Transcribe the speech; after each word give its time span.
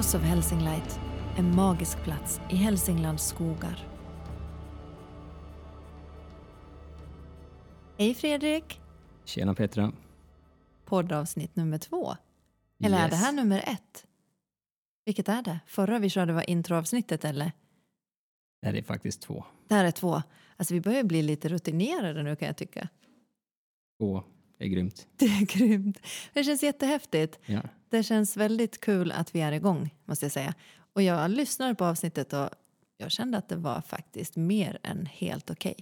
House 0.00 0.16
of 0.16 0.22
Helsinglight, 0.22 1.00
en 1.38 1.54
magisk 1.54 2.02
plats 2.04 2.40
i 2.50 2.56
Hälsinglands 2.56 3.26
skogar. 3.26 3.88
Hej 7.98 8.14
Fredrik! 8.14 8.80
Tjena 9.24 9.54
Petra. 9.54 9.92
Poddavsnitt 10.84 11.56
nummer 11.56 11.78
två. 11.78 12.16
Eller 12.84 12.98
är 12.98 13.08
det 13.08 13.14
Yes. 13.14 13.24
här 13.24 13.32
nummer 13.32 13.58
ett? 13.66 14.06
Vilket 15.04 15.28
är 15.28 15.42
det? 15.42 15.60
Förra 15.66 15.98
vi 15.98 16.10
körde 16.10 16.32
var 16.32 16.50
introavsnittet 16.50 17.24
eller? 17.24 17.52
Det 18.60 18.66
här 18.66 18.74
är 18.74 18.82
faktiskt 18.82 19.22
två. 19.22 19.44
Det 19.68 19.74
här 19.74 19.84
är 19.84 19.90
två. 19.90 20.22
Alltså 20.56 20.74
vi 20.74 20.80
börjar 20.80 21.04
bli 21.04 21.22
lite 21.22 21.48
rutinerade 21.48 22.22
nu 22.22 22.36
kan 22.36 22.46
jag 22.46 22.56
tycka. 22.56 22.88
Två 23.98 24.22
är 24.64 24.68
grymt. 24.68 25.06
Det 25.16 25.24
är 25.26 25.46
grymt. 25.58 25.98
Det 26.32 26.44
känns 26.44 26.62
jättehäftigt. 26.62 27.38
Ja. 27.46 27.60
Det 27.88 28.02
känns 28.02 28.36
väldigt 28.36 28.80
kul 28.80 29.12
att 29.12 29.34
vi 29.34 29.40
är 29.40 29.52
igång, 29.52 29.90
måste 30.04 30.24
jag 30.24 30.32
säga. 30.32 30.54
Och 30.92 31.02
jag 31.02 31.30
lyssnade 31.30 31.74
på 31.74 31.84
avsnittet 31.84 32.32
och 32.32 32.48
jag 32.96 33.10
kände 33.10 33.38
att 33.38 33.48
det 33.48 33.56
var 33.56 33.80
faktiskt 33.80 34.36
mer 34.36 34.78
än 34.82 35.06
helt 35.06 35.50
okej. 35.50 35.74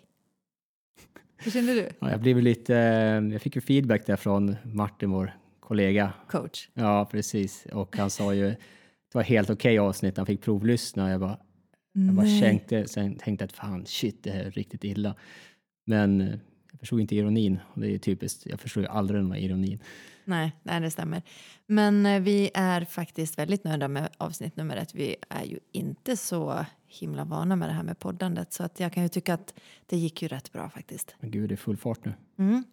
Hur 1.37 1.51
känner 1.51 1.75
du, 1.75 1.89
Ja, 1.98 2.11
jag 2.11 2.20
blev 2.20 2.39
lite, 2.43 2.73
jag 3.33 3.43
fick 3.43 3.55
ju 3.57 3.61
feedback 3.61 4.07
där 4.07 4.17
från 4.17 4.57
Martin, 4.65 5.11
vår 5.11 5.33
kollega. 5.61 6.13
coach? 6.29 6.69
Ja, 6.75 7.05
precis. 7.11 7.67
Och 7.73 7.97
han 7.97 8.11
sa 8.11 8.35
ju, 8.35 8.45
det 8.48 9.15
var 9.15 9.23
helt 9.23 9.51
okej 9.51 9.79
avsnitt, 9.79 10.17
han 10.17 10.27
fick 10.27 10.42
provlyssna. 10.42 11.11
Jag 11.11 11.20
bara, 11.20 11.39
jag 11.92 12.15
bara 12.15 12.27
tänkte, 12.41 12.89
sen 12.89 13.15
tänkte 13.15 13.45
att 13.45 13.53
fan, 13.53 13.87
shit, 13.87 14.23
det 14.23 14.31
här 14.31 14.45
är 14.45 14.51
riktigt 14.51 14.85
illa. 14.85 15.15
Men 15.87 16.20
eh, 16.20 16.39
jag 16.79 16.81
förstod 16.81 17.01
inte 17.01 17.17
ironin. 17.17 17.59
Och 17.75 17.81
det 17.81 17.95
är 17.95 17.98
typiskt, 17.98 18.47
jag 18.47 18.61
förstod 18.61 18.83
ju 18.83 18.89
aldrig 18.89 19.21
den 19.21 19.33
här 19.33 19.39
ironin. 19.39 19.79
Nej, 20.25 20.53
nej, 20.62 20.81
det 20.81 20.91
stämmer. 20.91 21.23
Men 21.67 22.07
eh, 22.07 22.20
vi 22.20 22.51
är 22.55 22.85
faktiskt 22.85 23.39
väldigt 23.39 23.65
nöjda 23.65 23.89
med 23.89 24.09
avsnitt 24.19 24.57
nummer 24.57 24.77
ett. 24.77 24.95
Vi 24.95 25.17
är 25.29 25.45
ju 25.45 25.59
inte 25.73 26.17
så 26.17 26.67
himla 26.87 27.25
vana 27.25 27.57
med 27.57 27.69
det 27.69 27.73
här 27.73 27.83
med 27.83 27.98
poddandet. 27.98 28.53
Så 28.53 28.62
att 28.62 28.81
jag 28.81 28.93
kan 28.93 29.03
ju 29.03 29.09
tycka 29.09 29.35
att 29.35 29.55
det 29.87 29.97
gick 29.97 30.23
ju 30.23 30.29
rätt 30.29 30.53
bra 30.53 30.70
faktiskt. 30.70 31.15
Men 31.20 31.31
gud, 31.31 31.48
det 31.48 31.55
är 31.55 31.57
full 31.57 31.77
fart 31.77 32.05
nu. 32.05 32.12
Mm. 32.39 32.65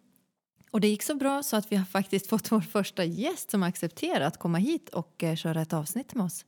Och 0.70 0.80
det 0.80 0.88
gick 0.88 1.02
så 1.02 1.14
bra 1.14 1.42
så 1.42 1.56
att 1.56 1.72
vi 1.72 1.76
har 1.76 1.84
faktiskt 1.84 2.26
fått 2.26 2.52
vår 2.52 2.60
första 2.60 3.04
gäst 3.04 3.50
som 3.50 3.62
accepterat 3.62 4.32
att 4.32 4.38
komma 4.38 4.58
hit 4.58 4.88
och 4.88 5.24
eh, 5.24 5.36
köra 5.36 5.62
ett 5.62 5.72
avsnitt 5.72 6.14
med 6.14 6.24
oss. 6.26 6.44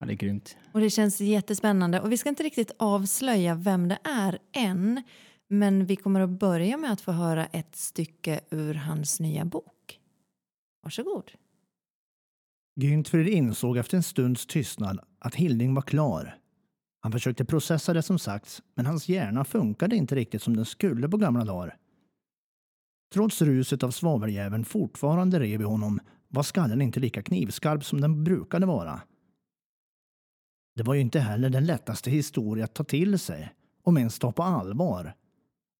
Ja, 0.00 0.06
det 0.06 0.12
är 0.12 0.16
grymt. 0.16 0.56
Och 0.72 0.80
det 0.80 0.90
känns 0.90 1.20
jättespännande. 1.20 2.00
Och 2.00 2.12
vi 2.12 2.16
ska 2.16 2.28
inte 2.28 2.42
riktigt 2.42 2.70
avslöja 2.76 3.54
vem 3.54 3.88
det 3.88 3.98
är 4.04 4.38
än. 4.52 5.02
Men 5.54 5.86
vi 5.86 5.96
kommer 5.96 6.20
att 6.20 6.30
börja 6.30 6.76
med 6.76 6.92
att 6.92 7.00
få 7.00 7.12
höra 7.12 7.46
ett 7.46 7.76
stycke 7.76 8.40
ur 8.50 8.74
hans 8.74 9.20
nya 9.20 9.44
bok. 9.44 10.00
Varsågod. 10.82 11.32
Günther 12.80 13.28
insåg 13.28 13.76
efter 13.76 13.96
en 13.96 14.02
stunds 14.02 14.46
tystnad 14.46 15.00
att 15.18 15.34
Hilding 15.34 15.74
var 15.74 15.82
klar. 15.82 16.38
Han 17.00 17.12
försökte 17.12 17.44
processa 17.44 17.92
det 17.92 18.02
som 18.02 18.18
sagts, 18.18 18.62
men 18.74 18.86
hans 18.86 19.08
hjärna 19.08 19.44
funkade 19.44 19.96
inte 19.96 20.14
riktigt 20.14 20.42
som 20.42 20.56
den 20.56 20.64
skulle 20.64 21.08
på 21.08 21.16
gamla 21.16 21.44
dagar. 21.44 21.76
Trots 23.14 23.42
ruset 23.42 23.82
av 23.82 23.90
svaveljäveln 23.90 24.64
fortfarande 24.64 25.40
rev 25.40 25.60
i 25.60 25.64
honom 25.64 26.00
var 26.28 26.42
skallen 26.42 26.82
inte 26.82 27.00
lika 27.00 27.22
knivskarp 27.22 27.84
som 27.84 28.00
den 28.00 28.24
brukade 28.24 28.66
vara. 28.66 29.02
Det 30.76 30.82
var 30.82 30.94
ju 30.94 31.00
inte 31.00 31.20
heller 31.20 31.50
den 31.50 31.66
lättaste 31.66 32.10
historia 32.10 32.64
att 32.64 32.74
ta 32.74 32.84
till 32.84 33.18
sig, 33.18 33.54
om 33.82 33.98
ens 33.98 34.18
ta 34.18 34.32
på 34.32 34.42
allvar. 34.42 35.14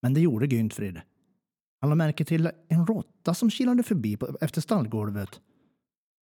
Men 0.02 0.14
det 0.14 0.20
gjorde 0.20 0.46
Güntfrid. 0.46 1.00
Han 1.80 1.90
lade 1.90 1.98
märke 1.98 2.24
till 2.24 2.50
en 2.68 2.86
råtta 2.86 3.34
som 3.34 3.50
kilade 3.50 3.82
förbi 3.82 4.16
på, 4.16 4.36
efter 4.40 4.60
stallgolvet 4.60 5.40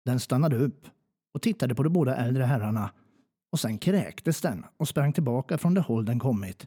den 0.04 0.20
stannade 0.20 0.56
upp 0.56 0.86
och 1.34 1.42
tittade 1.42 1.74
på 1.74 1.82
de 1.82 1.90
båda 1.90 2.16
äldre 2.16 2.44
herrarna 2.44 2.90
och 3.52 3.60
sen 3.60 3.78
kräktes 3.78 4.40
den 4.40 4.66
och 4.76 4.88
sprang 4.88 5.12
tillbaka 5.12 5.58
från 5.58 5.74
det 5.74 5.80
håll 5.80 6.04
den 6.04 6.18
kommit. 6.18 6.66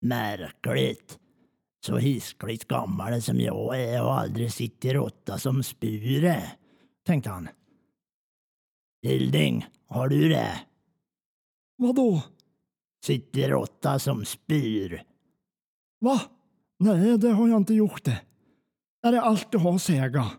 Märkligt. 0.00 1.18
Så 1.86 1.96
hiskligt 1.96 2.68
gammal 2.68 3.22
som 3.22 3.40
jag 3.40 3.80
är 3.80 4.02
och 4.02 4.20
aldrig 4.20 4.52
sitter 4.52 4.94
råtta 4.94 5.38
som 5.38 5.62
spure, 5.62 6.52
tänkte 7.06 7.30
han. 7.30 7.48
Hilding, 9.02 9.66
har 9.86 10.08
du 10.08 10.28
det? 10.28 10.60
Vadå? 11.76 12.22
Sitter 13.04 13.48
råtta 13.48 13.98
som 13.98 14.24
spyr. 14.24 15.02
Va? 16.00 16.20
Nej, 16.78 17.18
det 17.18 17.30
har 17.30 17.48
jag 17.48 17.56
inte 17.56 17.74
gjort 17.74 18.04
det. 18.04 18.20
Är 19.02 19.12
det 19.12 19.20
allt 19.20 19.52
du 19.52 19.58
har 19.58 19.74
att 19.74 19.82
säga? 19.82 20.30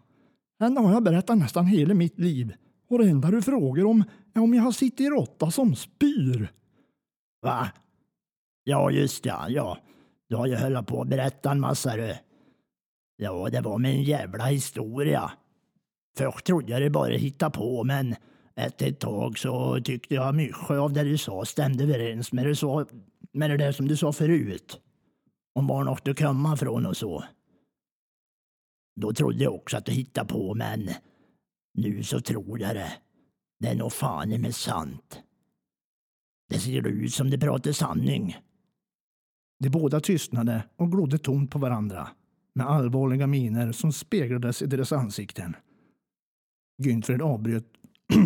Henne 0.60 0.80
har 0.80 0.94
jag 0.94 1.04
berättat 1.04 1.38
nästan 1.38 1.66
hela 1.66 1.94
mitt 1.94 2.20
liv. 2.20 2.54
Och 2.90 3.00
det 3.00 3.10
enda 3.10 3.32
du 3.32 3.42
frågar 3.42 3.86
om 3.86 4.04
är 4.34 4.42
om 4.42 4.54
jag 4.54 4.64
har 4.64 4.72
suttit 4.72 5.00
i 5.00 5.10
råtta 5.10 5.52
som 5.52 5.76
spyr. 5.76 6.52
Va? 7.42 7.68
Ja, 8.64 8.92
just 8.92 9.26
ja, 9.26 9.46
ja. 9.50 9.78
Du 10.30 10.36
har 10.36 10.48
ju 10.48 10.56
hållit 10.56 10.88
på 10.88 11.02
att 11.02 11.08
berätta 11.08 11.52
en 11.52 11.60
massa 11.60 11.96
du. 11.96 12.16
Ja, 13.18 13.50
det 13.52 13.62
var 13.62 13.78
min 13.78 13.92
en 13.92 14.04
jävla 14.04 14.46
historia. 14.46 15.32
Först 16.18 16.46
trodde 16.46 16.72
jag 16.72 16.82
det 16.82 16.90
bara 16.90 17.14
hitta 17.14 17.50
på, 17.50 17.84
men 17.84 18.16
efter 18.56 18.88
ett 18.88 19.00
tag 19.00 19.38
så 19.38 19.80
tyckte 19.84 20.16
jag 20.16 20.36
mycket 20.36 20.72
av 20.72 20.94
det 20.94 21.04
du 21.04 21.18
sa 21.18 21.46
stämde 21.46 21.84
överens 21.84 22.32
med 22.32 22.46
det, 22.46 22.56
så, 22.56 22.86
med 23.34 23.50
det 23.50 23.58
där 23.58 23.72
som 23.72 23.88
du 23.88 23.98
sa 23.98 24.14
förut. 24.14 24.80
Om 25.54 25.68
var 25.68 25.84
något 25.84 26.08
att 26.08 26.20
komma 26.20 26.58
från 26.58 26.86
och 26.86 26.98
så. 26.98 27.24
Då 28.96 29.14
trodde 29.14 29.44
jag 29.44 29.56
också 29.56 29.78
att 29.78 29.86
du 29.86 29.92
hittade 29.92 30.28
på, 30.28 30.56
men 30.56 30.90
nu 31.74 32.04
så 32.04 32.22
tror 32.22 32.60
jag 32.60 32.76
det. 32.76 32.92
Det 33.60 33.68
är 33.68 33.76
nog 33.76 33.94
fan 33.94 34.42
mig 34.42 34.54
sant. 34.54 35.20
Det 36.50 36.60
ser 36.60 36.88
ut 36.88 37.14
som 37.14 37.30
det 37.30 37.38
pratar 37.38 37.72
sanning. 37.72 38.38
De 39.60 39.70
båda 39.70 40.00
tystnade 40.00 40.64
och 40.76 40.92
glodde 40.92 41.18
tomt 41.18 41.52
på 41.52 41.60
varandra 41.60 42.10
med 42.56 42.68
allvarliga 42.68 43.28
miner 43.28 43.72
som 43.72 43.94
speglades 43.94 44.62
i 44.62 44.66
deras 44.66 44.92
ansikten. 44.92 45.56
Günther 46.82 47.22
avbröt, 47.22 47.66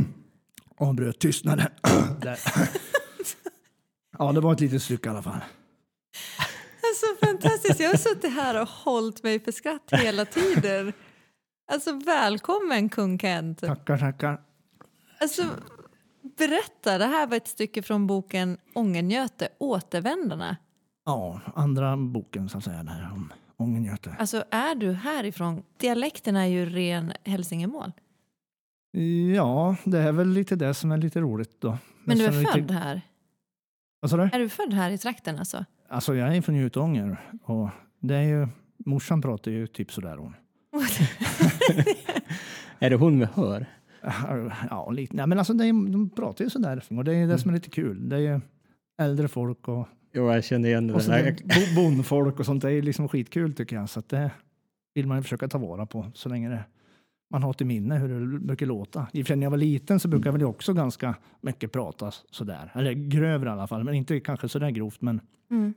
avbröt 0.78 1.19
tystnaden. 1.19 1.67
Ja, 4.17 4.31
det 4.31 4.39
var 4.39 4.53
ett 4.53 4.59
litet 4.59 4.83
stycke 4.83 5.09
i 5.09 5.12
alla 5.12 5.22
fall. 5.22 5.41
Fantastiskt. 7.43 7.79
Jag 7.79 7.89
har 7.89 7.97
suttit 7.97 8.33
här 8.33 8.61
och 8.61 8.67
hållit 8.67 9.23
mig 9.23 9.39
för 9.39 9.51
skratt 9.51 9.89
hela 9.91 10.25
tiden. 10.25 10.93
Alltså 11.71 11.99
välkommen 12.05 12.89
kung 12.89 13.19
Kent. 13.19 13.59
Tackar, 13.59 13.97
tackar. 13.97 14.41
Alltså 15.19 15.44
berätta, 16.38 16.97
det 16.97 17.06
här 17.06 17.27
var 17.27 17.38
ett 17.38 17.47
stycke 17.47 17.81
från 17.81 18.07
boken 18.07 18.57
Ångengöte, 18.73 19.47
Återvändarna. 19.59 20.57
Ja, 21.06 21.41
andra 21.56 21.97
boken 21.97 22.50
så 22.50 22.57
att 22.57 22.63
säga 22.63 22.83
där 22.83 23.09
om 23.13 23.33
Ångengöte. 23.57 24.15
Alltså 24.19 24.44
är 24.51 24.75
du 24.75 24.91
härifrån? 24.91 25.63
Dialekten 25.77 26.35
är 26.35 26.45
ju 26.45 26.65
ren 26.65 27.13
hälsingemål. 27.23 27.91
Ja, 29.35 29.75
det 29.83 30.00
är 30.00 30.12
väl 30.12 30.29
lite 30.29 30.56
det 30.56 30.73
som 30.73 30.91
är 30.91 30.97
lite 30.97 31.19
roligt 31.19 31.62
då. 31.62 31.77
Men 32.03 32.18
du 32.18 32.25
är 32.25 32.31
Nästan 32.31 32.53
född 32.53 32.62
lite... 32.62 32.73
här? 32.73 33.01
Vad 34.00 34.12
sa 34.12 34.18
du? 34.18 34.23
Är 34.23 34.39
du 34.39 34.50
född 34.50 34.73
här 34.73 34.91
i 34.91 34.97
trakten 34.97 35.39
alltså? 35.39 35.65
Alltså 35.94 36.16
jag 36.16 36.38
är 36.38 36.42
från 36.42 36.56
Jutånger 36.56 37.18
och 37.44 37.69
det 38.00 38.16
är 38.16 38.22
ju, 38.22 38.48
morsan 38.78 39.22
pratar 39.22 39.51
ju 39.51 39.68
typ 39.68 39.92
sådär 39.92 40.18
hon. 40.18 40.36
Är 42.80 42.90
det 42.90 42.95
hon 42.95 43.18
med 43.18 43.28
hör? 43.28 43.66
Ja, 44.69 44.92
lite. 44.92 45.16
Nej 45.16 45.28
men 45.28 45.38
alltså 45.38 45.54
det 45.54 45.66
är, 45.66 45.92
de 45.92 46.10
pratar 46.10 46.44
ju 46.44 46.50
sådär 46.50 46.84
och 46.90 47.04
det 47.04 47.16
är 47.16 47.28
det 47.28 47.38
som 47.38 47.50
är 47.50 47.54
lite 47.56 47.69
kul. 47.69 48.10
Det 48.10 48.16
är 48.16 48.19
ju 48.19 48.42
äldre 49.01 49.28
folk 49.28 49.68
och, 49.68 49.88
Jo, 50.13 50.31
jag 50.31 50.44
känner 50.44 50.69
igen 50.69 50.88
det. 50.88 50.94
och 50.94 51.01
där. 51.01 51.75
bondfolk 51.75 52.40
och 52.40 52.45
sånt. 52.45 52.62
Det 52.62 52.72
är 52.72 52.81
liksom 52.81 53.07
skitkul 53.07 53.54
tycker 53.54 53.75
jag. 53.75 53.90
Så 53.90 54.00
att 54.00 54.10
det 54.10 54.31
vill 54.94 55.07
man 55.07 55.18
ju 55.18 55.24
försöka 55.24 55.48
ta 55.48 55.57
vara 55.57 55.86
på 55.86 56.12
så 56.13 56.30
länge 56.30 56.50
det, 56.50 56.63
man 57.33 57.44
har 57.44 57.53
till 57.53 57.65
minne 57.68 57.95
hur 57.97 58.19
det 58.31 58.39
brukar 58.39 58.65
låta. 58.65 59.07
I 59.13 59.21
och 59.21 59.25
för 59.25 59.27
sig 59.27 59.38
när 59.38 59.45
jag 59.45 59.51
var 59.51 59.57
liten 59.57 60.00
så 60.00 60.07
brukade 60.07 60.27
jag 60.27 60.33
väl 60.33 60.44
också 60.44 60.74
ganska 60.74 61.15
mycket 61.41 61.71
prata 61.71 62.12
sådär. 62.31 62.71
Eller 62.74 62.94
grövre 62.94 63.50
i 63.50 63.51
alla 63.51 63.68
fall, 63.68 63.83
men 63.83 63.94
inte 63.94 64.19
kanske 64.19 64.50
sådär 64.50 64.69
grovt. 64.69 65.01
Men 65.01 65.21
Mm. 65.51 65.74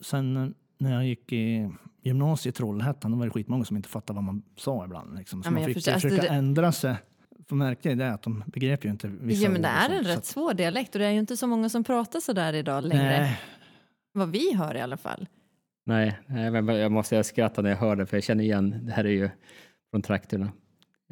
sen 0.00 0.36
eh, 0.36 0.48
när 0.78 0.92
jag 0.94 1.06
gick 1.06 1.32
i 1.32 1.70
gymnasiet 2.02 2.54
i 2.54 2.56
Trollhättan, 2.56 3.10
då 3.10 3.18
var 3.18 3.24
det 3.26 3.30
skitmånga 3.30 3.64
som 3.64 3.76
inte 3.76 3.88
fattade 3.88 4.14
vad 4.16 4.24
man 4.24 4.42
sa 4.56 4.84
ibland. 4.84 5.18
Liksom. 5.18 5.42
Så 5.42 5.46
Ja, 5.46 5.50
man 5.50 5.62
jag 5.62 5.66
fick 5.68 5.76
förstår. 5.76 5.90
ju 5.90 5.94
Alltså, 5.94 6.08
försöka 6.08 6.22
det- 6.32 6.38
ändra 6.38 6.72
sig. 6.72 6.96
För 7.48 7.56
märkte 7.56 7.88
jag 7.88 7.98
det 7.98 8.12
att 8.12 8.22
de 8.22 8.44
begrep 8.46 8.84
ju 8.84 8.90
inte 8.90 9.08
vissa 9.08 9.42
Ja 9.44 9.50
men 9.50 9.62
det 9.62 9.68
är 9.68 9.90
en 9.90 10.04
Så 10.04 10.10
rätt 10.10 10.18
att- 10.18 10.24
svår 10.24 10.54
dialekt 10.54 10.94
och 10.94 10.98
det 10.98 11.06
är 11.06 11.10
ju 11.10 11.18
inte 11.18 11.36
så 11.36 11.46
många 11.46 11.68
som 11.68 11.84
pratar 11.84 12.20
så 12.20 12.32
där 12.32 12.52
idag 12.52 12.84
längre. 12.84 13.02
Nej, 13.20 13.40
Vad 14.12 14.28
vi 14.30 14.54
hör 14.54 14.74
i 14.76 14.80
alla 14.80 14.96
fall. 14.96 15.26
Nej, 15.86 16.18
jag 16.28 16.92
måste 16.92 17.16
jag 17.16 17.26
skratta 17.26 17.62
när 17.62 17.70
jag 17.70 17.76
hör 17.76 17.96
det, 17.96 18.06
för 18.06 18.16
jag 18.16 18.24
känner 18.24 18.44
igen, 18.44 18.78
det 18.82 18.92
här 18.92 19.04
är 19.04 19.08
ju 19.10 19.30
från 19.90 20.02
trakterna. 20.02 20.48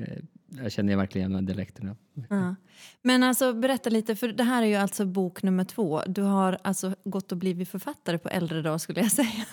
Eh, 0.01 0.17
Jag 0.63 0.73
känner 0.73 0.97
verkligen 0.97 1.31
igen 1.31 1.47
dialekterna. 1.47 1.97
Ja. 2.31 2.55
Men 3.03 3.23
alltså 3.23 3.53
berätta 3.55 3.91
lite, 3.91 4.17
för 4.17 4.29
det 4.29 4.45
här 4.45 4.63
är 4.63 4.67
ju 4.67 4.75
alltså 4.75 5.07
bok 5.07 5.43
nummer 5.43 5.65
två. 5.65 6.03
Du 6.07 6.23
har 6.23 6.59
alltså 6.63 6.95
gått 7.05 7.33
och 7.33 7.39
blivit 7.39 7.69
författare 7.69 8.19
på 8.19 8.29
äldre 8.29 8.63
dag 8.63 8.81
skulle 8.81 9.01
jag 9.01 9.13
säga. 9.23 9.45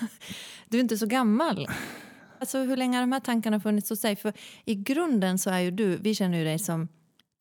Du 0.68 0.78
är 0.78 0.82
inte 0.82 0.98
så 0.98 1.06
gammal. 1.06 1.68
Alltså 2.40 2.58
hur 2.60 2.78
länge 2.78 2.98
har 2.98 3.02
de 3.02 3.12
här 3.12 3.20
tankarna 3.20 3.60
funnits 3.60 3.90
hos 3.90 4.02
dig? 4.02 4.16
För 4.16 4.34
i 4.66 4.76
grunden 4.76 5.38
så 5.38 5.50
är 5.50 5.60
ju 5.60 5.72
du, 5.72 5.98
vi 5.98 6.16
känner 6.16 6.38
ju 6.38 6.44
dig 6.44 6.60
som 6.60 6.88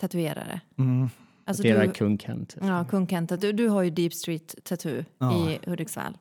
tatuerare. 0.00 0.61
Mm. 0.79 1.09
Alltså 1.44 1.62
det 1.62 1.70
är 1.70 1.87
du, 1.87 1.93
kung 1.93 2.19
Kent. 2.19 2.56
ja, 2.61 2.85
kung 2.85 3.06
Kent, 3.09 3.41
du, 3.41 3.52
du 3.52 3.69
har 3.69 3.82
ju 3.82 3.91
Deep 3.91 4.14
Street 4.14 4.55
Tattoo 4.64 5.05
Ja. 5.19 5.50
i 5.50 5.59
Hudiksvall 5.70 6.19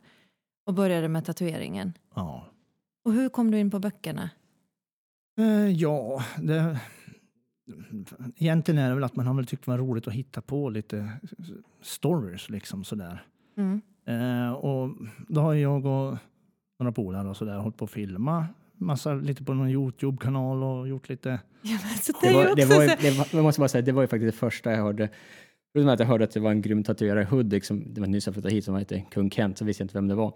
och 0.65 0.73
började 0.73 1.07
med 1.07 1.25
tatueringen. 1.25 1.93
Ja. 2.15 2.45
Och 3.05 3.13
hur 3.13 3.29
kom 3.29 3.51
du 3.51 3.59
in 3.59 3.71
på 3.71 3.79
böckerna? 3.79 4.29
Eh, 5.37 5.69
ja, 5.71 6.23
det... 6.41 6.79
Egentligen 8.37 8.81
är 8.81 8.89
det 8.89 8.95
väl 8.95 9.03
att 9.03 9.15
man 9.15 9.27
har 9.27 9.33
väl 9.33 9.45
tyckt 9.45 9.65
det 9.65 9.71
var 9.71 9.77
roligt 9.77 10.07
att 10.07 10.13
hitta 10.13 10.41
på 10.41 10.69
lite 10.69 11.09
stories 11.81 12.49
liksom 12.49 12.83
sådär. 12.83 13.23
Mm. 13.57 13.81
Eh, 14.07 14.51
och 14.53 14.89
då 15.27 15.41
har 15.41 15.53
jag 15.53 15.85
och 15.85 16.17
några 16.79 16.91
polare 16.91 17.29
och 17.29 17.37
sådär 17.37 17.57
hållit 17.57 17.77
på 17.77 17.85
att 17.85 17.91
filma 17.91 18.47
massa 18.77 19.13
lite 19.13 19.43
på 19.43 19.53
någon 19.53 19.69
Youtube-kanal 19.69 20.63
och 20.63 20.87
gjort 20.87 21.09
lite... 21.09 21.39
Ja, 21.61 21.77
Det 22.21 22.33
var, 22.33 22.43
ju 22.49 22.55
det, 22.55 22.65
var, 22.65 22.87
så- 22.87 23.01
det 23.01 23.11
var, 23.17 23.27
jag 23.31 23.43
måste 23.43 23.61
bara 23.61 23.67
säga, 23.69 23.81
det 23.81 23.91
var 23.91 24.01
ju 24.01 24.07
faktiskt 24.07 24.33
det 24.33 24.39
första 24.39 24.71
jag 24.71 24.77
hörde. 24.83 25.09
Förutom 25.73 25.89
att 25.93 25.99
jag 25.99 26.07
hörde 26.07 26.23
att 26.23 26.31
det 26.31 26.39
var 26.39 26.51
en 26.51 26.61
grym 26.61 26.83
tatuerare 26.83 27.21
i 27.21 27.25
Hudik, 27.25 27.63
som, 27.63 27.93
det 27.93 28.01
var 28.01 28.07
nyss 28.07 28.25
jag 28.25 28.35
flyttade 28.35 28.53
hit, 28.53 28.65
som 28.65 28.75
hette 28.75 29.01
Kung 29.11 29.31
Kent, 29.31 29.57
så 29.57 29.65
visste 29.65 29.81
jag 29.81 29.85
inte 29.85 29.97
vem 29.97 30.07
det 30.07 30.15
var. 30.15 30.33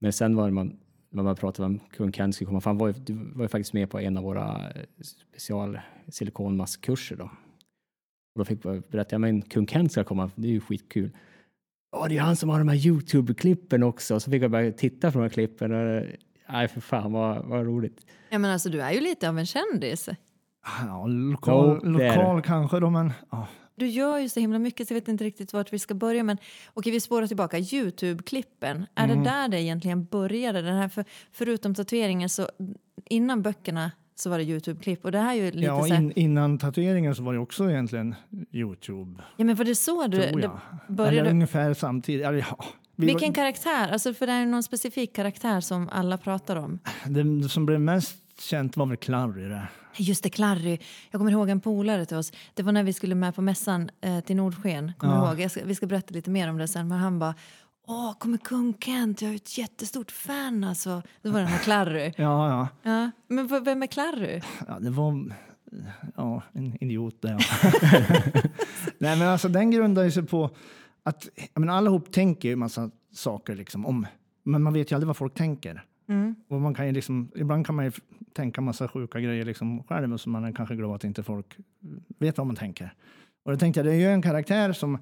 Men 0.00 0.12
sen 0.12 0.36
var 0.36 0.44
det 0.48 0.52
man, 0.54 0.76
när 1.10 1.22
man 1.22 1.36
pratade 1.36 1.66
om 1.66 1.78
Kung 1.78 2.12
Kent 2.12 2.34
skulle 2.34 2.46
komma 2.46 2.60
fram, 2.60 2.78
var 2.78 2.86
ju, 2.86 2.92
du 2.92 3.14
var 3.34 3.44
ju 3.44 3.48
faktiskt 3.48 3.72
med 3.72 3.90
på 3.90 3.98
en 4.00 4.16
av 4.16 4.24
våra 4.24 4.70
eh, 4.70 4.82
special 5.02 5.80
silikonmaskkurser 6.08 7.16
då. 7.16 7.24
Och 8.34 8.38
då 8.38 8.44
fick 8.44 8.64
jag 8.64 8.82
berätta, 8.82 9.14
ja 9.14 9.18
men 9.18 9.42
Kung 9.42 9.66
Kent 9.66 9.92
ska 9.92 10.04
komma, 10.04 10.30
det 10.34 10.48
är 10.48 10.52
ju 10.52 10.60
skitkul. 10.60 11.10
Ja, 11.92 12.06
det 12.08 12.16
är 12.16 12.20
han 12.20 12.36
som 12.36 12.48
har 12.48 12.58
de 12.58 12.68
här 12.68 12.76
Youtube-klippen 12.76 13.82
också. 13.82 14.20
Så 14.20 14.30
fick 14.30 14.42
jag 14.42 14.50
börja 14.50 14.72
titta 14.72 15.12
på 15.12 15.18
de 15.18 15.22
här 15.22 15.28
klippen. 15.28 15.72
Och, 15.72 16.06
nej, 16.48 16.68
för 16.68 16.80
fan 16.80 17.12
vad, 17.12 17.44
vad 17.44 17.66
roligt. 17.66 18.06
Ja, 18.30 18.38
men 18.38 18.50
alltså, 18.50 18.68
du 18.68 18.80
är 18.80 18.92
ju 18.92 19.00
lite 19.00 19.28
av 19.28 19.38
en 19.38 19.46
kändis. 19.46 20.08
Ja, 20.86 21.06
lokal, 21.06 21.80
Jo, 21.84 21.90
lokal 21.90 22.42
kanske 22.42 22.80
då, 22.80 22.90
men... 22.90 23.12
Ja. 23.30 23.46
Du 23.80 23.86
gör 23.86 24.18
ju 24.18 24.28
så 24.28 24.40
himla 24.40 24.58
mycket 24.58 24.88
så 24.88 24.94
jag 24.94 25.00
vet 25.00 25.08
inte 25.08 25.24
riktigt 25.24 25.52
vart 25.52 25.72
vi 25.72 25.78
ska 25.78 25.94
börja. 25.94 26.22
Men 26.24 26.38
okej, 26.74 26.92
vi 26.92 27.00
spårar 27.00 27.26
tillbaka. 27.26 27.58
Youtube-klippen. 27.58 28.86
Är 28.94 29.04
Mm. 29.04 29.18
det 29.24 29.30
där 29.30 29.48
det 29.48 29.60
egentligen 29.62 30.04
började? 30.04 30.62
Den 30.62 30.76
här 30.76 30.88
för, 30.88 31.04
förutom 31.32 31.74
tatueringen 31.74 32.28
så 32.28 32.48
innan 33.10 33.42
böckerna 33.42 33.90
så 34.14 34.30
var 34.30 34.38
det 34.38 34.44
Youtube-klipp. 34.44 35.04
Och 35.04 35.12
det 35.12 35.18
här 35.18 35.30
är 35.30 35.34
ju 35.34 35.44
lite 35.50 35.58
Ja, 35.58 35.82
så 35.86 35.94
här, 35.94 36.00
in, 36.02 36.12
innan 36.12 36.58
tatueringen 36.58 37.14
så 37.14 37.22
var 37.22 37.32
det 37.32 37.38
också 37.38 37.70
egentligen 37.70 38.14
Youtube, 38.52 39.22
ja 39.36 39.44
men 39.44 39.56
var 39.56 39.64
det 39.64 39.74
så 39.74 40.06
du 40.06 40.18
det 40.18 40.50
började? 40.88 41.18
Eller 41.20 41.30
ungefär 41.30 41.74
samtidigt. 41.74 42.26
Eller, 42.26 42.38
ja, 42.38 42.64
vi 42.96 43.06
Vilken 43.06 43.28
var, 43.28 43.34
karaktär? 43.34 43.88
Alltså 43.92 44.14
för 44.14 44.26
det 44.26 44.32
är 44.32 44.46
någon 44.46 44.62
specifik 44.62 45.16
karaktär 45.16 45.60
som 45.60 45.88
alla 45.88 46.18
pratar 46.18 46.56
om. 46.56 46.78
det 47.06 47.48
som 47.48 47.66
blev 47.66 47.80
mest 47.80 48.16
känt 48.40 48.76
var 48.76 48.86
väl 48.86 48.96
Clarry 48.96 49.48
det. 49.48 49.68
Just 49.96 50.22
det, 50.22 50.30
Clarry. 50.30 50.78
Jag 51.10 51.18
kommer 51.18 51.30
ihåg 51.32 51.48
en 51.48 51.60
polare 51.60 52.04
till 52.06 52.16
oss. 52.16 52.32
Det 52.54 52.62
var 52.62 52.72
när 52.72 52.82
vi 52.82 52.92
skulle 52.92 53.14
med 53.14 53.34
på 53.34 53.42
mässan 53.42 53.90
eh, 54.00 54.20
till 54.20 54.36
Nordsken. 54.36 54.92
Kommer 54.98 55.14
Ja. 55.14 55.40
ihåg? 55.40 55.50
Ska, 55.50 55.64
vi 55.64 55.74
ska 55.74 55.86
berätta 55.86 56.14
lite 56.14 56.30
mer 56.30 56.50
om 56.50 56.58
det 56.58 56.68
sen. 56.68 56.88
Men 56.88 56.98
han 56.98 57.18
bara, 57.18 57.34
åh, 57.86 58.14
kommer 58.18 58.38
kung 58.38 58.74
Kent? 58.80 59.22
Jag 59.22 59.30
är 59.30 59.36
ett 59.36 59.58
jättestort 59.58 60.10
fan 60.10 60.64
alltså. 60.64 61.02
Det 61.22 61.28
var 61.28 61.38
den 61.40 61.48
här 61.48 61.58
Clarry. 61.58 62.12
Ja, 62.16 62.48
ja. 62.48 62.68
Ja. 62.92 63.10
Men 63.28 63.64
vem 63.64 63.82
är 63.82 63.86
Clarry? 63.86 64.40
ja 64.68 64.78
det 64.80 64.90
var 64.90 65.34
ja, 66.16 66.42
en 66.52 66.84
idiot 66.84 67.22
där. 67.22 67.36
Nej, 68.98 69.18
men 69.18 69.28
alltså 69.28 69.48
den 69.48 69.70
grundar 69.70 70.10
sig 70.10 70.22
på 70.26 70.50
att 71.02 71.28
jag 71.54 71.60
menar, 71.60 71.74
allihop 71.74 72.12
tänker 72.12 72.48
ju 72.48 72.56
massa 72.56 72.90
saker 73.12 73.54
liksom 73.54 73.86
om, 73.86 74.06
men 74.42 74.62
man 74.62 74.72
vet 74.72 74.90
ju 74.90 74.94
aldrig 74.94 75.06
vad 75.06 75.16
folk 75.16 75.34
tänker. 75.34 75.84
Mm. 76.10 76.34
Och 76.48 76.60
man 76.60 76.74
kan 76.74 76.86
ju 76.86 76.92
liksom, 76.92 77.30
ibland 77.34 77.66
kan 77.66 77.74
man 77.74 77.84
ju 77.84 77.92
tänka 78.32 78.60
massa 78.60 78.88
sjuka 78.88 79.20
grejer 79.20 79.44
liksom 79.44 79.82
själv 79.82 80.12
och 80.12 80.20
så 80.20 80.30
man 80.30 80.44
är 80.44 80.52
kanske 80.52 80.76
glad 80.76 80.94
att 80.94 81.04
inte 81.04 81.22
folk 81.22 81.56
vet 82.18 82.38
vad 82.38 82.46
man 82.46 82.56
tänker. 82.56 82.94
Och 83.44 83.52
då 83.52 83.58
tänkte 83.58 83.80
jag, 83.80 83.86
det 83.86 83.92
är 83.92 83.98
ju 83.98 84.06
en 84.06 84.22
karaktär 84.22 84.72
som 84.72 84.98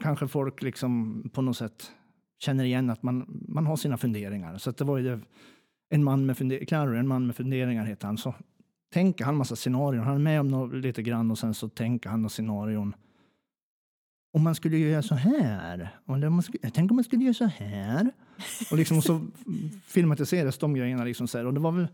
kanske 0.00 0.28
folk 0.28 0.62
liksom 0.62 1.22
på 1.32 1.42
något 1.42 1.56
sätt 1.56 1.92
känner 2.38 2.64
igen 2.64 2.90
att 2.90 3.02
man, 3.02 3.44
man 3.48 3.66
har 3.66 3.76
sina 3.76 3.96
funderingar. 3.96 4.58
Så 4.58 4.70
att 4.70 4.76
det 4.76 4.84
var 4.84 4.98
ju 4.98 5.04
det, 5.04 5.20
en 5.90 6.04
man 6.04 6.26
med 6.26 6.38
funderingar, 6.38 6.66
Clary, 6.66 6.98
en 6.98 7.08
man 7.08 7.26
med 7.26 7.36
funderingar 7.36 7.84
heter 7.84 8.06
han. 8.06 8.18
Så 8.18 8.34
tänker 8.92 9.24
han 9.24 9.36
massa 9.36 9.56
scenarion, 9.56 10.04
han 10.04 10.14
är 10.14 10.18
med 10.18 10.40
om 10.40 10.48
något 10.48 10.74
lite 10.74 11.02
grann 11.02 11.30
och 11.30 11.38
sen 11.38 11.54
så 11.54 11.68
tänker 11.68 12.10
han 12.10 12.22
några 12.22 12.28
scenarion. 12.28 12.94
Om 14.34 14.42
man 14.42 14.54
skulle 14.54 14.78
göra 14.78 15.02
så 15.02 15.14
här, 15.14 15.88
eller 16.08 16.26
om 16.26 16.32
man 16.32 16.42
skulle, 16.42 16.70
tänk 16.70 16.90
om 16.90 16.96
man 16.96 17.04
skulle 17.04 17.24
göra 17.24 17.34
så 17.34 17.44
här. 17.44 18.10
Och 18.70 18.76
liksom 18.78 19.02
så 19.02 19.26
filmatiseras 19.86 20.58
de 20.58 20.74
grejerna 20.74 21.04
liksom 21.04 21.28
så 21.28 21.38
här. 21.38 21.44
Och 21.46 21.54
det 21.54 21.60
var 21.60 21.72
väl, 21.72 21.88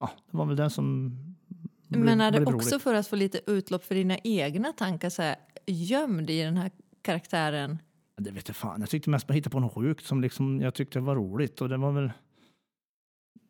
ja, 0.00 0.10
det 0.30 0.36
var 0.36 0.46
väl 0.46 0.56
det 0.56 0.70
som 0.70 1.12
blev- 1.88 2.04
Men 2.04 2.20
är 2.20 2.30
det 2.30 2.40
också 2.46 2.52
roligt. 2.70 2.82
för 2.82 2.94
att 2.94 3.06
få 3.08 3.16
lite 3.16 3.40
utlopp 3.46 3.84
för 3.84 3.94
dina 3.94 4.18
egna 4.24 4.72
tankar 4.72 5.10
så 5.10 5.22
här, 5.22 5.36
gömd 5.66 6.30
i 6.30 6.42
den 6.42 6.56
här 6.56 6.70
karaktären? 7.02 7.78
Ja, 8.16 8.22
Det 8.24 8.30
vet 8.30 8.48
jag 8.48 8.56
fan. 8.56 8.80
Jag 8.80 8.90
tyckte 8.90 9.10
mest 9.10 9.26
bara 9.26 9.34
hitta 9.34 9.50
på 9.50 9.60
något 9.60 9.74
sjukt 9.74 10.06
som 10.06 10.20
liksom 10.20 10.60
jag 10.60 10.74
tyckte 10.74 11.00
var 11.00 11.16
roligt. 11.16 11.60
Och 11.60 11.68
det 11.68 11.76
var 11.76 11.92
väl, 11.92 12.10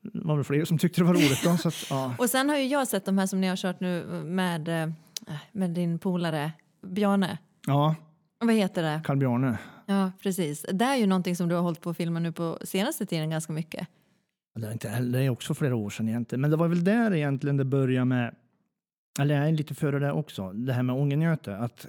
det 0.03 0.21
var 0.25 0.35
väl 0.37 0.45
fler 0.45 0.65
som 0.65 0.79
tyckte 0.79 1.01
det 1.01 1.05
var 1.05 1.15
roligt. 1.15 1.43
Då, 1.45 1.57
så 1.57 1.69
att, 1.69 1.87
ja. 1.91 2.15
Och 2.19 2.31
sen 2.31 2.49
har 2.49 2.57
ju 2.57 2.65
jag 2.67 2.89
sett 2.89 3.05
de 3.05 3.19
här 3.19 3.27
som 3.27 3.41
ni 3.41 3.47
har 3.47 3.57
kört 3.57 3.81
nu 3.81 4.05
med, 4.25 4.69
eh, 4.83 4.91
med 5.53 5.71
din 5.71 5.99
polare 5.99 6.53
Bjarne. 6.87 7.39
ja, 7.67 7.95
Vad 8.39 8.55
heter 8.55 8.83
det? 8.83 9.01
Carl 9.05 9.17
Bjarne. 9.17 9.59
Ja, 9.87 10.13
precis. 10.23 10.67
Det 10.73 10.85
är 10.85 10.97
ju 10.97 11.07
någonting 11.07 11.37
som 11.37 11.49
du 11.49 11.55
har 11.55 11.63
hållit 11.63 11.81
på 11.81 11.91
att 11.91 11.97
filma 11.97 12.21
nu 12.21 12.33
på 12.33 12.59
senaste 12.63 13.07
tiden 13.07 13.31
ganska 13.31 13.53
mycket. 13.53 13.89
Det 14.55 14.67
är, 14.67 14.73
inte, 14.73 15.01
det 15.01 15.23
är 15.23 15.31
också 15.31 15.55
flera 15.55 15.77
år 15.77 15.91
sedan 15.91 16.09
egentligen. 16.09 16.41
Men 16.41 16.51
det 16.51 16.57
var 16.57 16.69
väl 16.69 16.85
där 16.85 17.15
egentligen 17.15 17.57
det 17.57 17.65
började 17.65 18.05
med, 18.05 18.35
eller 19.21 19.35
jag 19.35 19.49
är 19.49 19.53
lite 19.53 19.75
före 19.75 19.99
det 19.99 20.13
också, 20.13 20.53
det 20.53 20.73
här 20.73 20.83
med 20.83 20.97
ångerngöte. 20.97 21.57
Att 21.57 21.87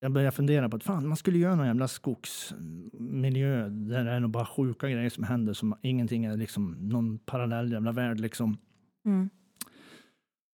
jag 0.00 0.12
började 0.12 0.32
fundera 0.36 0.68
på 0.68 0.76
att 0.76 0.82
fan, 0.82 1.08
man 1.08 1.16
skulle 1.16 1.38
göra 1.38 1.54
någon 1.54 1.66
jävla 1.66 1.88
skogsmiljö 1.88 3.68
där 3.68 4.04
det 4.04 4.10
är 4.10 4.20
nog 4.20 4.30
bara 4.30 4.46
sjuka 4.46 4.88
grejer 4.88 5.10
som 5.10 5.24
händer 5.24 5.52
som 5.52 5.74
ingenting 5.82 6.24
är 6.24 6.36
liksom 6.36 6.76
någon 6.80 7.18
parallell 7.18 7.72
jävla 7.72 7.92
värld 7.92 8.20
liksom. 8.20 8.58
Mm. 9.04 9.30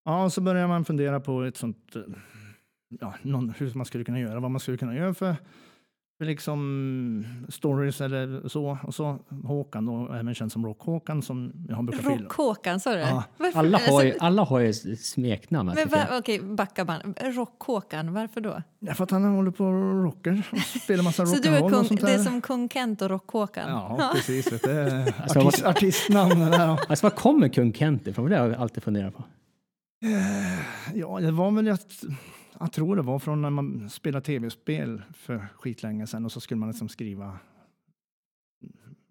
Ja, 0.04 0.24
och 0.24 0.32
så 0.32 0.40
börjar 0.40 0.68
man 0.68 0.84
fundera 0.84 1.20
på 1.20 1.42
ett 1.42 1.56
sånt, 1.56 1.96
eh, 1.96 2.02
ja, 3.00 3.14
någon, 3.22 3.52
hur 3.58 3.72
man 3.74 3.86
skulle 3.86 4.04
kunna 4.04 4.20
göra, 4.20 4.40
vad 4.40 4.50
man 4.50 4.60
skulle 4.60 4.76
kunna 4.76 4.94
göra 4.96 5.14
för, 5.14 5.36
för 6.18 6.24
liksom 6.26 7.24
stories 7.48 8.00
eller 8.00 8.48
så. 8.48 8.78
Och 8.82 8.94
så 8.94 9.18
Håkan, 9.44 9.86
då, 9.86 10.12
även 10.14 10.34
känd 10.34 10.52
som 10.52 10.66
Rock-Håkan, 10.66 11.22
som 11.22 11.52
jag 11.68 11.76
har 11.76 11.82
brukat 11.82 12.00
filma. 12.06 12.16
Rock-Håkan, 12.24 12.80
sa 12.80 12.92
du? 12.94 12.98
Ja. 13.00 13.24
Varför- 13.36 13.58
Alla 13.58 13.78
har 13.78 14.02
ju, 14.02 14.08
alltså, 14.10 14.24
alla 14.24 14.42
har 14.44 14.58
ju 14.58 14.70
ett 14.70 15.00
smeknamn. 15.00 15.72
men 15.74 15.88
va, 15.88 15.98
okej, 16.18 16.40
backa 16.40 16.84
band. 16.84 17.18
Rock-Håkan, 17.20 18.12
varför 18.14 18.40
då? 18.40 18.62
Ja, 18.78 18.94
för 18.94 19.04
att 19.04 19.10
han 19.10 19.24
håller 19.24 19.50
på 19.50 19.64
och 19.64 20.02
rockar 20.04 20.42
och 20.52 20.58
spelar 20.58 21.04
massa 21.04 21.26
Så 21.26 21.42
du 21.42 21.48
är 21.48 21.60
rock'n'roll 21.60 21.80
och 21.80 21.86
sånt 21.86 22.00
det 22.00 22.06
där. 22.06 22.14
är 22.14 22.18
som 22.18 22.40
kung 22.40 22.68
Kent 22.68 23.02
och 23.02 23.10
Rock-Håkan? 23.10 23.68
Ja, 23.68 24.10
precis. 24.14 24.52
vet 24.52 24.62
du. 24.62 24.68
Det 24.72 24.80
är 24.80 25.14
Alltså, 25.22 25.38
artist, 25.40 25.64
artistnamn 25.64 26.40
det 26.40 26.50
där. 26.50 26.66
Alltså, 26.88 27.06
var 27.06 27.10
kommer 27.10 27.48
kung 27.48 27.72
Kent 27.72 28.06
ifrån? 28.06 28.30
Det 28.30 28.38
har 28.38 28.48
jag 28.48 28.60
alltid 28.60 28.82
funderat 28.82 29.14
på. 29.16 29.24
Ja, 30.94 31.20
det 31.20 31.30
var 31.30 31.50
väl 31.50 31.68
att 31.68 31.92
jag 32.62 32.72
tror 32.72 32.96
det 32.96 33.02
var 33.02 33.18
från 33.18 33.42
när 33.42 33.50
man 33.50 33.90
spelade 33.90 34.24
tv-spel 34.24 35.02
för 35.14 35.46
skitlänge 35.56 36.06
sedan 36.06 36.24
och 36.24 36.32
så 36.32 36.40
skulle 36.40 36.58
man 36.58 36.68
liksom 36.68 36.88
skriva 36.88 37.38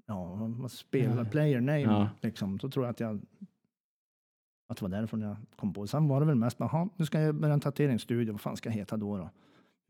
ja, 0.06 0.50
Ja. 0.92 1.26
player 1.32 1.62
name 1.62 1.82
Ja. 1.82 2.10
liksom. 2.22 2.58
Då 2.58 2.70
tror 2.70 2.86
jag 2.86 2.92
att 2.92 3.00
jag 3.00 3.22
att 4.70 4.78
det 4.78 4.82
var 4.82 4.90
därifrån 4.90 5.22
jag 5.22 5.36
kom 5.56 5.74
på. 5.74 5.88
Sen 5.88 6.08
var 6.08 6.20
det 6.20 6.26
väl 6.26 6.36
mest, 6.36 6.58
jaha, 6.60 6.90
nu 6.96 7.06
ska 7.06 7.22
jag 7.22 7.36
börja 7.36 7.54
en 7.54 7.60
tatueringsstudio, 7.60 8.32
vad 8.32 8.42
fan 8.42 8.58
ska 8.58 8.70
jag 8.70 8.74
heta 8.76 8.98
då? 8.98 9.18
då? 9.18 9.30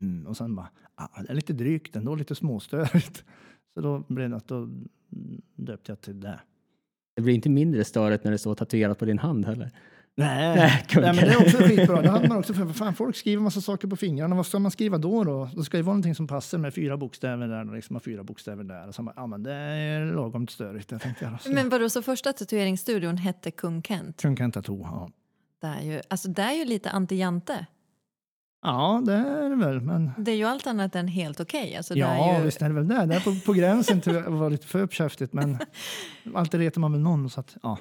Mm, 0.00 0.26
och 0.26 0.36
sen 0.36 0.54
bara, 0.56 0.68
ah, 0.94 1.22
det 1.22 1.30
är 1.30 1.34
lite 1.34 1.52
drygt 1.52 1.96
ändå, 1.96 2.14
lite 2.14 2.34
småstörigt. 2.34 3.24
Så 3.74 3.80
då 3.80 4.04
blev 4.08 4.30
det 4.30 4.36
att 4.36 4.48
då 4.48 4.68
döpte 5.54 5.92
jag 5.92 6.00
till 6.00 6.20
det. 6.20 6.40
Det 7.16 7.22
blir 7.22 7.34
inte 7.34 7.50
mindre 7.50 7.84
störigt 7.84 8.24
när 8.24 8.30
det 8.30 8.38
står 8.38 8.54
tatuerat 8.54 8.98
på 8.98 9.04
din 9.04 9.18
hand 9.18 9.46
heller. 9.46 9.70
Nej, 10.14 10.84
Nej, 10.94 11.02
men 11.02 11.16
det 11.16 11.32
är 11.32 11.42
också 11.42 11.56
skitbra. 11.56 12.02
Det 12.02 12.10
hade 12.10 12.28
man 12.28 12.38
också, 12.38 12.54
för 12.54 12.66
fan, 12.66 12.94
folk 12.94 13.16
skriver 13.16 13.42
massa 13.42 13.60
saker 13.60 13.88
på 13.88 13.96
fingrarna. 13.96 14.36
Vad 14.36 14.46
ska 14.46 14.58
man 14.58 14.70
skriva 14.70 14.98
då? 14.98 15.24
då? 15.24 15.48
Det 15.56 15.64
ska 15.64 15.76
ju 15.76 15.82
vara 15.82 15.92
någonting 15.94 16.14
som 16.14 16.26
passar 16.26 16.58
med 16.58 16.74
fyra 16.74 16.96
bokstäver 16.96 17.48
där 17.48 17.68
och 17.68 17.74
liksom 17.74 18.00
fyra 18.00 18.24
bokstäver 18.24 18.64
där. 18.64 18.88
Och 18.88 18.94
så 18.94 19.02
bara, 19.02 19.14
ja 19.16 19.26
men 19.26 19.42
det 19.42 19.52
är 19.52 20.14
lagom 20.14 20.48
störigt. 20.48 20.90
Jag 20.90 21.00
tänkte 21.00 21.24
jag. 21.24 21.40
Så, 21.40 21.52
Men 21.52 21.68
vadå, 21.68 21.88
så 21.88 22.02
första 22.02 22.32
tatueringsstudion 22.32 23.16
hette 23.16 23.50
Kung 23.50 23.82
Kent? 23.82 24.22
Kung 24.22 24.36
Kent 24.36 24.54
Tattoo, 24.54 24.80
ja. 24.82 25.10
Det 25.60 25.66
är 25.66 25.82
ju, 25.82 26.00
alltså 26.08 26.28
det 26.28 26.42
är 26.42 26.52
ju 26.52 26.64
lite 26.64 26.90
anti-Jante. 26.90 27.66
Ja, 28.62 29.02
det 29.06 29.12
är 29.12 29.50
det 29.50 29.56
väl. 29.56 29.80
Men 29.80 30.10
Det 30.18 30.30
är 30.30 30.36
ju 30.36 30.44
allt 30.44 30.66
annat 30.66 30.96
än 30.96 31.08
helt 31.08 31.40
okej. 31.40 31.76
Alltså 31.76 31.94
det 31.94 32.00
ja, 32.00 32.34
är 32.34 32.38
ju, 32.38 32.44
visst 32.44 32.62
är 32.62 32.68
det 32.68 32.74
väl 32.74 32.88
det. 32.88 33.06
Det 33.06 33.14
är 33.14 33.20
på, 33.20 33.46
på 33.46 33.52
gränsen 33.52 34.00
till 34.00 34.18
att 34.18 34.26
vara 34.26 34.48
lite 34.48 34.66
för 34.66 34.82
uppkäftigt. 34.82 35.32
Men 35.32 35.58
alltid 36.34 36.60
retar 36.60 36.80
man 36.80 36.92
väl 36.92 37.00
någon. 37.00 37.30
Så 37.30 37.40
att, 37.40 37.56
ja. 37.62 37.78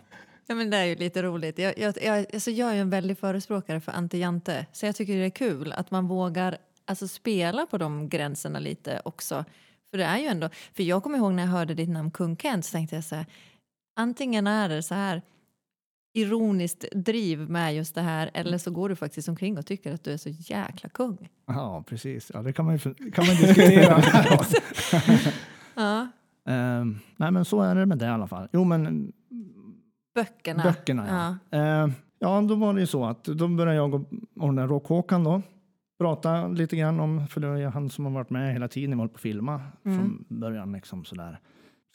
Ja, 0.51 0.55
men 0.55 0.69
det 0.69 0.77
är 0.77 0.85
ju 0.85 0.95
lite 0.95 1.23
roligt. 1.23 1.59
Jag, 1.59 1.77
jag, 1.77 1.93
jag, 2.01 2.25
alltså 2.33 2.51
jag 2.51 2.69
är 2.69 2.73
ju 2.73 2.79
en 2.79 2.89
väldig 2.89 3.17
förespråkare 3.17 3.81
för 3.81 3.91
anti-Jante. 3.91 4.65
Så 4.71 4.85
jag 4.85 4.95
tycker 4.95 5.15
det 5.15 5.25
är 5.25 5.29
kul 5.29 5.71
att 5.71 5.91
man 5.91 6.07
vågar 6.07 6.57
alltså, 6.85 7.07
spela 7.07 7.65
på 7.65 7.77
de 7.77 8.09
gränserna 8.09 8.59
lite 8.59 9.01
också. 9.05 9.45
För 9.91 9.97
det 9.97 10.03
är 10.03 10.17
ju 10.17 10.25
ändå, 10.25 10.49
för 10.73 10.83
jag 10.83 11.03
kommer 11.03 11.17
ihåg 11.17 11.33
när 11.33 11.43
jag 11.43 11.49
hörde 11.49 11.73
ditt 11.73 11.89
namn 11.89 12.11
Kung 12.11 12.37
Kent 12.37 12.65
så 12.65 12.71
tänkte 12.71 12.95
jag 12.95 13.03
så 13.03 13.15
här, 13.15 13.25
antingen 13.95 14.47
är 14.47 14.69
det 14.69 14.83
så 14.83 14.95
här 14.95 15.21
ironiskt 16.13 16.85
driv 16.91 17.49
med 17.49 17.75
just 17.75 17.95
det 17.95 18.01
här 18.01 18.31
eller 18.33 18.57
så 18.57 18.71
går 18.71 18.89
du 18.89 18.95
faktiskt 18.95 19.29
omkring 19.29 19.57
och 19.57 19.65
tycker 19.65 19.93
att 19.93 20.03
du 20.03 20.11
är 20.11 20.17
så 20.17 20.29
jäkla 20.29 20.89
kung. 20.89 21.29
Ja, 21.45 21.83
precis. 21.87 22.31
Ja, 22.33 22.41
det 22.41 22.53
kan 22.53 22.65
man, 22.65 22.77
ju, 22.77 23.11
kan 23.11 23.25
man 23.27 23.35
diskutera. 23.35 24.03
Ja. 25.75 26.07
Ehm, 26.45 26.99
nej, 27.17 27.31
men 27.31 27.45
så 27.45 27.61
är 27.61 27.75
det 27.75 27.85
med 27.85 27.97
det 27.97 28.05
i 28.05 28.09
alla 28.09 28.27
fall. 28.27 28.47
Jo, 28.51 28.63
men 28.63 29.13
Böckerna. 30.15 30.63
Böckerna, 30.63 31.37
ja. 31.51 31.57
Ehm, 31.57 31.91
ja, 32.19 32.41
då 32.41 32.55
var 32.55 32.73
det 32.73 32.79
ju 32.79 32.87
så 32.87 33.05
att 33.05 33.23
då 33.23 33.47
började 33.47 33.75
jag 33.77 33.93
och, 33.93 34.01
och 34.39 34.53
den 34.53 34.67
Rock-Håkan 34.67 35.23
då 35.23 35.41
prata 35.99 36.47
lite 36.47 36.75
grann 36.75 36.99
om, 36.99 37.27
för 37.27 37.41
det 37.41 37.47
är 37.47 37.67
han 37.69 37.89
som 37.89 38.05
har 38.05 38.11
varit 38.11 38.29
med 38.29 38.53
hela 38.53 38.67
tiden, 38.67 38.99
hållit 38.99 39.13
på 39.13 39.17
att 39.17 39.21
filma 39.21 39.61
Mm. 39.85 39.97
från 39.99 40.25
början 40.39 40.71
liksom 40.71 41.05
sådär. 41.05 41.39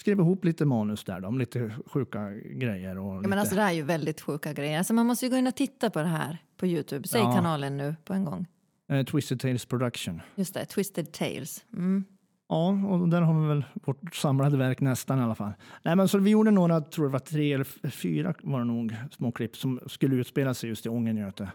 Skrev 0.01 0.19
ihop 0.19 0.45
lite 0.45 0.65
manus 0.65 1.05
där 1.05 1.21
då, 1.21 1.29
om 1.29 1.39
lite 1.39 1.71
sjuka 1.87 2.31
grejer 2.31 2.99
och 2.99 3.15
Ja, 3.15 3.17
lite, 3.19 3.29
men 3.29 3.39
alltså 3.39 3.55
det 3.55 3.61
här 3.63 3.71
är 3.71 3.75
ju 3.75 3.83
väldigt 3.83 4.21
sjuka 4.21 4.53
grejer. 4.53 4.79
Alltså 4.79 4.95
man 4.95 5.07
måste 5.07 5.27
ju 5.27 5.31
gå 5.31 5.37
in 5.37 5.47
och 5.47 5.55
titta 5.57 5.91
på 5.91 5.99
det 5.99 6.09
här 6.09 6.39
på 6.57 6.67
Youtube. 6.67 7.09
Säg 7.09 7.21
Ja. 7.21 7.33
kanalen 7.35 7.77
nu 7.77 7.95
på 8.05 8.13
en 8.15 8.25
gång. 8.25 8.47
eh, 8.93 9.05
Twisted 9.05 9.41
Tales 9.41 9.67
Production. 9.67 10.21
Just 10.35 10.55
det, 10.55 10.65
Twisted 10.65 11.13
Tales. 11.13 11.65
Mm. 11.73 12.05
Ja, 12.49 12.69
och 12.69 13.09
där 13.09 13.23
har 13.23 13.41
vi 13.41 13.49
väl 13.49 13.65
vårt 13.75 14.15
samlade 14.15 14.57
verk 14.57 14.81
nästan 14.81 15.19
i 15.19 15.23
alla 15.23 15.35
fall. 15.35 15.53
Nej, 15.83 15.97
men 15.97 16.09
så 16.09 16.19
vi 16.19 16.31
gjorde 16.31 16.51
några, 16.51 16.81
tror 16.81 17.05
det 17.05 17.13
var 17.13 17.19
tre 17.19 17.53
eller 17.53 17.91
fyra 17.91 18.35
var 18.43 18.59
det 18.59 18.65
nog, 18.65 18.97
små 19.11 19.33
klipp 19.33 19.57
som 19.57 19.81
skulle 19.87 20.17
utspela 20.17 20.55
sig 20.55 20.69
just 20.69 20.87
i 20.87 20.89
Ångerngöte. 20.89 21.49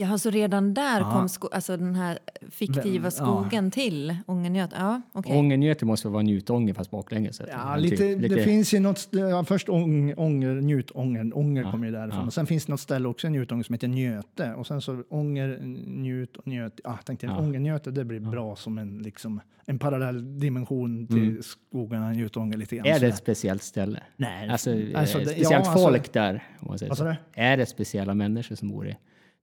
Jaha, 0.00 0.18
så 0.18 0.30
redan 0.30 0.74
där 0.74 1.00
Ja. 1.00 1.12
kom 1.12 1.28
sko- 1.28 1.48
alltså 1.52 1.76
den 1.76 1.94
här 1.94 2.18
fiktiva 2.50 3.10
skogen 3.10 3.70
till 3.70 4.16
Ångerngöte? 4.26 4.76
Ja, 4.78 5.00
okej. 5.12 5.38
Ångernjöte 5.38 5.84
måste 5.84 6.08
vara 6.08 6.22
njutånger 6.22 6.74
fast 6.74 6.90
baklänges. 6.90 7.40
Ja, 7.52 7.74
det- 7.74 7.80
lite, 7.80 7.96
typ- 7.96 8.30
det 8.30 8.42
finns 8.44 8.74
ju 8.74 8.80
något, 8.80 9.08
ja, 9.10 9.44
först 9.44 9.68
ång, 9.68 10.14
ånger, 10.16 10.54
njutånger, 10.54 11.38
ånger 11.38 11.62
Ja, 11.62 11.70
kommer 11.70 11.86
ju 11.86 11.92
därifrån. 11.92 12.20
ja. 12.20 12.26
Och 12.26 12.32
sen 12.32 12.46
finns 12.46 12.66
det 12.66 12.72
något 12.72 12.80
ställe 12.80 13.08
också 13.08 13.26
i 13.26 13.30
njutånger 13.30 13.64
som 13.64 13.72
heter 13.72 13.88
Njöte. 13.88 14.54
Och 14.54 14.66
sen 14.66 14.80
så 14.80 15.02
ånger, 15.10 15.58
njut 15.86 16.36
och 16.36 16.46
njöt. 16.46 16.80
Ja, 16.84 16.90
jag 16.90 17.04
tänkte 17.06 17.26
Ja. 17.26 17.38
ångernjöte, 17.38 17.90
det 17.90 18.04
blir 18.04 18.20
bra 18.20 18.56
som 18.56 18.78
en, 18.78 18.98
liksom, 18.98 19.40
en 19.66 19.78
parallell 19.78 20.38
dimension 20.40 21.06
till 21.06 21.28
Mm. 21.28 21.42
skogarna 21.42 22.12
njutånger 22.12 22.56
lite 22.56 22.76
grann. 22.76 22.86
Är 22.86 23.00
det 23.00 23.06
ett 23.06 23.16
speciellt 23.16 23.62
ställe? 23.62 24.00
Nej, 24.16 24.48
Alltså, 24.48 24.70
alltså, 24.70 25.18
eh, 25.18 25.24
det- 25.24 25.30
speciellt 25.30 25.50
ja, 25.50 25.56
alltså- 25.70 25.72
folk 25.88 26.12
där? 26.12 26.44
Om 26.60 26.68
man 26.68 26.78
säger 26.78 26.94
så. 26.94 27.14
Är 27.32 27.56
det 27.56 27.66
speciella 27.66 28.14
människor 28.14 28.54
som 28.56 28.68
bor 28.68 28.88
i 28.88 28.96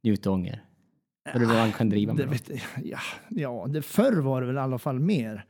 Njutånger? 0.04 0.64
För 1.32 1.40
det 1.40 1.46
är 1.46 1.48
vad 1.48 1.58
man 1.58 1.72
kan 1.72 1.90
driva 1.90 2.14
Det, 2.14 2.26
med. 2.26 2.30
vet, 2.30 2.62
ja, 2.84 3.00
ja, 3.30 3.66
det 3.70 3.82
förr 3.82 4.22
var 4.22 4.42
det 4.42 4.48
väl 4.48 4.56
i 4.56 4.60
alla 4.60 4.78
fall 4.80 5.00
mer. 5.00 5.46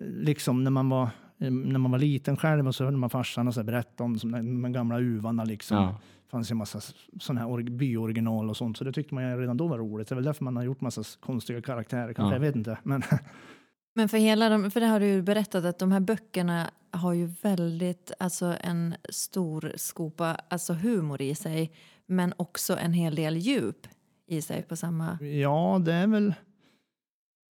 Liksom 0.00 0.64
när 0.64 0.70
man 0.70 0.88
var, 0.88 1.08
när 1.38 1.78
man 1.78 1.90
var 1.90 1.98
liten 1.98 2.36
själv 2.36 2.66
och 2.66 2.74
så 2.74 2.84
hörde 2.84 2.96
man 2.96 3.10
farsan 3.10 3.48
och 3.48 3.54
så 3.54 3.62
berätta 3.62 4.04
om 4.04 4.18
som 4.18 4.32
de, 4.32 4.62
de 4.62 4.72
gamla 4.72 4.98
uvarna. 5.00 5.44
Liksom. 5.44 5.76
Ja. 5.76 6.00
Det 6.24 6.30
fanns 6.30 6.50
ju 6.50 6.52
en 6.52 6.58
massa 6.58 6.80
sådana 7.20 7.40
här 7.40 7.62
byoriginal 7.62 8.50
och 8.50 8.56
sånt. 8.56 8.76
Så 8.76 8.84
det 8.84 8.92
tyckte 8.92 9.14
man 9.14 9.38
redan 9.38 9.56
då 9.56 9.66
var 9.66 9.78
roligt. 9.78 10.08
Det 10.08 10.12
är 10.12 10.16
väl 10.16 10.24
därför 10.24 10.44
man 10.44 10.56
har 10.56 10.64
gjort 10.64 10.80
massa 10.80 11.02
konstiga 11.20 11.62
karaktärer. 11.62 12.12
Kanske, 12.12 12.22
Ja. 12.22 12.32
Jag 12.32 12.40
vet 12.40 12.56
inte. 12.56 12.78
Men 12.82 13.02
Men 13.94 14.08
för 14.08 14.18
hela 14.18 14.48
de, 14.48 14.70
för 14.70 14.80
det 14.80 14.86
har 14.86 15.00
du 15.00 15.06
ju 15.06 15.22
berättat 15.22 15.64
att 15.64 15.78
de 15.78 15.92
här 15.92 16.00
böckerna 16.00 16.70
har 16.90 17.12
ju 17.12 17.26
väldigt, 17.42 18.12
alltså 18.18 18.56
en 18.60 18.94
stor 19.10 19.72
skopa, 19.76 20.36
alltså 20.48 20.72
humor 20.72 21.22
i 21.22 21.34
sig. 21.34 21.72
Men 22.06 22.34
också 22.36 22.76
en 22.76 22.92
hel 22.92 23.14
del 23.14 23.36
djup 23.36 23.86
i 24.26 24.42
sig 24.42 24.62
på 24.62 24.76
samma... 24.76 25.18
ja, 25.22 25.80
det 25.84 25.92
är 25.92 26.06
väl... 26.06 26.34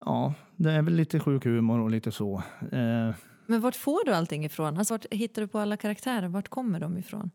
Ja, 0.06 0.34
det 0.56 0.72
är 0.72 0.82
väl 0.82 0.94
lite 0.94 1.20
sjuk 1.20 1.46
humor 1.46 1.80
och 1.80 1.90
lite 1.92 2.12
så. 2.12 2.44
Eh, 2.72 3.16
Men 3.48 3.62
vart 3.62 3.76
får 3.76 4.06
du 4.06 4.14
allting 4.14 4.46
ifrån? 4.46 4.78
Alltså 4.78 4.94
vart 4.94 5.06
hittar 5.12 5.42
du 5.42 5.48
på 5.48 5.60
alla 5.60 5.78
karaktärer? 5.78 6.28
Vart 6.28 6.50
kommer 6.50 6.80
de 6.80 6.98
ifrån? 6.98 7.32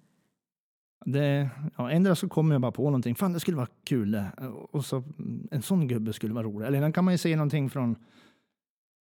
Det, 1.07 1.50
ja, 1.77 1.91
ändå 1.91 2.15
så 2.15 2.29
kommer 2.29 2.55
jag 2.55 2.62
bara 2.62 2.73
på 2.73 2.85
någonting. 2.85 3.15
Fan, 3.15 3.33
det 3.33 3.41
skulle 3.41 3.57
vara 3.57 3.69
kul 3.85 4.11
det. 4.11 4.27
Och 4.73 4.85
så, 4.85 5.05
en 5.50 5.62
sån 5.62 5.89
gubbe 5.89 6.12
skulle 6.12 6.35
vara 6.35 6.45
rolig. 6.45 6.67
Eller 6.67 6.81
den 6.81 6.93
kan 6.93 7.05
man 7.05 7.15
ju 7.15 7.19
se 7.19 7.37
någonting 7.37 7.71
från... 7.71 7.97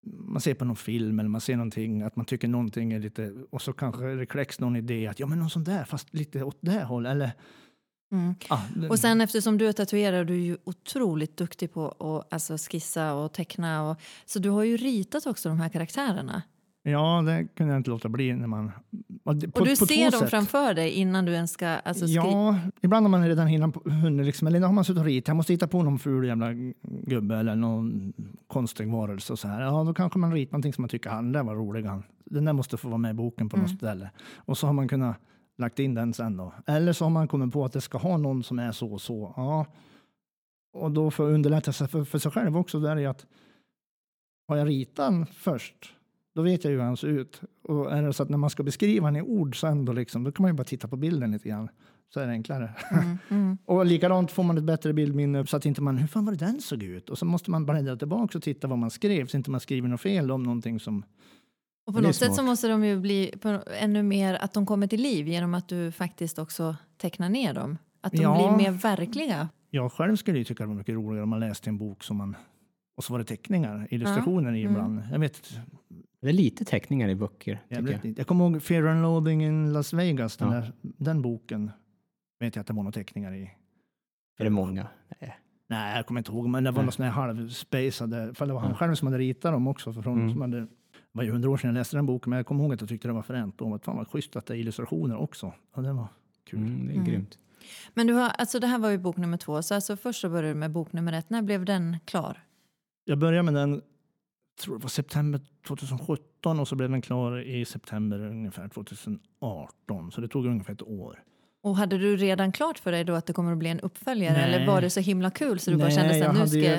Man 0.05 0.41
ser 0.41 0.53
på 0.53 0.65
någon 0.65 0.75
film 0.75 1.19
eller 1.19 1.29
man 1.29 1.41
ser 1.41 1.55
någonting, 1.55 2.01
att 2.01 2.15
man 2.15 2.25
tycker 2.25 2.47
någonting 2.47 2.93
är 2.93 2.99
lite... 2.99 3.33
Och 3.49 3.61
så 3.61 3.73
kanske 3.73 4.05
det 4.05 4.25
kläcks 4.25 4.59
någon 4.59 4.75
idé 4.75 5.07
att 5.07 5.19
ja, 5.19 5.27
men 5.27 5.39
någon 5.39 5.49
sån 5.49 5.63
där, 5.63 5.83
fast 5.83 6.13
lite 6.13 6.43
åt 6.43 6.57
det 6.61 6.83
hållet. 6.83 7.11
Eller... 7.11 7.31
Mm. 8.11 8.35
Ah, 8.49 8.59
Och 8.89 8.99
sen 8.99 9.21
eftersom 9.21 9.57
du 9.57 9.67
är 9.67 9.71
tatuerare, 9.73 10.23
du 10.23 10.33
är 10.33 10.37
ju 10.45 10.57
otroligt 10.63 11.37
duktig 11.37 11.73
på 11.73 11.87
att 11.87 12.33
alltså, 12.33 12.57
skissa 12.57 13.13
och 13.13 13.33
teckna. 13.33 13.89
Och, 13.89 13.97
så 14.25 14.39
du 14.39 14.49
har 14.49 14.63
ju 14.63 14.77
ritat 14.77 15.25
också 15.25 15.49
de 15.49 15.59
här 15.59 15.69
karaktärerna. 15.69 16.41
Ja, 16.83 17.21
det 17.25 17.47
kunde 17.55 17.73
jag 17.73 17.79
inte 17.79 17.89
låta 17.89 18.09
bli 18.09 18.33
när 18.35 18.47
man... 18.47 18.71
Och, 19.23 19.41
på, 19.53 19.59
och 19.59 19.65
du 19.67 19.75
ser 19.75 20.11
dem 20.11 20.19
sätt. 20.19 20.29
framför 20.29 20.73
dig 20.73 20.91
innan 20.91 21.25
du 21.25 21.31
ens 21.33 21.51
ska 21.51 21.67
alltså, 21.67 22.05
Ja, 22.05 22.55
ibland 22.81 23.03
har 23.05 23.09
man 23.09 23.27
redan 23.27 23.47
hinner 23.47 23.67
på- 23.67 23.89
hunnit 23.89 24.25
liksom, 24.25 24.47
eller 24.47 24.59
har 24.59 24.73
man 24.73 24.85
suttit 24.85 24.99
och 24.99 25.05
ritat, 25.05 25.27
jag 25.27 25.35
måste 25.37 25.53
hitta 25.53 25.67
på 25.67 25.83
någon 25.83 25.99
ful 25.99 26.27
jävla 26.27 26.53
gubbe 27.07 27.35
eller 27.37 27.55
någon 27.55 28.13
konstig 28.47 28.91
varelse 28.91 29.33
och 29.33 29.39
så 29.39 29.47
här. 29.47 29.61
Ja, 29.61 29.83
då 29.83 29.93
kanske 29.93 30.19
man 30.19 30.33
ritar 30.33 30.51
någonting 30.51 30.73
som 30.73 30.81
man 30.81 30.89
tycker, 30.89 31.09
han 31.09 31.31
där 31.31 31.43
var 31.43 31.55
rolig 31.55 31.83
han. 31.83 32.03
Den 32.25 32.45
där 32.45 32.53
måste 32.53 32.77
få 32.77 32.87
vara 32.87 32.97
med 32.97 33.11
i 33.11 33.13
boken 33.13 33.49
på 33.49 33.55
Mm. 33.57 33.69
något 33.69 33.77
ställe. 33.77 34.09
Och 34.35 34.57
så 34.57 34.67
har 34.67 34.73
man 34.73 34.87
kunnat 34.87 35.17
lagt 35.57 35.79
in 35.79 35.93
den 35.93 36.13
sen 36.13 36.37
då. 36.37 36.53
Eller 36.65 36.93
så 36.93 37.05
har 37.05 37.09
man 37.09 37.27
kommit 37.27 37.53
på 37.53 37.65
att 37.65 37.73
det 37.73 37.81
ska 37.81 37.97
ha 37.97 38.17
någon 38.17 38.43
som 38.43 38.59
är 38.59 38.71
så 38.71 38.93
och 38.93 39.01
så. 39.01 39.33
Ja. 39.35 39.65
Och 40.73 40.91
då 40.91 41.11
för 41.11 41.27
att 41.27 41.33
underlätta 41.33 41.73
sig 41.73 41.87
för, 41.87 42.03
för 42.03 42.19
sig 42.19 42.31
själv 42.31 42.57
också, 42.57 42.79
där 42.79 42.97
är 42.97 43.07
att 43.07 43.25
har 44.47 44.57
jag 44.57 44.67
ritat 44.67 44.95
den 44.95 45.25
först, 45.25 45.93
då 46.35 46.41
vet 46.41 46.63
jag 46.63 46.71
ju 46.71 46.77
hur 46.77 46.85
han 46.85 46.97
ser 46.97 47.07
ut. 47.07 47.41
Och 47.63 47.93
är 47.93 48.03
det 48.03 48.13
så 48.13 48.23
att 48.23 48.29
när 48.29 48.37
man 48.37 48.49
ska 48.49 48.63
beskriva 48.63 49.07
den 49.07 49.15
i 49.15 49.21
ord 49.21 49.59
sen 49.59 49.85
då, 49.85 49.93
liksom, 49.93 50.23
då 50.23 50.31
kan 50.31 50.43
man 50.43 50.51
ju 50.51 50.55
bara 50.55 50.63
titta 50.63 50.87
på 50.87 50.95
bilden 50.95 51.31
lite 51.31 51.49
grann. 51.49 51.69
Så 52.09 52.19
är 52.19 52.27
det 52.27 52.31
enklare. 52.31 52.73
Mm, 52.91 53.17
mm. 53.29 53.57
Och 53.65 53.85
likadant 53.85 54.31
får 54.31 54.43
man 54.43 54.57
ett 54.57 54.63
bättre 54.63 54.93
bildminne 54.93 55.45
så 55.45 55.57
att 55.57 55.65
inte 55.65 55.81
man, 55.81 55.97
hur 55.97 56.07
fan 56.07 56.25
var 56.25 56.31
det 56.31 56.45
den 56.45 56.61
såg 56.61 56.83
ut? 56.83 57.09
Och 57.09 57.17
så 57.17 57.25
måste 57.25 57.51
man 57.51 57.65
bläddra 57.65 57.97
tillbaka 57.97 58.37
och 58.37 58.43
titta 58.43 58.67
vad 58.67 58.77
man 58.77 58.91
skrev 58.91 59.27
så 59.27 59.37
inte 59.37 59.51
man 59.51 59.59
skriver 59.59 59.87
något 59.87 60.01
fel 60.01 60.31
om 60.31 60.43
någonting 60.43 60.79
som... 60.79 61.05
Och 61.87 61.93
på 61.93 62.01
något 62.01 62.15
sätt 62.15 62.35
så 62.35 62.43
måste 62.43 62.67
de 62.67 62.85
ju 62.85 62.99
bli 62.99 63.33
på, 63.41 63.63
ännu 63.79 64.03
mer 64.03 64.33
att 64.33 64.53
de 64.53 64.65
kommer 64.65 64.87
till 64.87 65.01
liv 65.01 65.27
genom 65.27 65.53
att 65.53 65.67
du 65.67 65.91
faktiskt 65.91 66.39
också 66.39 66.75
tecknar 66.97 67.29
ner 67.29 67.53
dem. 67.53 67.77
Att 68.01 68.11
de 68.11 68.21
Ja. 68.21 68.35
blir 68.55 68.65
mer 68.71 68.71
verkliga. 68.71 69.49
Jag 69.69 69.91
själv 69.91 70.15
skulle 70.15 70.37
ju 70.37 70.43
tycka 70.43 70.63
det 70.63 70.67
var 70.67 70.75
mycket 70.75 70.95
roligare 70.95 71.23
om 71.23 71.29
man 71.29 71.39
läste 71.39 71.69
en 71.69 71.77
bok 71.77 72.03
som 72.03 72.17
man... 72.17 72.35
Och 72.97 73.03
så 73.03 73.13
var 73.13 73.19
det 73.19 73.25
teckningar, 73.25 73.87
illustrationer 73.91 74.53
i 74.55 74.61
Mm. 74.61 74.71
ibland. 74.73 75.01
Jag 75.11 75.19
vet 75.19 75.59
Det 76.21 76.29
är 76.29 76.33
lite 76.33 76.65
teckningar 76.65 77.09
i 77.09 77.15
böcker. 77.15 77.59
Jag. 77.67 77.83
lite. 77.83 78.09
Jag 78.17 78.27
kommer 78.27 78.45
ihåg 78.49 78.63
Fear 78.63 78.83
and 78.85 79.01
Loathing 79.01 79.43
in 79.43 79.73
Las 79.73 79.93
Vegas, 79.93 80.37
den, 80.37 80.51
Ja. 80.51 80.53
där, 80.59 80.71
den 80.81 81.21
boken. 81.21 81.71
Vet 82.39 82.55
jag 82.55 82.61
att 82.61 82.67
det 82.67 82.73
var 82.73 82.83
några 82.83 82.91
teckningar 82.91 83.33
i. 83.33 83.51
Är 84.39 84.43
det 84.43 84.49
många? 84.49 84.87
Nej. 85.21 85.37
Nej, 85.69 85.95
jag 85.95 86.05
kommer 86.05 86.19
inte 86.19 86.31
ihåg, 86.31 86.47
men 86.49 86.63
det 86.63 86.71
var 86.71 86.77
Nej. 86.77 86.85
något 86.85 86.93
sån 86.93 87.05
här 87.05 87.11
halvspacade. 87.11 88.33
För 88.33 88.45
det 88.45 88.53
var 88.53 88.59
han 88.59 88.69
Ja. 88.71 88.75
själv 88.77 88.95
som 88.95 89.07
hade 89.07 89.17
ritat 89.17 89.51
dem 89.53 89.67
också. 89.67 89.93
För 89.93 90.01
från, 90.01 90.17
Mm. 90.21 90.31
som 90.31 90.41
hade, 90.41 90.67
var 91.11 91.23
ju 91.23 91.31
hundra 91.31 91.49
år 91.49 91.57
sedan 91.57 91.67
jag 91.67 91.73
läste 91.73 91.95
den 91.97 92.05
boken, 92.05 92.29
men 92.29 92.37
jag 92.37 92.45
kommer 92.45 92.63
ihåg 92.63 92.73
att 92.73 92.81
jag 92.81 92.89
tyckte 92.89 93.07
det 93.07 93.13
var 93.13 93.21
fränt. 93.21 93.61
Och 93.61 93.75
att 93.75 93.85
fan 93.85 93.97
vad 93.97 94.07
schysst 94.07 94.35
att 94.35 94.45
det 94.45 94.53
är 94.53 94.57
illustrationer 94.57 95.17
också. 95.17 95.53
Och 95.71 95.83
det 95.83 95.93
var 95.93 96.07
kul. 96.43 96.59
Mm, 96.59 96.85
det 96.87 96.91
är 96.91 96.95
Mm. 96.95 97.05
grymt. 97.05 97.37
Men 97.93 98.07
du 98.07 98.13
har, 98.13 98.29
alltså 98.29 98.59
det 98.59 98.67
här 98.67 98.79
var 98.79 98.89
ju 98.89 98.97
bok 98.97 99.17
nummer 99.17 99.37
två. 99.37 99.61
Så 99.61 99.75
alltså 99.75 99.97
först 99.97 100.21
så 100.21 100.29
började 100.29 100.47
du 100.47 100.53
med 100.55 100.71
bok 100.71 100.93
nummer 100.93 101.13
ett. 101.13 101.29
När 101.29 101.41
blev 101.41 101.65
den 101.65 101.97
klar? 102.05 102.43
Jag 103.05 103.17
började 103.17 103.43
med 103.43 103.53
den, 103.53 103.81
tror 104.61 104.75
det 104.77 104.81
var 104.83 104.89
september 104.89 105.41
2017 105.67 106.59
och 106.59 106.67
så 106.67 106.75
blev 106.75 106.89
den 106.89 107.01
klar 107.01 107.39
i 107.39 107.65
september 107.65 108.19
ungefär 108.19 108.67
2018. 108.67 110.11
Så 110.11 110.21
det 110.21 110.27
tog 110.27 110.45
ungefär 110.45 110.73
ett 110.73 110.81
år. 110.81 111.23
Och 111.67 111.77
hade 111.77 111.97
du 111.97 112.17
redan 112.17 112.51
klart 112.51 112.79
för 112.79 112.91
dig 112.91 113.03
då 113.03 113.13
att 113.13 113.25
det 113.25 113.33
kommer 113.33 113.51
att 113.51 113.57
bli 113.57 113.69
en 113.69 113.79
uppföljare? 113.79 114.33
Nej. 114.33 114.43
Eller 114.55 114.67
var 114.67 114.81
det 114.81 114.89
så 114.89 114.99
himla 114.99 115.29
kul 115.31 115.59
så 115.59 115.71
du 115.71 115.77
bara 115.77 115.85
Nej, 115.87 115.95
kände 115.95 116.17
jag 116.17 116.27
att 116.29 116.37
nu 116.39 116.47
ska... 116.47 116.59
ju- 116.59 116.77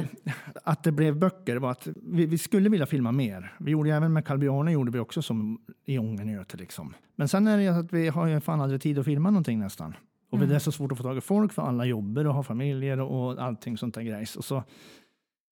Att 0.65 0.83
det 0.83 0.93
blev 0.93 1.17
böcker 1.17 1.57
var 1.57 1.71
att 1.71 1.89
vi, 2.03 2.27
vi 2.27 2.39
skulle 2.39 2.69
vilja 2.69 2.87
filma 2.87 3.13
mer. 3.13 3.55
Vi 3.59 3.71
gjorde 3.71 3.91
även 3.95 4.13
med 4.13 4.25
Carl 4.25 4.39
Bjarne 4.39 4.73
gjorde 4.73 4.91
vi 4.91 4.99
också 4.99 5.23
som 5.23 5.61
i 5.85 5.99
Ångerngöte 5.99 6.57
liksom. 6.57 6.95
Men 7.17 7.29
sen 7.29 7.47
är 7.47 7.59
det 7.59 7.69
att 7.69 7.93
vi 7.93 8.09
har 8.09 8.27
ju 8.27 8.41
fan 8.41 8.61
aldrig 8.61 8.81
tid 8.83 8.99
att 8.99 9.05
filma 9.05 9.31
någonting 9.31 9.59
nästan. 9.59 9.95
Och 10.31 10.39
Mm. 10.39 10.49
det 10.49 10.55
är 10.55 10.59
så 10.59 10.73
svårt 10.73 10.93
att 10.93 10.99
få 10.99 11.05
tag 11.05 11.17
i 11.19 11.21
folk 11.21 11.53
för 11.53 11.63
alla 11.63 11.85
jobbar 11.85 12.25
och 12.25 12.35
har 12.35 12.43
familjer 12.43 13.01
och 13.01 13.43
allting 13.43 13.77
sånt 13.79 13.95
där 13.95 14.03
grejs. 14.03 14.37
Och 14.37 14.45
så 14.45 14.63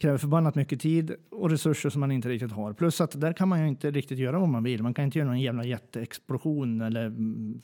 kräver 0.00 0.18
förbannat 0.18 0.54
mycket 0.54 0.80
tid 0.80 1.14
och 1.30 1.50
resurser 1.50 1.90
som 1.90 2.00
man 2.00 2.12
inte 2.12 2.28
riktigt 2.28 2.52
har. 2.52 2.72
Plus 2.72 3.00
att 3.00 3.20
där 3.20 3.32
kan 3.32 3.48
man 3.48 3.60
ju 3.62 3.68
inte 3.68 3.90
riktigt 3.90 4.18
göra 4.18 4.38
vad 4.38 4.48
man 4.48 4.62
vill. 4.62 4.82
Man 4.82 4.94
kan 4.94 5.04
inte 5.04 5.18
göra 5.18 5.28
någon 5.28 5.40
jävla 5.40 5.64
jätteexplosion 5.64 6.80
eller 6.80 7.06
mm, 7.06 7.60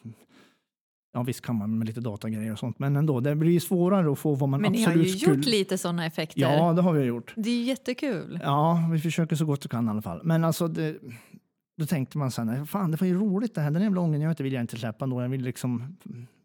Ja 1.15 1.23
visst 1.23 1.41
kan 1.41 1.57
man 1.57 1.79
med 1.79 1.87
lite 1.87 2.01
datagrejer 2.01 2.53
och 2.53 2.59
sånt, 2.59 2.79
men 2.79 2.97
ändå. 2.97 3.21
Det 3.21 3.35
blir 3.35 3.61
svårare 3.61 4.13
att 4.13 4.19
få 4.19 4.35
vad 4.35 4.49
man 4.49 4.61
Men 4.61 4.73
ni 4.73 4.83
har 4.83 4.89
absolut 4.91 5.07
ju 5.15 5.19
skulle... 5.19 5.37
gjort 5.37 5.47
lite 5.47 5.79
sådana 5.79 6.07
effekter. 6.07 6.41
Ja, 6.41 6.73
det 6.73 6.83
har 6.83 6.93
vi 6.93 7.05
gjort. 7.05 7.33
Det 7.37 7.51
är 7.51 7.55
ju 7.55 7.63
jättekul. 7.63 8.41
Ja, 8.43 8.89
vi 8.93 8.99
försöker 8.99 9.37
så 9.37 9.45
gott 9.45 9.65
vi 9.65 9.69
kan 9.69 9.87
i 9.87 9.91
alla 9.91 10.03
fall. 10.03 10.21
Men 10.25 10.45
alltså, 10.45 10.69
det, 10.69 10.97
då 11.79 11.87
tänkte 11.87 12.19
man 12.19 12.31
sen, 12.31 12.67
fan 12.67 12.91
det 12.91 13.01
var 13.01 13.07
ju 13.09 13.19
roligt 13.19 13.55
det 13.55 13.61
här. 13.61 13.71
Den 13.71 13.83
jävla 13.83 14.01
ångernöten 14.01 14.45
vill 14.45 14.53
jag 14.53 14.61
inte 14.61 14.77
släppa 14.77 15.05
ändå. 15.05 15.23
Jag 15.23 15.29
vill 15.29 15.43
liksom, 15.43 15.97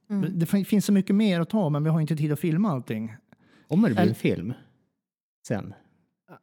Mm. 0.09 0.39
Det 0.39 0.45
fin- 0.45 0.65
finns 0.65 0.85
så 0.85 0.93
mycket 0.93 1.15
mer 1.15 1.39
att 1.41 1.49
ta, 1.49 1.69
men 1.69 1.83
vi 1.83 1.89
har 1.89 2.01
inte 2.01 2.15
tid 2.15 2.31
att 2.31 2.39
filma 2.39 2.69
allting. 2.71 3.15
Kommer 3.67 3.89
det 3.89 3.95
bli 3.95 4.07
en 4.09 4.15
film 4.15 4.53
sen? 5.47 5.73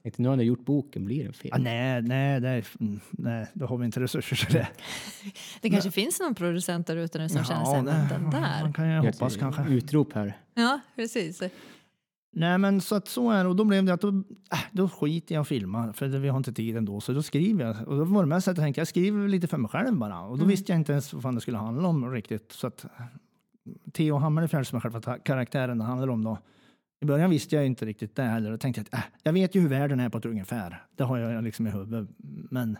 Tänkte, 0.03 0.23
nu 0.23 0.29
har 0.29 0.37
ni 0.37 0.45
gjort 0.45 0.65
boken, 0.65 1.05
blir 1.05 1.27
det 1.27 1.33
fel? 1.33 1.51
Ah, 1.53 1.59
nej, 1.59 2.03
nej, 2.03 2.35
är, 2.35 2.67
mm, 2.81 3.01
nej, 3.11 3.47
då 3.53 3.67
har 3.67 3.77
vi 3.77 3.85
inte 3.85 4.01
resurser 4.01 4.37
till 4.37 4.55
det. 4.55 4.69
Det 5.61 5.71
kanske 5.71 5.91
finns 5.91 6.21
någon 6.21 6.35
producent 6.35 6.87
där 6.87 6.97
ute 6.97 7.19
nu 7.19 7.29
som 7.29 7.45
känner 7.45 7.65
sig, 7.65 7.83
nej, 7.83 7.95
men 7.95 8.09
den 8.09 8.31
där. 8.31 8.63
Man 8.63 8.73
kan 8.73 8.91
ju 8.91 8.99
hoppas 8.99 9.37
kanske. 9.37 9.63
Utrop 9.63 10.13
här. 10.13 10.39
Ja, 10.55 10.81
precis. 10.97 11.43
Nej, 12.33 12.59
men 12.59 12.81
så 12.81 12.95
att 12.95 13.09
så 13.09 13.31
är 13.31 13.45
det. 13.45 13.51
Och 13.51 13.57
då 13.57 13.65
blev 13.65 13.85
det 13.85 13.95
att 13.95 14.01
då, 14.01 14.09
äh, 14.09 14.59
då 14.73 14.89
skiter 14.89 15.35
jag 15.35 15.41
och 15.41 15.49
filma 15.49 15.93
för 15.93 16.09
det, 16.09 16.19
vi 16.19 16.29
har 16.29 16.37
inte 16.37 16.53
tid 16.53 16.77
ändå. 16.77 17.01
Så 17.01 17.13
då 17.13 17.23
skriver 17.23 17.65
jag. 17.65 17.89
Och 17.89 17.97
då 17.97 18.05
var 18.05 18.23
det 18.23 18.29
mest 18.29 18.49
att 18.49 18.57
jag 18.57 18.65
tänkte, 18.65 18.81
jag 18.81 18.89
skriver 18.89 19.29
lite 19.29 19.47
för 19.47 19.59
mig 19.59 19.69
själv 19.69 19.97
bara. 19.97 20.21
Och 20.21 20.39
då 20.39 20.45
visste 20.45 20.73
jag 20.73 20.81
inte 20.81 20.93
ens 20.93 21.13
vad 21.13 21.23
fan 21.23 21.35
det 21.35 21.41
skulle 21.41 21.59
handla 21.59 21.89
om 21.89 22.13
riktigt. 22.13 22.53
Så 22.53 22.67
att 22.67 22.87
Theo 23.93 24.17
Hammarfjärd 24.17 24.67
som 24.67 24.77
är 24.77 24.81
själva 24.81 25.19
karaktären 25.19 25.79
det 25.79 25.85
handlar 25.85 26.09
om 26.09 26.25
då. 26.25 26.39
I 27.05 27.07
början 27.07 27.31
visste 27.31 27.57
jag 27.57 27.67
inte 27.67 27.87
riktigt 27.87 28.17
det 28.17 28.23
heller. 28.23 28.51
Då 28.51 28.59
tänkte 28.59 28.81
jag 28.81 28.87
att 28.99 29.05
äh, 29.05 29.11
jag 29.23 29.33
vet 29.33 29.55
ju 29.55 29.61
hur 29.61 29.69
världen 29.69 30.01
är 30.01 30.09
på 30.09 30.19
ett 30.19 30.25
ungefär. 30.25 30.83
Det 30.97 31.05
har 31.05 31.19
jag 31.19 31.45
liksom 31.45 31.67
i 31.67 31.71
huvudet. 31.71 32.09
Men 32.51 32.79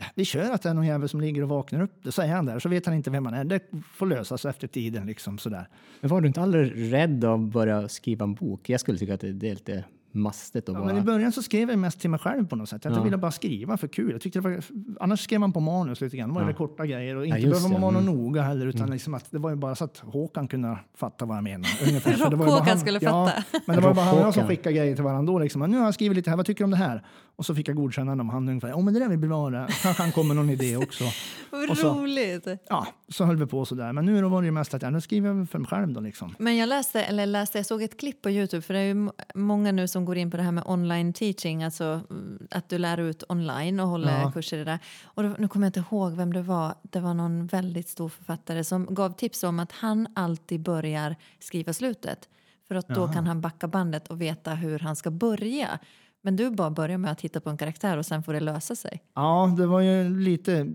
äh, 0.00 0.06
vi 0.14 0.24
kör 0.24 0.50
att 0.52 0.62
det 0.62 0.68
är 0.68 0.74
någon 0.74 0.86
jävel 0.86 1.08
som 1.08 1.20
ligger 1.20 1.42
och 1.42 1.48
vaknar 1.48 1.80
upp. 1.80 1.92
Det 2.02 2.12
säger 2.12 2.34
han 2.34 2.46
där. 2.46 2.58
Så 2.58 2.68
vet 2.68 2.86
han 2.86 2.94
inte 2.94 3.10
vem 3.10 3.26
han 3.26 3.34
är. 3.34 3.44
Det 3.44 3.60
får 3.94 4.06
lösas 4.06 4.44
efter 4.44 4.66
tiden 4.68 5.06
liksom 5.06 5.38
sådär. 5.38 5.68
Men 6.00 6.10
var 6.10 6.20
du 6.20 6.26
inte 6.26 6.40
aldrig 6.40 6.92
rädd 6.92 7.24
att 7.24 7.40
börja 7.40 7.88
skriva 7.88 8.24
en 8.24 8.34
bok? 8.34 8.68
Jag 8.68 8.80
skulle 8.80 8.98
tycka 8.98 9.14
att 9.14 9.20
det 9.20 9.28
är 9.28 9.54
lite 9.54 9.84
mastigt 10.12 10.68
Ja, 10.68 10.74
bara... 10.74 10.84
men 10.84 10.96
I 10.98 11.00
början 11.00 11.32
så 11.32 11.42
skrev 11.42 11.70
jag 11.70 11.78
mest 11.78 12.00
till 12.00 12.10
mig 12.10 12.20
själv 12.20 12.46
på 12.46 12.56
något 12.56 12.68
sätt. 12.68 12.84
Jag 12.84 12.94
Ja. 12.96 13.02
ville 13.02 13.16
bara 13.16 13.30
skriva 13.30 13.76
för 13.76 13.88
kul. 13.88 14.12
Jag 14.12 14.20
tyckte 14.20 14.38
det 14.40 14.42
var, 14.48 14.60
annars 15.00 15.20
skrev 15.20 15.40
man 15.40 15.52
på 15.52 15.60
manus 15.60 16.00
lite 16.00 16.16
grann. 16.16 16.28
Det 16.34 16.40
var 16.40 16.50
Ja. 16.50 16.56
korta 16.56 16.86
grejer 16.86 17.16
och 17.16 17.26
inte 17.26 17.38
just 17.38 17.50
behöver 17.52 17.68
man 17.68 17.80
vara 17.94 18.02
Mm. 18.02 18.14
noga 18.16 18.42
heller. 18.42 18.66
Utan 18.66 18.90
liksom 18.90 19.14
att 19.14 19.30
det 19.30 19.38
var 19.38 19.50
ju 19.50 19.56
bara 19.56 19.74
så 19.74 19.84
att 19.84 19.98
Håkan 19.98 20.48
kunde 20.48 20.78
fatta 20.94 21.24
vad 21.24 21.36
jag 21.36 21.44
menade. 21.44 21.68
Rock-Håkan 22.16 22.78
skulle 22.80 22.98
ja, 23.02 23.26
fatta. 23.26 23.60
Men 23.66 23.76
det 23.76 23.82
var 23.82 23.94
bara 23.94 24.04
han 24.04 24.18
och 24.18 24.22
jag 24.24 24.34
som 24.34 24.46
skickade 24.48 24.76
grejer 24.76 24.94
till 24.94 25.04
varandra 25.04 25.32
då. 25.32 25.38
Liksom. 25.38 25.70
Nu 25.70 25.78
har 25.78 25.84
jag 25.84 25.94
skrivit 25.94 26.16
lite 26.16 26.30
här, 26.30 26.36
vad 26.36 26.46
tycker 26.46 26.58
du 26.58 26.64
om 26.64 26.70
det 26.70 26.76
här? 26.76 27.04
Och 27.36 27.46
så 27.46 27.54
fick 27.54 27.68
jag 27.68 27.76
godkännande 27.76 28.22
om 28.22 28.28
han 28.30 28.48
ungefär. 28.48 28.68
Ja 28.68 28.80
men 28.80 28.94
det 28.94 29.00
där 29.00 29.08
vill 29.08 29.18
bra 29.18 29.50
det. 29.50 29.66
Kanske 29.82 30.02
han 30.02 30.12
kommer 30.12 30.34
någon 30.34 30.50
idé 30.50 30.76
också. 30.76 31.04
Vad 31.50 31.70
Och 31.70 31.76
så- 31.78 31.94
roligt. 31.94 32.46
Ja, 32.68 32.86
så 33.08 33.24
höll 33.24 33.36
vi 33.36 33.46
på 33.46 33.64
sådär. 33.64 33.92
Men 33.92 34.04
nu 34.06 34.20
då 34.20 34.28
var 34.28 34.42
det 34.42 34.46
ju 34.46 34.52
mest 34.52 34.74
att 34.74 34.82
ja, 34.82 34.90
nu 34.90 35.00
skriver 35.00 35.28
jag 35.34 35.48
för 35.50 35.58
mig 35.58 35.68
själv 35.68 35.92
då 35.92 36.00
liksom. 36.00 36.34
Men 36.38 36.56
jag 36.56 36.68
läste, 36.68 37.02
eller 37.02 37.26
läste, 37.26 37.58
jag 37.58 37.66
såg 37.66 37.82
ett 37.82 38.00
klipp 38.00 38.22
på 38.22 38.30
Youtube, 38.30 38.62
för 38.62 38.74
det 38.74 38.80
är 38.80 38.84
ju 38.84 38.94
må- 38.94 39.12
många 39.34 39.72
nu 39.72 39.88
som 39.88 39.99
går 40.04 40.16
in 40.18 40.30
på 40.30 40.36
det 40.36 40.42
här 40.42 40.52
med 40.52 40.64
online 40.66 41.12
teaching, 41.12 41.62
alltså 41.64 41.84
mm, 42.10 42.46
att 42.50 42.68
du 42.68 42.78
lär 42.78 42.98
ut 43.00 43.24
online 43.28 43.80
och 43.80 43.88
håller 43.88 44.20
Ja. 44.20 44.32
kurser 44.32 44.56
i 44.56 44.58
det 44.58 44.70
där. 44.70 44.78
Och 45.04 45.22
då, 45.22 45.34
nu 45.38 45.48
kommer 45.48 45.66
jag 45.66 45.68
inte 45.68 45.80
ihåg 45.80 46.12
vem 46.12 46.32
det 46.32 46.42
var, 46.42 46.74
det 46.82 47.00
var 47.00 47.14
någon 47.14 47.46
väldigt 47.46 47.88
stor 47.88 48.08
författare 48.08 48.64
som 48.64 48.94
gav 48.94 49.10
tips 49.12 49.42
om 49.44 49.60
att 49.60 49.72
han 49.72 50.06
alltid 50.14 50.60
börjar 50.60 51.16
skriva 51.38 51.72
slutet. 51.72 52.28
För 52.68 52.74
att 52.74 52.88
då 52.88 53.00
Jaha. 53.00 53.12
kan 53.12 53.26
han 53.26 53.40
backa 53.40 53.68
bandet 53.68 54.08
och 54.08 54.20
veta 54.20 54.54
hur 54.54 54.78
han 54.78 54.96
ska 54.96 55.10
börja. 55.10 55.78
Men 56.22 56.36
du 56.36 56.50
bara 56.50 56.70
börjar 56.70 56.98
med 56.98 57.10
att 57.10 57.20
hitta 57.20 57.40
på 57.40 57.50
en 57.50 57.56
karaktär 57.56 57.96
och 57.96 58.06
sen 58.06 58.22
får 58.22 58.32
det 58.32 58.40
lösa 58.40 58.76
sig. 58.76 59.02
Ja, 59.14 59.54
det 59.58 59.66
var 59.66 59.80
ju 59.80 60.18
lite... 60.18 60.66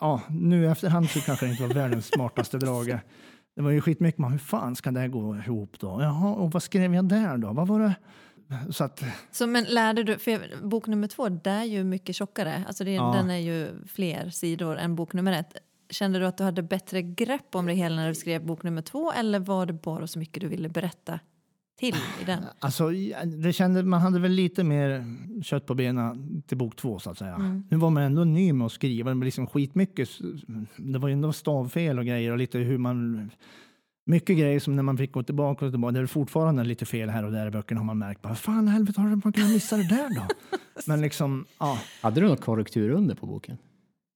Ja, 0.00 0.20
nu 0.28 0.64
i 0.64 0.66
efterhand 0.66 1.10
så 1.10 1.20
kanske 1.20 1.46
det 1.46 1.50
inte 1.50 1.62
var 1.66 1.74
världens 1.74 2.06
smartaste 2.06 2.58
drag. 2.58 2.98
Det 3.56 3.62
var 3.62 3.70
ju 3.70 3.80
skitmycket, 3.80 4.18
man, 4.18 4.32
hur 4.32 4.38
fan 4.38 4.76
ska 4.76 4.90
det 4.90 5.00
här 5.00 5.08
gå 5.08 5.36
ihop 5.36 5.76
då? 5.80 6.02
Jaha, 6.02 6.34
och 6.34 6.52
vad 6.52 6.62
skrev 6.62 6.94
jag 6.94 7.04
där 7.04 7.36
då? 7.36 7.52
Vad 7.52 7.68
var 7.68 7.80
det? 7.80 7.94
Så 8.70 8.84
att, 8.84 9.04
Så, 9.30 9.46
men 9.46 9.64
lärde 9.64 10.02
du, 10.02 10.18
för 10.18 10.66
bok 10.66 10.86
nummer 10.86 11.08
två, 11.08 11.28
det 11.28 11.50
är 11.50 11.64
ju 11.64 11.84
mycket 11.84 12.16
tjockare. 12.16 12.64
Alltså 12.66 12.84
det, 12.84 12.92
Ja. 12.92 13.12
Den 13.16 13.30
är 13.30 13.38
ju 13.38 13.68
fler 13.86 14.30
sidor 14.30 14.78
än 14.78 14.94
bok 14.94 15.12
nummer 15.12 15.32
ett. 15.32 15.56
Kände 15.90 16.18
du 16.18 16.26
att 16.26 16.36
du 16.36 16.44
hade 16.44 16.62
bättre 16.62 17.02
grepp 17.02 17.54
om 17.54 17.66
det 17.66 17.72
hela 17.72 17.96
när 17.96 18.08
du 18.08 18.14
skrev 18.14 18.46
bok 18.46 18.62
nummer 18.62 18.82
två 18.82 19.12
eller 19.12 19.38
var 19.38 19.66
det 19.66 19.72
bara 19.72 20.06
så 20.06 20.18
mycket 20.18 20.40
du 20.40 20.48
ville 20.48 20.68
berätta 20.68 21.20
till 21.78 21.96
i 22.22 22.24
den? 22.24 22.42
alltså, 22.58 22.90
det 23.24 23.52
kände, 23.52 23.82
man 23.82 24.00
hade 24.00 24.18
väl 24.18 24.32
lite 24.32 24.64
mer 24.64 25.16
kött 25.42 25.66
på 25.66 25.74
benen 25.74 26.42
till 26.46 26.56
bok 26.56 26.76
två 26.76 26.98
så 26.98 27.10
att 27.10 27.18
säga. 27.18 27.34
Mm. 27.34 27.64
Nu 27.70 27.76
var 27.76 27.90
man 27.90 28.02
ändå 28.02 28.24
ny 28.24 28.52
med 28.52 28.66
att 28.66 28.72
skriva, 28.72 29.14
men 29.14 29.24
liksom 29.24 29.46
skitmycket. 29.46 30.08
Det 30.76 30.98
var 30.98 31.08
ju 31.08 31.12
ändå 31.12 31.32
stavfel 31.32 31.98
och 31.98 32.06
grejer 32.06 32.30
och 32.30 32.38
lite 32.38 32.58
hur 32.58 32.78
man 32.78 33.30
mycket 34.04 34.38
grejer 34.38 34.60
som 34.60 34.76
när 34.76 34.82
man 34.82 34.96
fick 34.96 35.12
gå 35.12 35.22
tillbaka 35.22 35.66
och 35.66 35.72
tillbaka. 35.72 35.92
Det 35.92 36.00
är 36.00 36.06
fortfarande 36.06 36.64
lite 36.64 36.86
fel 36.86 37.08
här 37.08 37.24
och 37.24 37.32
där 37.32 37.46
i 37.46 37.50
böckerna 37.50 37.80
har 37.80 37.84
man 37.84 37.98
märkt. 37.98 38.20
Vad 38.22 38.38
fan 38.38 38.68
helvete 38.68 39.00
har 39.00 39.08
man 39.08 39.32
kunnat 39.32 39.50
missa 39.50 39.76
det 39.76 39.88
där 39.88 40.14
då? 40.14 40.22
Men 40.86 41.00
liksom, 41.00 41.46
ja. 41.58 41.78
Hade 42.02 42.20
du 42.20 42.28
något 42.28 42.40
korrektur 42.40 42.90
under 42.90 43.14
på 43.14 43.26
boken? 43.26 43.58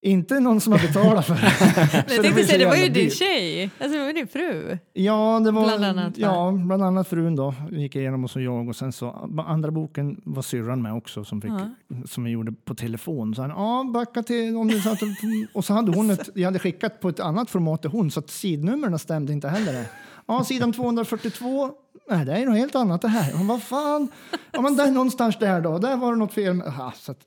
Inte 0.05 0.40
någon 0.40 0.61
som 0.61 0.73
har 0.73 0.81
betalat 0.81 1.27
för 1.27 1.35
det. 1.35 1.53
Men 1.93 2.03
Så 2.09 2.14
jag 2.14 2.23
tänkte 2.23 2.43
så 2.43 2.47
säga, 2.49 2.59
det 2.59 2.67
var 2.67 2.77
ju 2.77 2.88
din 2.88 3.11
tjej, 3.11 3.71
alltså 3.81 3.99
det 3.99 4.05
var 4.05 4.12
din 4.12 4.29
fru. 4.29 4.79
Ja, 4.93 5.40
det 5.45 5.51
var, 5.51 5.64
Bland 5.64 5.85
annat, 5.85 6.19
ja, 6.19 6.53
bland 6.67 6.83
annat 6.83 7.09
frun 7.09 7.37
då 7.37 7.55
gick 7.71 7.97
igenom 7.97 8.25
och 8.25 8.31
så 8.31 8.40
jag 8.40 8.69
och 8.69 8.77
sen 8.77 8.93
så 8.93 9.31
andra 9.47 9.71
boken 9.71 10.21
var 10.25 10.43
syrran 10.43 10.83
med 10.83 10.95
också 10.95 11.25
som, 11.25 11.40
fick, 11.40 11.51
Ja. 11.51 11.71
som 12.07 12.25
vi 12.25 12.31
gjorde 12.31 12.53
på 12.53 12.75
telefon. 12.75 13.35
Så 13.35 13.43
han, 13.43 13.51
ja, 13.51 13.90
backa 13.95 14.23
till 14.23 14.57
om 14.57 14.69
du 14.69 14.81
satt 14.81 15.03
och, 15.03 15.09
och 15.55 15.64
så 15.64 15.73
hade 15.75 15.93
hon 15.97 16.11
ett, 16.11 16.29
jag 16.35 16.45
hade 16.45 16.59
skickat 16.59 17.01
på 17.01 17.09
ett 17.09 17.21
annat 17.21 17.51
format 17.51 17.81
till 17.83 17.90
hon 17.90 18.11
så 18.11 18.21
att 18.21 18.31
sidnumren 18.31 18.99
stämde 18.99 19.33
inte 19.33 19.49
heller. 19.49 19.85
Ja, 20.27 20.45
sidan 20.45 20.73
242. 20.73 21.71
Nej, 22.11 22.25
det 22.25 22.33
är 22.33 22.47
något 22.47 22.57
helt 22.59 22.75
annat 22.75 23.03
det 23.03 23.09
här. 23.09 23.31
Ja, 23.33 23.38
vad 23.43 23.62
fan? 23.62 24.09
Ja, 24.53 24.61
men 24.61 24.77
där 24.77 24.90
någonstans 24.90 25.38
där 25.38 25.61
då. 25.61 25.79
Där 25.79 25.97
var 25.97 26.12
det 26.12 26.19
något 26.19 26.33
fel. 26.33 26.55
med- 26.55 26.73
Ja, 26.79 26.93
så 26.97 27.12
att, 27.12 27.19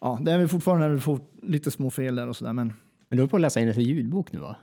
ja, 0.00 0.18
det 0.22 0.32
är 0.32 0.38
väl 0.38 0.48
fortfarande 0.48 0.88
vi 0.88 1.00
får 1.00 1.20
lite 1.42 1.70
små 1.70 1.90
fel 1.90 2.14
där 2.14 2.28
och 2.28 2.36
sådär. 2.36 2.52
Men 2.52 2.72
Men 3.08 3.16
du 3.16 3.22
är 3.22 3.26
på 3.26 3.36
att 3.36 3.42
läsa 3.42 3.60
in 3.60 3.68
en 3.68 3.80
ljudbok 3.80 4.32
nu 4.32 4.38
va? 4.38 4.56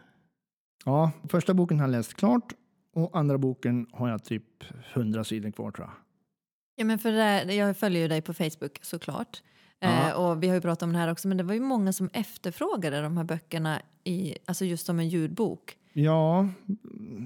Ja, 0.85 1.11
första 1.29 1.53
boken 1.53 1.79
har 1.79 1.87
jag 1.87 1.91
läst 1.91 2.13
klart 2.13 2.53
och 2.95 3.17
andra 3.17 3.37
boken 3.37 3.87
har 3.91 4.09
jag 4.09 4.23
typ 4.23 4.43
100 4.93 5.23
sidor 5.23 5.51
kvar 5.51 5.71
tror 5.71 5.87
jag. 5.87 5.93
Ja, 6.75 6.85
men 6.85 6.99
för 6.99 7.11
det 7.11 7.53
jag 7.53 7.77
följer 7.77 8.01
ju 8.01 8.07
dig 8.07 8.21
på 8.21 8.33
Facebook 8.33 8.79
såklart. 8.81 9.41
Eh, 9.79 10.11
och 10.11 10.43
vi 10.43 10.47
har 10.47 10.55
ju 10.55 10.61
pratat 10.61 10.83
om 10.83 10.93
det 10.93 10.99
här 10.99 11.11
också, 11.11 11.27
men 11.27 11.37
det 11.37 11.43
var 11.43 11.53
ju 11.53 11.59
många 11.59 11.93
som 11.93 12.09
efterfrågade 12.13 13.01
de 13.01 13.17
här 13.17 13.23
böckerna 13.23 13.81
i, 14.03 14.35
alltså 14.45 14.65
just 14.65 14.85
som 14.85 14.99
en 14.99 15.09
ljudbok. 15.09 15.77
Ja, 15.93 16.49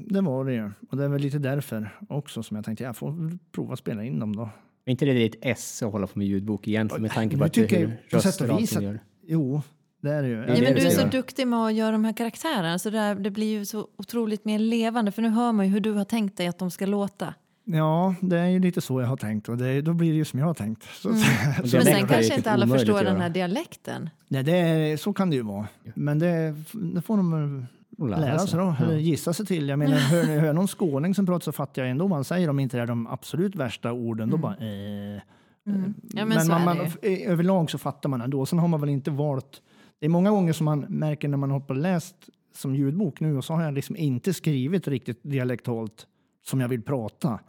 det 0.06 0.22
var 0.22 0.46
det 0.46 0.54
ju. 0.54 0.72
Och 0.90 0.98
det 0.98 1.04
är 1.04 1.10
väl 1.10 1.22
lite 1.22 1.40
därför 1.40 1.98
också 2.10 2.44
som 2.44 2.56
jag 2.56 2.66
tänkte 2.66 2.84
jag 2.84 2.98
får 2.98 3.38
prova 3.52 3.76
spela 3.76 4.04
in 4.04 4.20
dem 4.20 4.36
då. 4.36 4.50
Är 4.88 4.92
inte 4.92 5.06
det 5.06 5.14
ditt 5.14 5.36
S 5.42 5.84
att 5.84 5.92
hålla 5.92 6.08
på 6.08 6.20
med 6.20 6.28
ljudbok 6.28 6.68
egentligen 6.68 7.02
med 7.02 7.12
tanke 7.12 7.38
på 7.38 7.44
att 7.44 7.54
tycker 7.54 7.78
hur 8.10 8.18
att- 8.18 8.82
gör? 8.82 9.00
Jo, 9.28 9.62
det 10.02 10.12
är 10.12 10.22
det 10.22 10.28
ju. 10.28 10.36
Det 10.36 10.62
men 10.62 10.76
du 10.76 10.82
är 10.82 10.90
så 10.90 11.08
duktig 11.08 11.48
med 11.48 11.60
att 11.60 11.74
göra 11.74 11.92
de 11.92 12.06
här 12.06 12.14
karaktärerna 12.14 12.80
så 12.80 12.90
det, 12.90 13.00
här, 13.00 13.16
det 13.16 13.32
blir 13.32 13.48
ju 13.48 13.66
så 13.66 13.88
otroligt 13.98 14.46
mer 14.46 14.60
levande 14.60 15.12
för 15.12 15.22
nu 15.22 15.30
hör 15.30 15.52
man 15.52 15.66
ju 15.66 15.72
hur 15.72 15.80
du 15.80 15.92
har 15.92 16.06
tänkt 16.06 16.38
dig 16.38 16.48
att 16.48 16.58
de 16.58 16.72
ska 16.72 16.86
låta. 16.86 17.34
Ja, 17.64 18.16
det 18.22 18.38
är 18.40 18.48
ju 18.48 18.60
lite 18.60 18.82
så 18.82 19.02
jag 19.02 19.08
har 19.08 19.18
tänkt 19.18 19.50
och 19.50 19.58
det, 19.58 19.82
då 19.82 19.94
blir 19.94 20.12
det 20.12 20.18
ju 20.18 20.26
som 20.26 20.40
jag 20.40 20.46
har 20.46 20.54
tänkt. 20.54 20.84
Så, 20.84 21.10
Och 21.10 21.16
Men 21.16 21.24
dialekt 21.64 21.86
sen 21.86 22.08
kanske 22.08 22.24
typ 22.24 22.38
inte 22.38 22.52
alla 22.52 22.68
förstår 22.68 23.04
den 23.04 23.22
här 23.22 23.30
dialekten. 23.30 24.10
nej, 24.28 24.44
det 24.44 24.58
är, 24.58 24.98
så 24.98 25.14
kan 25.14 25.30
det 25.30 25.36
ju 25.36 25.42
vara. 25.42 25.68
Men 25.96 26.20
det, 26.20 26.56
det 26.74 27.02
får 27.02 27.18
de 27.18 27.66
lära 28.06 28.20
lära 28.20 28.40
sig. 28.40 28.60
då, 28.60 28.76
Ja. 28.80 28.94
gissa 28.94 29.34
sig 29.34 29.46
till. 29.46 29.70
Jag 29.70 29.80
menar, 29.80 29.98
hör, 29.98 30.24
hör 30.40 30.54
någon 30.54 30.68
skåning 30.68 31.16
som 31.16 31.26
pratar 31.26 31.44
så 31.44 31.52
fattar 31.52 31.82
jag 31.82 31.92
ändå 31.92 32.08
vad 32.08 32.18
han 32.18 32.24
säger 32.24 32.50
om 32.50 32.60
inte 32.60 32.78
det 32.78 32.84
är 32.84 32.88
de 32.88 33.08
absolut 33.08 33.56
värsta 33.56 33.92
orden. 33.92 34.30
Då 34.30 34.38
bara 34.38 34.56
eh. 34.56 35.22
Mm. 35.68 35.94
Ja, 36.14 36.26
men, 36.26 36.42
så 36.42 36.52
man, 36.52 36.66
man, 36.66 36.78
ö- 37.02 37.18
överlag 37.26 37.72
så 37.72 37.78
fattar 37.78 38.10
man 38.10 38.22
ändå. 38.22 38.46
Sen 38.46 38.60
har 38.60 38.68
man 38.68 38.82
väl 38.82 38.90
inte 38.90 39.12
valt. 39.12 39.62
Det 40.00 40.06
är 40.06 40.10
många 40.10 40.30
gånger 40.30 40.54
som 40.54 40.66
man 40.66 40.80
märker 40.80 41.28
när 41.28 41.38
man 41.38 41.52
har 41.52 41.60
på 41.60 41.74
läst 41.74 42.16
som 42.56 42.76
ljudbok 42.76 43.20
nu 43.20 43.38
och 43.38 43.46
så 43.46 43.54
har 43.54 43.64
jag 43.64 43.74
liksom 43.74 43.96
inte 43.96 44.34
skrivit 44.34 44.88
riktigt 44.88 45.20
dialektalt 45.24 46.08
som 46.46 46.62
jag 46.62 46.68
vill 46.68 46.82
prata. 46.82 47.40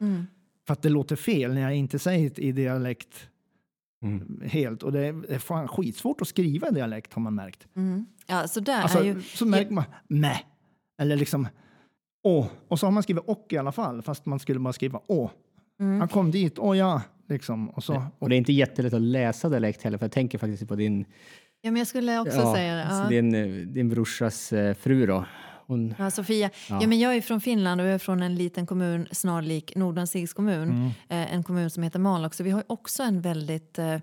Mm. 0.00 0.26
För 0.66 0.72
att 0.72 0.82
det 0.82 0.88
låter 0.88 1.16
fel 1.16 1.54
när 1.54 1.60
jag 1.60 1.74
inte 1.76 1.98
säger 1.98 2.30
det 2.34 2.42
i 2.42 2.52
dialekt 2.52 3.28
Mm. 4.02 4.40
helt. 4.44 4.82
Och 4.82 4.92
det 4.92 5.00
är 5.06 5.38
fan 5.38 5.68
skitsvårt 5.68 6.20
att 6.20 6.28
skriva 6.28 6.68
i 6.68 6.70
dialekt 6.74 7.14
har 7.14 7.22
man 7.22 7.34
märkt. 7.34 7.66
Mm. 7.76 8.06
Ja, 8.26 8.48
så 8.48 8.60
där 8.60 8.82
Alltså, 8.82 8.98
är 8.98 9.04
ju... 9.04 9.22
så 9.22 9.46
märker 9.46 9.70
man 9.72 9.84
mä. 10.08 10.36
Eller 11.00 11.16
liksom 11.16 11.48
å. 12.24 12.46
Och 12.68 12.78
så 12.78 12.86
har 12.86 12.90
man 12.90 13.02
skrivit 13.02 13.24
och 13.26 13.46
i 13.50 13.56
alla 13.58 13.72
fall, 13.72 14.02
fast 14.02 14.26
man 14.26 14.38
skulle 14.38 14.60
bara 14.60 14.72
skriva 14.72 15.00
å. 15.06 15.30
Mm. 15.80 15.98
Han 16.00 16.08
kom 16.08 16.30
dit, 16.30 16.58
åh 16.58 16.78
ja, 16.78 17.02
liksom. 17.28 17.70
Och 17.70 17.84
så. 17.84 18.02
Och 18.18 18.28
det 18.28 18.34
är 18.34 18.38
inte 18.38 18.52
jättelätt 18.52 18.92
att 18.94 19.00
läsa 19.00 19.48
dialekt 19.48 19.82
heller, 19.82 19.98
för 19.98 20.04
jag 20.04 20.12
tänker 20.12 20.38
faktiskt 20.38 20.68
på 20.68 20.76
din, 20.76 21.04
Ja, 21.62 21.70
men 21.70 21.76
jag 21.78 21.86
skulle 21.86 22.18
också 22.20 22.36
ja, 22.38 22.54
säga 22.54 22.74
det. 22.76 22.84
alltså 22.84 23.02
Ja. 23.02 23.08
din, 23.22 23.34
eh, 23.34 23.66
din 23.66 23.88
brorsas 23.88 24.52
eh, 24.52 24.74
fru 24.74 25.06
då. 25.06 25.24
Hon, 25.70 25.94
Ja, 25.98 26.10
Sofia. 26.10 26.50
Ja. 26.68 26.78
Ja. 26.82 26.86
men 26.88 26.98
jag 26.98 27.16
är 27.16 27.20
från 27.20 27.40
Finland 27.40 27.80
och 27.80 27.86
jag 27.86 27.94
är 27.94 27.98
från 27.98 28.22
en 28.22 28.34
liten 28.34 28.66
kommun 28.66 29.06
snarlik 29.12 29.76
Nordanstigs 29.76 30.32
kommun. 30.32 30.68
Mm. 30.70 30.86
Eh, 31.08 31.34
en 31.34 31.42
kommun 31.42 31.70
som 31.70 31.82
heter 31.82 31.98
Malok. 31.98 32.34
Så 32.34 32.42
vi 32.42 32.50
har 32.50 32.64
också 32.66 33.02
en 33.02 33.20
väldigt 33.20 33.78
eh, 33.78 33.96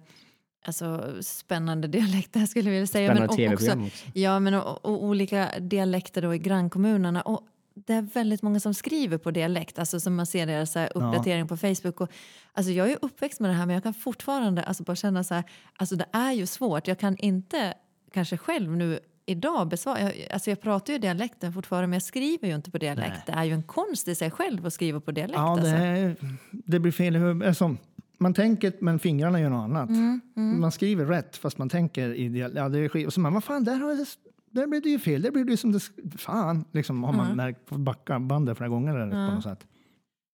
alltså, 0.66 1.14
spännande 1.22 1.88
dialekt 1.88 2.34
där 2.34 2.46
skulle 2.46 2.66
jag 2.70 2.74
vilja 2.74 2.88
säga. 2.88 3.08
spännande 3.16 3.38
Men 3.38 3.50
o- 3.50 3.54
också, 3.54 3.66
tv-program 3.66 3.86
också. 3.86 4.06
ja, 4.14 4.40
men 4.40 4.54
och, 4.54 4.86
och 4.86 5.04
olika 5.04 5.50
dialekter 5.60 6.22
då 6.22 6.36
i 6.36 6.38
grannkommunerna. 6.40 7.22
Och 7.22 7.42
det 7.86 7.94
är 7.94 8.02
väldigt 8.02 8.42
många 8.42 8.60
som 8.60 8.74
skriver 8.74 9.18
på 9.18 9.32
dialekt, 9.32 9.80
alltså 9.80 10.00
som 10.00 10.16
man 10.16 10.26
ser 10.26 10.46
deras 10.48 10.72
så 10.72 10.80
här, 10.80 10.92
uppdatering 10.96 11.48
på 11.48 11.58
Facebook. 11.58 12.02
Och, 12.02 12.10
alltså, 12.54 12.72
jag 12.72 12.86
är 12.86 12.90
ju 12.92 12.98
uppväxt 13.02 13.40
med 13.40 13.50
det 13.50 13.54
här 13.54 13.66
men 13.66 13.74
jag 13.74 13.84
kan 13.84 13.94
fortfarande 13.94 14.64
alltså, 14.64 14.84
bara 14.84 14.96
känna 14.96 15.24
så 15.24 15.34
här, 15.34 15.44
alltså 15.76 15.96
det 15.96 16.06
är 16.14 16.32
ju 16.32 16.46
svårt. 16.46 16.88
Jag 16.88 17.00
kan 17.00 17.18
inte 17.18 17.74
kanske 18.14 18.38
själv 18.38 18.72
nu 18.78 19.00
idag 19.28 19.68
besvara, 19.68 20.02
jag, 20.02 20.14
alltså 20.34 20.50
jag 20.52 20.62
pratar 20.62 20.94
ju 20.94 21.00
dialekten 21.00 21.54
fortfarande 21.54 21.88
men 21.88 21.94
jag 21.94 22.04
skriver 22.04 22.48
ju 22.48 22.56
inte 22.56 22.72
på 22.72 22.78
dialekt. 22.78 23.10
Nej. 23.10 23.24
Det 23.26 23.32
är 23.32 23.44
ju 23.44 23.52
en 23.54 23.64
konst 23.64 24.08
i 24.08 24.16
sig 24.16 24.32
själv 24.32 24.66
att 24.66 24.74
skriva 24.74 25.00
på 25.00 25.12
dialekt. 25.12 25.38
Ja, 25.38 25.56
det, 25.62 26.08
alltså. 26.10 26.26
det 26.52 26.80
blir 26.80 26.92
fel 26.92 27.16
i 27.16 27.20
huvudet. 27.20 27.48
Alltså, 27.48 27.76
man 28.18 28.34
tänker 28.34 28.74
men 28.80 29.00
fingrarna 29.00 29.40
gör 29.42 29.50
något 29.50 29.64
annat. 29.64 29.90
Mm, 29.90 30.22
mm. 30.38 30.62
Man 30.62 30.72
skriver 30.72 31.06
rätt 31.06 31.38
fast 31.38 31.58
man 31.58 31.70
tänker 31.70 32.14
i 32.14 32.30
dial- 32.30 32.52
ja, 32.56 32.70
det 32.70 32.80
är. 32.80 33.06
Och 33.08 33.14
så 33.14 33.20
man, 33.20 33.34
vad 33.34 33.44
fan, 33.44 33.64
där, 33.64 33.76
har 33.76 33.94
det, 33.96 34.06
där 34.52 34.68
blev 34.68 34.82
det 34.82 34.90
ju 34.90 35.00
fel. 35.00 35.22
Där 35.22 35.32
blev 35.32 35.46
det 35.46 35.52
ju 35.52 35.58
som 35.58 35.72
det... 35.72 35.80
Fan, 36.18 36.66
liksom 36.72 37.04
har 37.04 37.14
man 37.14 37.26
Mm. 37.26 37.38
märkt 37.38 37.66
på 37.66 37.78
backa 37.78 38.20
bandet 38.20 38.58
flera 38.58 38.70
gånger 38.70 38.96
eller 38.98 39.22
Ja. 39.22 39.28
på 39.30 39.36
något 39.36 39.44
sätt. 39.44 39.68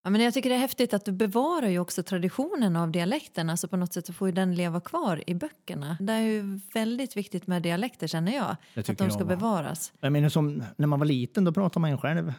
Ja, 0.03 0.09
men 0.09 0.21
jag 0.21 0.33
tycker 0.33 0.49
det 0.49 0.55
är 0.55 0.59
häftigt 0.59 0.93
att 0.93 1.05
du 1.05 1.11
bevarar 1.11 1.67
ju 1.67 1.79
också 1.79 2.03
traditionen 2.03 2.75
av 2.75 2.91
dialekten. 2.91 3.49
Alltså 3.49 3.67
på 3.67 3.77
något 3.77 3.93
sätt 3.93 4.05
så 4.05 4.13
får 4.13 4.27
ju 4.27 4.31
den 4.31 4.55
leva 4.55 4.79
kvar 4.81 5.23
i 5.27 5.35
böckerna. 5.35 5.97
Det 5.99 6.13
är 6.13 6.21
ju 6.21 6.59
väldigt 6.73 7.17
viktigt 7.17 7.47
med 7.47 7.61
dialekter 7.61 8.07
känner 8.07 8.35
jag. 8.35 8.55
Att 8.75 8.85
de 8.97 9.09
ska 9.09 9.19
jag. 9.19 9.27
bevaras. 9.27 9.93
Jag 9.99 10.11
menar 10.13 10.29
som 10.29 10.63
när 10.77 10.87
man 10.87 10.99
var 10.99 11.05
liten, 11.05 11.43
då 11.43 11.51
pratade 11.53 11.81
man 11.81 11.91
ju 11.91 11.97
själv 11.97 12.33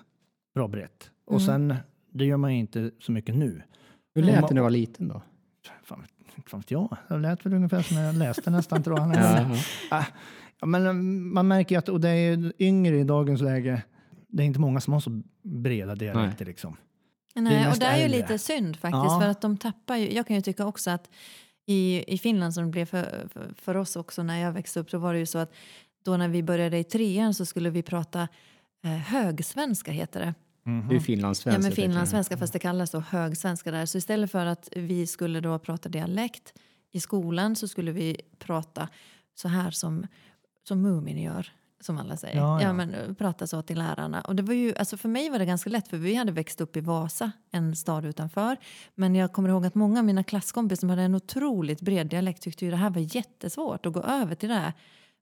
bra 0.55 0.69
brett. 0.69 1.11
Och 1.27 1.41
Mm. 1.41 1.47
sen, 1.47 1.75
det 2.13 2.25
gör 2.25 2.37
man 2.37 2.53
ju 2.55 2.59
inte 2.61 2.91
så 3.01 3.13
mycket 3.13 3.35
nu. 3.35 3.63
Hur 4.15 4.23
lät 4.23 4.35
det 4.35 4.41
när 4.41 4.55
du 4.55 4.61
var 4.63 4.71
liten 4.71 5.09
då? 5.09 5.23
Fan, 5.85 6.05
fan 6.47 6.61
vet 6.61 6.71
jag. 6.71 6.97
Det 7.09 7.19
lät 7.19 7.47
väl 7.47 7.55
ungefär 7.55 7.83
som 7.83 7.97
jag 7.97 8.15
läste 8.15 8.51
nästan 8.51 8.83
tror 8.83 8.99
jag. 9.01 9.15
Ja, 9.17 9.57
ja, 10.61 10.67
men 10.67 10.87
um, 10.87 11.35
man 11.35 11.49
märker 11.49 11.75
ju 11.75 11.79
att, 11.79 11.89
och 11.89 12.01
det 12.01 12.09
är 12.09 12.53
yngre 12.59 12.99
i 12.99 13.05
dagens 13.05 13.41
läge, 13.41 13.83
det 14.29 14.43
är 14.43 14.47
inte 14.47 14.61
många 14.61 14.81
som 14.81 14.93
har 14.93 15.01
så 15.01 15.23
breda 15.43 15.95
dialekter 15.95 16.45
liksom. 16.45 16.77
Nej, 17.35 17.69
och 17.69 17.79
det 17.79 17.87
är 17.87 17.97
ju 17.97 18.05
äldre. 18.05 18.19
lite 18.19 18.39
synd 18.39 18.77
faktiskt. 18.77 19.05
Ja. 19.05 19.21
För 19.21 19.29
att 19.29 19.41
de 19.41 19.57
tappar 19.57 19.97
ju, 19.97 20.13
jag 20.13 20.27
kan 20.27 20.37
ju 20.37 20.43
tycka 20.43 20.67
också 20.67 20.91
att 20.91 21.11
i, 21.67 22.15
i 22.15 22.19
Finland 22.19 22.55
som 22.55 22.65
det 22.65 22.71
blev 22.71 22.87
för, 22.87 23.29
för, 23.33 23.55
för 23.57 23.77
oss 23.77 23.97
också 23.97 24.23
när 24.23 24.41
jag 24.41 24.53
växte 24.53 24.81
upp, 24.81 24.91
då 24.91 24.99
var 24.99 25.13
det 25.13 25.19
ju 25.19 25.27
så 25.27 25.39
att 25.39 25.53
då 26.05 26.17
när 26.17 26.29
vi 26.29 26.43
började 26.43 26.79
i 26.79 26.85
trean 26.85 27.35
så 27.35 27.47
skulle 27.47 27.71
vi 27.71 27.83
prata 27.83 28.29
eh, 28.85 28.91
högsvenska 28.91 29.93
heter 29.93 30.21
det. 30.21 30.35
Det 30.65 30.71
är 30.71 30.93
ju 30.93 31.01
finlandssvenska. 31.01 31.59
Ja, 31.59 31.63
men 31.63 31.73
finlandssvenska 31.73 32.37
fast 32.37 32.53
det 32.53 32.59
kallas 32.59 32.91
då 32.91 33.01
högsvenska 33.01 33.71
där. 33.71 33.87
Så 33.87 33.99
istället 33.99 34.31
för 34.31 34.47
att 34.47 34.69
vi 34.77 35.07
skulle 35.07 35.41
då 35.41 35.59
prata 35.59 35.89
dialekt 35.89 36.55
i 36.93 37.01
skolan 37.01 37.57
så 37.57 37.69
skulle 37.69 37.93
vi 37.93 38.21
prata 38.39 38.89
så 39.35 39.49
här 39.49 39.71
som, 39.71 40.07
som 40.69 40.83
Mumin 40.83 41.19
gör. 41.19 41.53
Som 41.85 41.99
alla 41.99 42.17
säger. 42.17 42.37
Ja, 42.37 42.61
Ja, 42.61 42.67
ja. 42.67 42.73
men 42.73 42.95
eh, 42.95 43.13
prata 43.15 43.47
så 43.47 43.63
till 43.63 43.79
lärarna. 43.79 44.21
Och 44.21 44.37
det 44.37 44.43
var 44.43 44.55
ju, 44.55 44.75
alltså 44.77 44.97
för 44.97 45.09
mig 45.09 45.31
var 45.31 45.39
det 45.39 45.45
ganska 45.45 45.71
lätt 45.71 45.89
för 45.89 45.97
vi 45.97 46.15
hade 46.15 46.33
växt 46.33 46.61
upp 46.61 46.77
i 46.77 46.81
Vasa, 46.81 47.31
en 47.51 47.77
stad 47.77 48.05
utanför. 48.05 48.57
Men 48.95 49.15
jag 49.15 49.33
kommer 49.33 49.49
ihåg 49.49 49.67
att 49.67 49.75
många 49.75 49.99
av 49.99 50.05
mina 50.05 50.25
klasskompisar 50.25 50.81
som 50.81 50.91
hade 50.91 51.03
en 51.03 51.15
otroligt 51.15 51.81
bred 51.81 52.07
dialekt 52.07 52.43
tyckte 52.43 52.65
ju 52.65 52.71
det 52.71 52.77
här 52.77 52.91
var 52.91 53.17
jättesvårt 53.17 53.87
att 53.87 53.93
gå 53.93 54.01
över 54.03 54.35
till 54.35 54.49
det 54.49 54.55
här. 54.55 54.73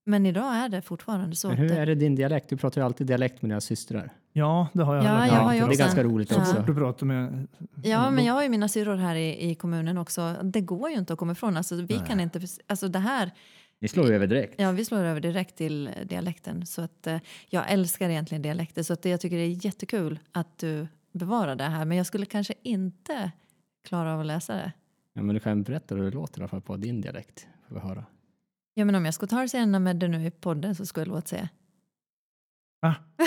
Men 0.05 0.27
idag 0.27 0.55
är 0.57 0.69
det 0.69 0.83
fortfarande 0.83 1.37
så. 1.37 1.49
Men 1.49 1.57
att 1.57 1.63
hur 1.63 1.69
det- 1.69 1.77
är 1.81 1.87
det 1.87 1.95
din 1.95 2.15
dialekt? 2.15 2.49
Du 2.49 2.57
pratar 2.57 2.81
ju 2.81 2.85
alltid 2.85 3.07
dialekt 3.07 3.43
med 3.43 3.51
dina 3.51 3.61
systrar. 3.61 4.13
Ja, 4.33 4.69
det 4.73 4.83
har 4.85 4.97
jag. 4.97 5.05
Ja, 5.05 5.27
jag 5.27 5.33
har 5.35 5.55
ju 5.55 5.61
till. 5.61 5.69
det 5.69 5.75
är 5.75 5.79
ganska 5.79 6.03
roligt 6.03 6.31
Ja. 6.31 6.45
Så 6.45 6.51
också. 6.51 6.63
du 6.67 6.75
pratar 6.75 7.07
med... 7.07 7.49
Ja, 7.83 8.11
men 8.11 8.25
jag 8.25 8.35
har 8.35 8.43
ju 8.43 8.49
mina 8.49 8.69
syrror 8.69 8.97
här 8.97 9.15
i, 9.15 9.51
i 9.51 9.55
kommunen 9.55 9.99
också. 9.99 10.35
Det 10.43 10.61
går 10.61 10.91
ju 10.91 10.97
inte 10.97 11.13
att 11.13 11.19
komma 11.19 11.33
ifrån. 11.33 11.57
Alltså, 11.57 11.75
vi 11.75 12.01
kan 12.09 12.21
inte, 12.21 12.41
alltså 12.67 12.89
det 12.89 12.99
här, 12.99 13.31
Ni 13.83 13.89
slår 13.89 14.09
ju 14.09 14.15
över 14.15 14.27
direkt. 14.27 14.55
ja, 14.57 14.73
vi 14.73 14.85
slår 14.85 14.99
över 14.99 15.21
direkt 15.21 15.57
till 15.57 15.91
dialekten. 16.05 16.67
Så 16.67 16.83
att, 16.83 17.07
eh, 17.07 17.19
jag 17.49 17.71
älskar 17.71 18.11
egentligen 18.11 18.43
dialekter. 18.43 18.83
Så 18.83 18.93
att, 18.93 19.05
jag 19.05 19.21
tycker 19.21 19.37
det 19.37 19.43
är 19.43 19.65
jättekul 19.67 20.19
att 20.33 20.59
du 20.59 20.87
bevarar 21.13 21.57
det 21.57 21.65
här. 21.65 21.85
Men 21.85 21.97
jag 21.97 22.07
skulle 22.07 22.27
kanske 22.27 22.55
inte 22.63 23.31
klara 23.89 24.15
av 24.15 24.21
att 24.21 24.27
läsa 24.27 24.55
det. 24.55 24.73
Ja, 25.13 25.23
men 25.23 25.35
du 25.35 25.41
kan 25.41 25.63
berätta 25.63 25.95
hur 25.95 26.03
det 26.03 26.11
låter 26.11 26.41
i 26.41 26.43
alla 26.43 26.49
fall 26.49 26.61
på 26.61 26.77
din 26.77 27.01
dialekt. 27.01 27.47
Får 27.69 27.75
vi 27.75 27.81
höra. 27.81 28.05
Ja, 28.75 28.85
men 28.85 28.95
om 28.95 29.05
jag 29.05 29.15
skulle 29.15 29.29
ta 29.29 29.41
det 29.41 29.49
senare 29.49 29.81
med 29.81 29.97
det 29.97 30.09
nu 30.09 30.27
i 30.27 30.31
podden 30.31 30.75
så 30.75 30.87
skulle 30.87 31.03
jag 31.03 31.09
låta 31.09 31.27
säga. 31.29 31.49
Va? 32.83 32.95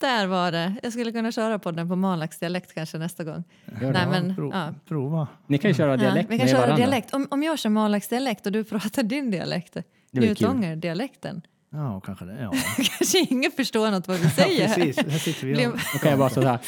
Där 0.00 0.26
var 0.26 0.52
det. 0.52 0.74
Jag 0.82 0.92
skulle 0.92 1.12
kunna 1.12 1.32
köra 1.32 1.58
podden 1.58 1.88
på 1.88 1.96
Malax 1.96 2.38
dialekt 2.38 2.74
kanske 2.74 2.98
nästa 2.98 3.24
gång. 3.24 3.44
Gör 3.80 3.92
Nej, 3.92 4.06
men, 4.06 4.34
Pro, 4.34 4.50
ja. 4.52 4.74
Prova. 4.88 5.28
Ni 5.46 5.58
kan 5.58 5.70
ju 5.70 5.74
köra 5.74 5.96
dialekt 5.96 6.30
ja, 6.30 6.32
vi 6.32 6.38
kan 6.38 6.48
köra 6.48 6.60
varandra. 6.60 6.76
dialekt. 6.76 7.14
Om, 7.14 7.26
om 7.30 7.42
jag 7.42 7.58
kör 7.58 7.70
Malax 7.70 8.08
dialekt 8.08 8.46
och 8.46 8.52
du 8.52 8.64
pratar 8.64 9.02
din 9.02 9.30
dialekt. 9.30 9.76
Njutånger-dialekten. 10.12 11.42
Ja, 11.72 12.00
kanske 12.00 12.24
det. 12.24 12.42
Ja, 12.42 12.50
Kanske 12.98 13.18
ingen 13.18 13.50
förstår 13.50 13.90
något 13.90 14.08
vad 14.08 14.16
vi 14.16 14.24
ja 14.24 14.30
säger. 14.30 14.74
precis. 14.74 14.96
Här 15.10 15.18
sitter 15.18 15.46
vi. 15.46 15.66
Och, 15.66 15.72
Då 15.92 15.98
kan 15.98 16.10
jag 16.10 16.18
bara 16.18 16.30
sådär. 16.30 16.58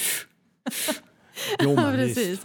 jo, 1.62 1.70
Ja, 1.76 1.90
precis. 1.92 2.44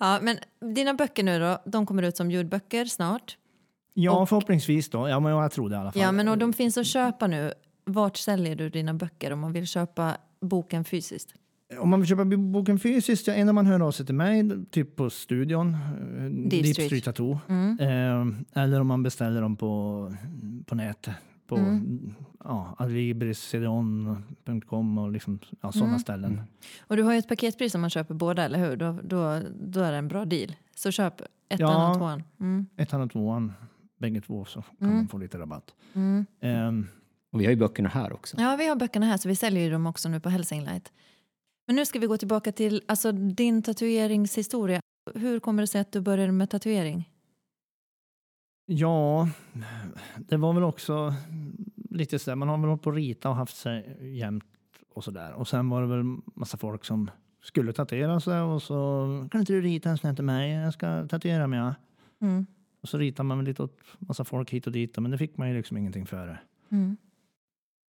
Ja, 0.00 0.18
men 0.22 0.38
dina 0.74 0.94
böcker 0.94 1.22
nu 1.22 1.38
då, 1.38 1.62
de 1.64 1.86
kommer 1.86 2.02
ut 2.02 2.16
som 2.16 2.30
ljudböcker 2.30 2.84
snart. 2.84 3.36
Ja, 3.94 4.26
förhoppningsvis 4.26 4.90
då. 4.90 5.08
Ja, 5.08 5.20
men 5.20 5.32
jag 5.32 5.52
tror 5.52 5.68
det 5.68 5.74
i 5.76 5.78
alla 5.78 5.92
fall. 5.92 6.02
Ja, 6.02 6.12
men 6.12 6.28
och 6.28 6.38
de 6.38 6.52
finns 6.52 6.78
att 6.78 6.86
köpa 6.86 7.26
nu. 7.26 7.52
Vart 7.84 8.16
säljer 8.16 8.56
du 8.56 8.68
dina 8.70 8.94
böcker 8.94 9.32
om 9.32 9.40
man 9.40 9.52
vill 9.52 9.66
köpa 9.66 10.16
boken 10.40 10.84
fysiskt? 10.84 11.34
Om 11.78 11.90
man 11.90 12.00
vill 12.00 12.08
köpa 12.08 12.24
boken 12.24 12.78
fysiskt, 12.78 13.26
ja, 13.26 13.52
man 13.52 13.66
hör 13.66 13.80
av 13.80 13.92
sig 13.92 14.06
till 14.06 14.14
mig, 14.14 14.50
typ 14.70 14.96
på 14.96 15.10
studion, 15.10 15.74
eh, 15.74 15.80
Deep, 16.48 16.66
Street. 16.66 16.86
Street 16.86 17.04
Tattoo. 17.04 17.38
Mm. 17.48 17.78
Eh, 17.80 18.26
eller 18.62 18.80
om 18.80 18.86
man 18.86 19.02
beställer 19.02 19.42
dem 19.42 19.56
på, 19.56 20.14
på 20.66 20.74
nätet. 20.74 21.14
På 21.46 21.56
Mm. 21.56 22.14
ja, 22.44 22.74
adlibris.cdon.com 22.78 24.98
och 24.98 25.12
liksom, 25.12 25.38
ja, 25.60 25.72
sådana 25.72 25.88
Mm. 25.90 26.00
ställen. 26.00 26.40
Och 26.80 26.96
du 26.96 27.02
har 27.02 27.12
ju 27.12 27.18
ett 27.18 27.28
paketpris 27.28 27.74
om 27.74 27.80
man 27.80 27.90
köper 27.90 28.14
båda, 28.14 28.44
eller 28.44 28.58
hur? 28.70 28.76
Då, 28.76 28.98
då, 29.04 29.40
då 29.60 29.80
är 29.80 29.92
det 29.92 29.98
en 29.98 30.08
bra 30.08 30.24
deal. 30.24 30.52
Så 30.76 30.90
köp 30.90 31.20
ettan 31.48 31.70
Ja. 31.70 31.90
och 31.90 31.96
tvåan. 31.98 32.22
Mm. 32.40 32.66
Ettan 32.76 33.00
och 33.00 33.10
tvåan, 33.10 33.52
bägge 33.98 34.20
två, 34.20 34.44
så 34.44 34.62
kan 34.62 34.74
Mm. 34.88 34.96
man 34.96 35.08
få 35.08 35.18
lite 35.18 35.38
rabatt. 35.38 35.74
Mm. 35.94 36.26
Och 37.34 37.40
vi 37.40 37.44
har 37.44 37.50
ju 37.50 37.56
böckerna 37.56 37.88
här 37.88 38.12
också. 38.12 38.36
Ja, 38.40 38.56
vi 38.56 38.68
har 38.68 38.76
böckerna 38.76 39.06
här 39.06 39.16
så 39.16 39.28
vi 39.28 39.36
säljer 39.36 39.62
ju 39.62 39.70
dem 39.70 39.86
också 39.86 40.08
nu 40.08 40.20
på 40.20 40.28
Helsinglight. 40.28 40.92
Men 41.66 41.76
nu 41.76 41.86
ska 41.86 41.98
vi 41.98 42.06
gå 42.06 42.16
tillbaka 42.16 42.52
till 42.52 42.82
alltså, 42.86 43.12
din 43.12 43.62
tatueringshistoria. 43.62 44.80
Hur 45.14 45.40
kommer 45.40 45.62
det 45.62 45.66
sig 45.66 45.80
att 45.80 45.92
du 45.92 46.00
började 46.00 46.32
med 46.32 46.50
tatuering? 46.50 47.10
Ja, 48.66 49.28
det 50.16 50.36
var 50.36 50.52
väl 50.52 50.62
också 50.62 51.14
lite 51.90 52.18
sådär, 52.18 52.36
man 52.36 52.48
har 52.48 52.58
väl 52.58 52.68
hållit 52.68 52.82
på 52.82 52.90
att 52.90 52.96
rita 52.96 53.28
och 53.28 53.36
haft 53.36 53.56
sig 53.56 53.96
jämt 54.18 54.44
och 54.94 55.04
sådär. 55.04 55.32
Och 55.32 55.48
sen 55.48 55.68
var 55.68 55.82
det 55.82 55.88
väl 55.88 56.04
massa 56.34 56.56
folk 56.56 56.84
som 56.84 57.10
skulle 57.42 57.72
tatuera 57.72 58.20
sig 58.20 58.40
och 58.40 58.62
så 58.62 59.28
kan 59.30 59.40
inte 59.40 59.52
du 59.52 59.60
rita 59.60 59.90
en 59.90 59.98
här 60.02 60.14
till 60.14 60.24
mig, 60.24 60.52
jag 60.52 60.72
ska 60.72 61.08
tatuera 61.08 61.46
mig. 61.46 61.58
Ja. 61.58 61.74
Mm. 62.20 62.46
Och 62.82 62.88
så 62.88 62.98
ritar 62.98 63.24
man 63.24 63.38
väl 63.38 63.46
lite 63.46 63.62
åt 63.62 63.80
massa 63.98 64.24
folk 64.24 64.50
hit 64.50 64.66
och 64.66 64.72
dit, 64.72 64.98
men 64.98 65.10
det 65.10 65.18
fick 65.18 65.36
man 65.36 65.48
ju 65.48 65.56
liksom 65.56 65.76
ingenting 65.76 66.06
för 66.06 66.26
det. 66.26 66.38
Mm. 66.70 66.96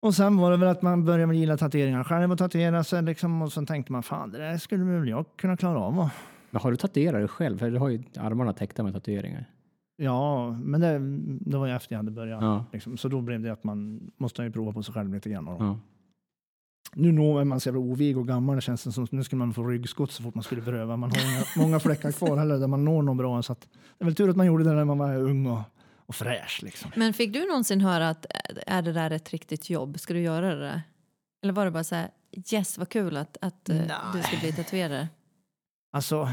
Och 0.02 0.14
sen 0.14 0.36
var 0.36 0.50
det 0.50 0.56
väl 0.56 0.68
att 0.68 0.82
man 0.82 1.04
började 1.04 1.36
gilla 1.36 1.56
tatueringar 1.56 2.04
själv 2.04 2.32
och 2.32 2.38
tatuera 2.38 2.84
sig 2.84 3.02
liksom. 3.02 3.42
Och 3.42 3.52
så 3.52 3.66
tänkte 3.66 3.92
man 3.92 4.02
fan, 4.02 4.30
det 4.30 4.38
där 4.38 4.58
skulle 4.58 4.84
väl 4.84 5.08
jag 5.08 5.24
kunna 5.36 5.56
klara 5.56 5.78
av. 5.80 5.98
Och, 5.98 6.08
Men 6.50 6.60
har 6.62 6.70
du 6.70 6.76
tatuerat 6.76 7.20
dig 7.20 7.28
själv? 7.28 7.58
För 7.58 7.70
du 7.70 7.78
har 7.78 7.88
ju 7.88 8.02
armarna 8.16 8.52
täckta 8.52 8.82
med 8.82 8.92
tatueringar. 8.92 9.44
ja, 9.96 10.50
men 10.62 10.80
det, 10.80 10.98
det 11.50 11.58
var 11.58 11.66
ju 11.66 11.72
efter 11.72 11.94
jag 11.94 11.98
hade 11.98 12.10
börjat. 12.10 12.42
Ja. 12.42 12.64
Liksom. 12.72 12.96
Så 12.96 13.08
då 13.08 13.20
blev 13.20 13.42
det 13.42 13.52
att 13.52 13.64
man 13.64 14.10
måste 14.18 14.42
ju 14.42 14.50
prova 14.50 14.72
på 14.72 14.82
sig 14.82 14.94
själv 14.94 15.14
lite 15.14 15.30
grann. 15.30 15.46
Ja. 15.58 15.78
Nu 16.94 17.08
är 17.08 17.44
man 17.44 17.60
så 17.60 17.68
jävla 17.68 17.80
ovig 17.80 18.18
och 18.18 18.28
gammal. 18.28 18.56
Det 18.56 18.62
känns 18.62 18.94
som 18.94 19.06
nu 19.10 19.24
skulle 19.24 19.38
man 19.38 19.52
få 19.52 19.64
ryggskott 19.64 20.10
så 20.10 20.22
fort 20.22 20.34
man 20.34 20.44
skulle 20.44 20.62
beröva. 20.62 20.96
Man 20.96 21.10
har 21.10 21.18
inga, 21.32 21.42
många 21.66 21.80
fläckar 21.80 22.12
kvar 22.12 22.36
heller 22.36 22.58
där 22.58 22.66
man 22.66 22.84
når 22.84 23.02
någon 23.02 23.16
bra. 23.16 23.42
Så 23.42 23.52
att, 23.52 23.60
det 23.98 24.04
är 24.04 24.04
väl 24.04 24.14
tur 24.14 24.30
att 24.30 24.36
man 24.36 24.46
gjorde 24.46 24.64
det 24.64 24.72
när 24.72 24.84
man 24.84 24.98
var 24.98 25.16
ung 25.16 25.46
och, 25.46 25.60
och 26.12 26.16
fräsch. 26.16 26.60
Liksom. 26.62 26.90
Men 26.96 27.12
fick 27.12 27.32
du 27.32 27.46
någonsin 27.46 27.80
höra 27.80 28.08
att 28.08 28.26
äh, 28.34 28.74
är 28.76 28.82
det 28.82 28.92
där 28.92 29.10
ett 29.10 29.30
riktigt 29.30 29.70
jobb? 29.70 30.00
Ska 30.00 30.14
du 30.14 30.20
göra 30.20 30.54
det? 30.54 30.60
där? 30.60 30.82
Eller 31.42 31.52
var 31.52 31.64
det 31.64 31.70
bara 31.70 31.84
så 31.84 31.94
här, 31.94 32.08
yes 32.52 32.78
vad 32.78 32.88
kul 32.88 33.16
att, 33.16 33.36
att 33.40 33.68
Nej. 33.68 33.90
du 34.14 34.22
ska 34.22 34.36
bli 34.36 34.52
tatuerare? 34.52 35.08
Alltså, 35.92 36.28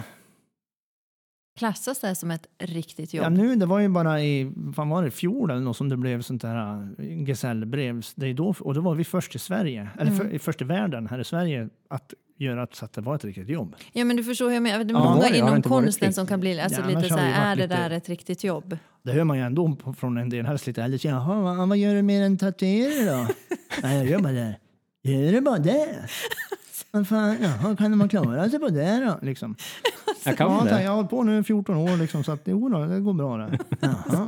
Klassas 1.59 1.99
det 1.99 2.15
som 2.15 2.31
ett 2.31 2.47
riktigt 2.59 3.13
jobb? 3.13 3.23
ja, 3.25 3.29
nu, 3.29 3.55
det 3.55 3.65
var 3.65 3.79
ju 3.79 3.89
bara 3.89 4.21
i 4.21 4.51
fan 4.75 4.89
var 4.89 5.03
det, 5.03 5.11
fjol 5.11 5.51
eller 5.51 5.61
något 5.61 5.77
som 5.77 5.89
det 5.89 5.97
blev 5.97 6.21
sånt 6.21 6.41
där 6.41 6.87
äh, 6.99 7.23
gesällbrev. 7.27 8.05
Det 8.15 8.27
är 8.27 8.33
då, 8.33 8.53
och 8.59 8.73
då 8.73 8.81
var 8.81 8.95
vi 8.95 9.03
först 9.03 9.35
i 9.35 9.39
Sverige, 9.39 9.89
eller 9.99 10.11
Mm. 10.11 10.29
för, 10.31 10.39
först 10.39 10.61
i 10.61 10.63
världen 10.63 11.07
här 11.07 11.19
i 11.19 11.23
Sverige 11.23 11.69
att 11.89 12.13
göra 12.37 12.67
så 12.71 12.85
att 12.85 12.93
det 12.93 13.01
var 13.01 13.15
ett 13.15 13.25
riktigt 13.25 13.49
jobb. 13.49 13.75
Ja 13.93 14.05
men 14.05 14.15
du 14.15 14.23
förstår 14.23 14.45
hur 14.47 14.53
jag 14.53 14.63
menar. 14.63 14.83
Det 14.83 14.91
är 14.91 14.95
Ja, 14.95 15.13
många 15.13 15.29
det? 15.29 15.37
Inom 15.37 15.61
konsten 15.61 16.13
som 16.13 16.27
kan 16.27 16.39
bli 16.39 16.59
alltså, 16.61 16.81
Ja, 16.81 16.87
lite 16.87 17.09
så 17.09 17.17
här, 17.17 17.51
är 17.51 17.55
det 17.55 17.67
där 17.67 17.89
ett 17.89 18.09
riktigt 18.09 18.43
jobb? 18.43 18.77
Det 19.03 19.12
hör 19.12 19.23
man 19.23 19.38
ju 19.38 19.43
ändå 19.43 19.75
från 19.97 20.17
en 20.17 20.29
del, 20.29 20.45
helst 20.45 20.67
lite 20.67 20.83
äldre. 20.83 21.09
Jaha, 21.09 21.41
vad, 21.41 21.69
vad 21.69 21.77
gör 21.77 21.95
du 21.95 22.01
mer 22.01 22.21
än 22.23 22.38
tatuera 22.38 23.12
då? 23.17 23.27
Nej, 23.83 23.97
jag 23.97 24.05
gör 24.05 24.19
bara 24.19 24.33
det. 24.33 24.55
Gör 25.03 25.31
du 25.31 25.41
bara 25.41 25.57
det? 25.59 25.88
Vad 26.91 27.07
fan, 27.07 27.38
jaha, 27.41 27.75
kan 27.75 27.97
man 27.97 28.09
klara 28.09 28.49
sig 28.49 28.59
på 28.59 28.69
det 28.69 29.05
då? 29.05 29.25
Liksom. 29.25 29.55
Jag 30.23 30.38
kan 30.38 30.51
ja, 30.51 30.63
det. 30.63 30.83
Jag 30.83 30.89
har 30.89 30.95
hållit 30.95 31.09
på 31.09 31.23
nu 31.23 31.39
i 31.39 31.43
14 31.43 31.75
år, 31.77 31.97
liksom, 31.97 32.23
så 32.23 32.31
att, 32.31 32.41
jo 32.45 32.69
då, 32.69 32.85
det 32.85 32.99
går 32.99 33.13
bra. 33.13 33.38
Det. 33.38 33.57
Jaha. 33.81 34.27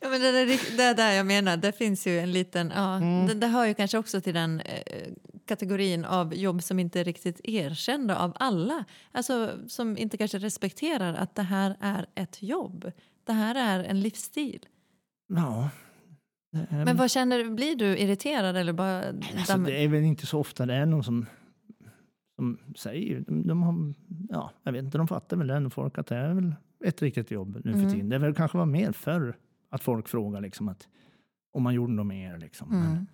Ja, 0.00 0.08
men 0.08 0.20
det, 0.20 0.28
är, 0.28 0.46
rikt- 0.46 0.76
det 0.76 0.82
är 0.82 0.94
där 0.94 1.12
jag 1.12 1.26
menar, 1.26 1.56
det 1.56 1.72
finns 1.72 2.06
ju 2.06 2.18
en 2.18 2.32
liten, 2.32 2.72
ja, 2.76 2.96
Mm. 2.96 3.26
det, 3.26 3.34
det 3.34 3.46
hör 3.46 3.66
ju 3.66 3.74
kanske 3.74 3.98
också 3.98 4.20
till 4.20 4.34
den 4.34 4.60
eh, 4.60 5.12
kategorin 5.46 6.04
av 6.04 6.34
jobb 6.34 6.62
som 6.62 6.78
inte 6.78 7.00
är 7.00 7.04
riktigt 7.04 7.40
erkända 7.44 8.18
av 8.18 8.32
alla. 8.36 8.84
Alltså 9.12 9.50
som 9.68 9.98
inte 9.98 10.16
kanske 10.16 10.38
respekterar 10.38 11.14
att 11.14 11.34
det 11.34 11.42
här 11.42 11.76
är 11.80 12.06
ett 12.14 12.42
jobb. 12.42 12.92
Det 13.24 13.32
här 13.32 13.54
är 13.54 13.84
en 13.84 14.00
livsstil. 14.00 14.66
Ja. 15.34 15.70
Är, 16.70 16.84
Men 16.84 16.96
vad 16.96 17.10
känner 17.10 17.38
du, 17.38 17.50
blir 17.50 17.76
du 17.76 17.98
irriterad 17.98 18.56
eller 18.56 18.72
bara... 18.72 19.02
alltså, 19.36 19.58
det 19.58 19.84
är 19.84 19.88
väl 19.88 20.02
inte 20.04 20.26
så 20.26 20.38
ofta 20.40 20.66
det 20.66 20.74
är 20.74 20.86
någon 20.86 21.04
som, 21.04 21.26
som 22.36 22.58
säger. 22.76 23.20
De, 23.20 23.46
de 23.46 23.62
har, 23.62 23.94
ja, 24.28 24.50
jag 24.62 24.72
vet 24.72 24.84
inte, 24.84 24.98
de 24.98 25.08
fattar 25.08 25.36
väl 25.36 25.50
ändå 25.50 25.70
folk 25.70 25.98
att 25.98 26.06
det 26.06 26.16
är 26.16 26.34
väl 26.34 26.54
ett 26.84 27.02
riktigt 27.02 27.30
jobb 27.30 27.60
nu 27.64 27.70
Mm. 27.72 27.82
för 27.84 27.90
tiden. 27.90 28.08
Det 28.08 28.18
väl 28.18 28.34
kanske 28.34 28.58
var 28.58 28.66
mer 28.66 28.92
förr 28.92 29.36
att 29.70 29.82
folk 29.82 30.08
frågar 30.08 30.40
liksom 30.40 30.68
att 30.68 30.88
om 31.52 31.62
man 31.62 31.74
gjorde 31.74 31.92
något 31.92 32.06
mer. 32.06 32.38
Liksom. 32.38 32.68
Men, 32.70 32.86
Mm. 32.92 33.06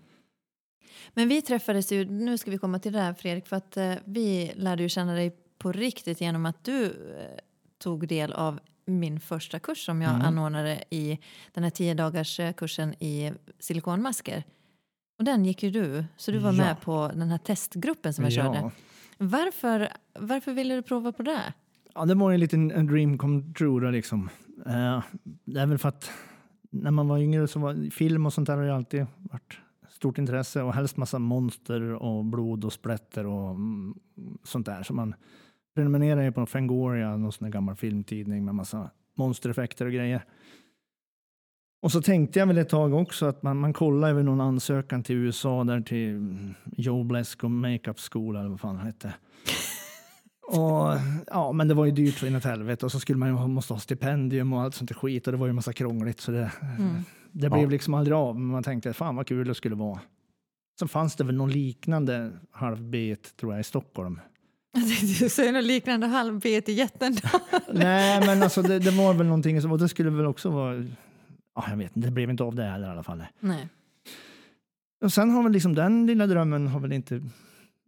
Men 1.14 1.29
vi 1.29 1.42
träffades 1.42 1.92
ju, 1.92 2.05
nu 2.05 2.38
ska 2.38 2.51
vi 2.51 2.59
komma 2.59 2.79
till 2.79 2.92
det 2.92 3.01
här 3.01 3.14
Fredrik, 3.14 3.47
för 3.47 3.57
att 3.57 3.77
eh, 3.77 3.94
vi 4.05 4.53
lärde 4.55 4.83
ju 4.83 4.88
känna 4.88 5.14
dig 5.14 5.37
på 5.59 5.73
riktigt 5.73 6.21
genom 6.21 6.47
att 6.47 6.64
du 6.64 6.85
eh, 6.85 7.38
tog 7.79 8.09
del 8.09 8.33
av 8.33 8.61
min 8.88 9.20
första 9.20 9.59
kurs 9.59 9.85
som 9.85 10.03
jag 10.03 10.11
Mm. 10.14 10.27
anordnade 10.27 10.85
i 10.90 11.18
den 11.53 11.64
här 11.64 11.70
tio 11.70 11.94
dagars 11.94 12.40
eh, 12.40 12.53
kursen 12.53 12.94
i 13.03 13.33
silikonmasker. 13.59 14.44
Och 15.18 15.24
den 15.24 15.44
gick 15.44 15.62
ju 15.62 15.70
du, 15.70 16.05
så 16.16 16.31
du 16.31 16.38
var 16.38 16.53
Ja. 16.53 16.57
med 16.57 16.81
på 16.81 17.11
den 17.14 17.29
här 17.31 17.38
testgruppen 17.38 18.14
som 18.14 18.24
jag 18.24 18.33
körde. 18.33 18.59
ja. 18.59 18.70
Varför, 19.18 19.88
varför 20.18 20.53
ville 20.53 20.74
du 20.74 20.83
prova 20.83 21.12
på 21.12 21.22
det? 21.22 21.53
ja, 21.94 22.05
det 22.05 22.14
var 22.14 22.31
ju 22.31 22.35
en 22.35 22.40
liten 22.40 22.70
en 22.70 22.87
dream 22.87 23.18
come 23.18 23.53
true. 23.59 23.81
Då, 23.85 23.90
liksom. 23.90 24.31
Eh, 24.66 25.03
det 25.44 25.61
är 25.61 25.66
väl 25.66 25.79
för 25.79 25.88
att 25.88 26.11
när 26.70 26.90
man 26.90 27.09
var 27.09 27.18
yngre 27.18 27.48
så 27.48 27.59
var 27.61 27.90
film 27.90 28.27
och 28.27 28.33
sånt 28.33 28.46
där 28.46 28.57
har 28.57 28.64
ju 28.64 28.70
alltid 28.70 29.07
varit 29.18 29.59
stort 29.90 30.18
intresse 30.18 30.62
och 30.62 30.74
helst 30.74 30.96
massa 30.96 31.18
monster 31.18 31.81
och 31.83 32.24
blod 32.24 32.64
och 32.64 32.72
splätter 32.72 33.27
och 33.27 33.51
mm, 33.51 33.94
sånt 34.44 34.66
där. 34.66 34.83
Så 34.83 34.94
man 34.94 35.14
prenumererar 35.79 36.23
ju 36.23 36.33
på 36.33 36.47
Fangoria, 36.47 37.17
någon 37.17 37.33
sån 37.33 37.45
där 37.45 37.53
gammal 37.53 37.77
filmtidning 37.77 38.45
med 38.45 38.55
massa 38.55 38.91
monstereffekter 39.17 39.87
och 39.87 39.93
grejer. 39.93 40.25
Och 41.83 41.93
så 41.93 42.03
tänkte 42.03 42.38
jag 42.38 42.47
väl 42.47 42.59
ett 42.59 42.69
tag 42.69 42.95
också 42.95 43.27
att 43.27 43.43
man, 43.43 43.57
man 43.57 43.73
kollar 43.73 44.09
över 44.11 44.23
någon 44.23 44.41
ansökan 44.41 45.03
till 45.03 45.17
USA 45.17 45.64
där 45.64 45.81
till 45.81 46.09
mm, 46.11 46.55
Joe 46.77 47.05
Blesko 47.05 47.49
Makeup 47.49 47.97
School 48.12 48.37
eller 48.37 48.49
vad 48.49 48.61
fan 48.61 48.77
det 48.77 48.83
hette. 48.83 49.14
Och, 50.49 50.95
ja, 51.27 51.53
men 51.53 51.69
det 51.69 51.75
var 51.75 51.85
ju 51.85 51.91
dyrt 51.93 52.14
för 52.14 52.27
inåt 52.27 52.45
helvete 52.45 52.87
och 52.87 52.93
så 52.93 53.01
skulle 53.01 53.19
man 53.19 53.29
ju 53.29 53.35
ha, 53.35 53.47
måste 53.47 53.73
ha 53.75 53.81
stipendium 53.81 54.53
och 54.53 54.61
allt 54.62 54.75
sånt 54.75 54.88
där 54.88 54.95
skit 54.95 55.27
och 55.27 55.33
det 55.33 55.38
var 55.38 55.47
ju 55.47 55.53
massa 55.53 55.73
krångligt 55.73 56.21
så 56.21 56.31
det, 56.33 56.53
Mm. 56.79 56.95
det 57.33 57.51
blev 57.51 57.62
Ja. 57.62 57.69
liksom 57.69 57.95
aldrig 57.95 58.14
av. 58.17 58.35
Men 58.41 58.47
man 58.49 58.62
tänkte 58.62 58.93
fan 58.93 59.17
vad 59.17 59.27
kul 59.27 59.47
det 59.49 59.55
skulle 59.55 59.75
vara. 59.75 60.01
Så 60.81 60.88
fanns 60.88 61.17
det 61.17 61.25
väl 61.25 61.37
någon 61.37 61.51
liknande 61.51 62.33
halvbet 62.51 63.37
tror 63.37 63.53
jag 63.53 63.61
i 63.61 63.64
Stockholm. 63.64 64.21
Du 65.21 65.29
säger 65.29 65.53
något 65.53 65.64
liknande 65.64 66.07
halvbet 66.07 66.69
i 66.69 66.73
jätten. 66.73 67.17
Nej, 67.73 68.27
men 68.27 68.43
alltså 68.43 68.62
det, 68.62 68.79
det 68.79 68.91
var 68.91 69.14
väl 69.14 69.27
någonting 69.27 69.62
som, 69.62 69.73
och 69.73 69.79
det 69.79 69.88
skulle 69.88 70.11
väl 70.11 70.27
också 70.27 70.51
vara, 70.51 70.75
ja, 71.55 71.64
jag 71.71 71.77
vet 71.77 71.97
inte, 71.97 72.09
det 72.09 72.12
blev 72.12 72.31
inte 72.31 72.43
av 72.45 72.55
det 72.55 72.64
heller 72.64 72.87
i 72.88 72.91
alla 72.91 73.03
fall. 73.03 73.25
Nej. 73.41 73.69
Och 75.05 75.12
sen 75.12 75.31
har 75.31 75.43
väl 75.43 75.53
liksom 75.53 75.75
den 75.75 76.07
lilla 76.07 76.27
drömmen 76.27 76.67
har 76.67 76.81
väl 76.81 76.93
inte, 76.93 77.23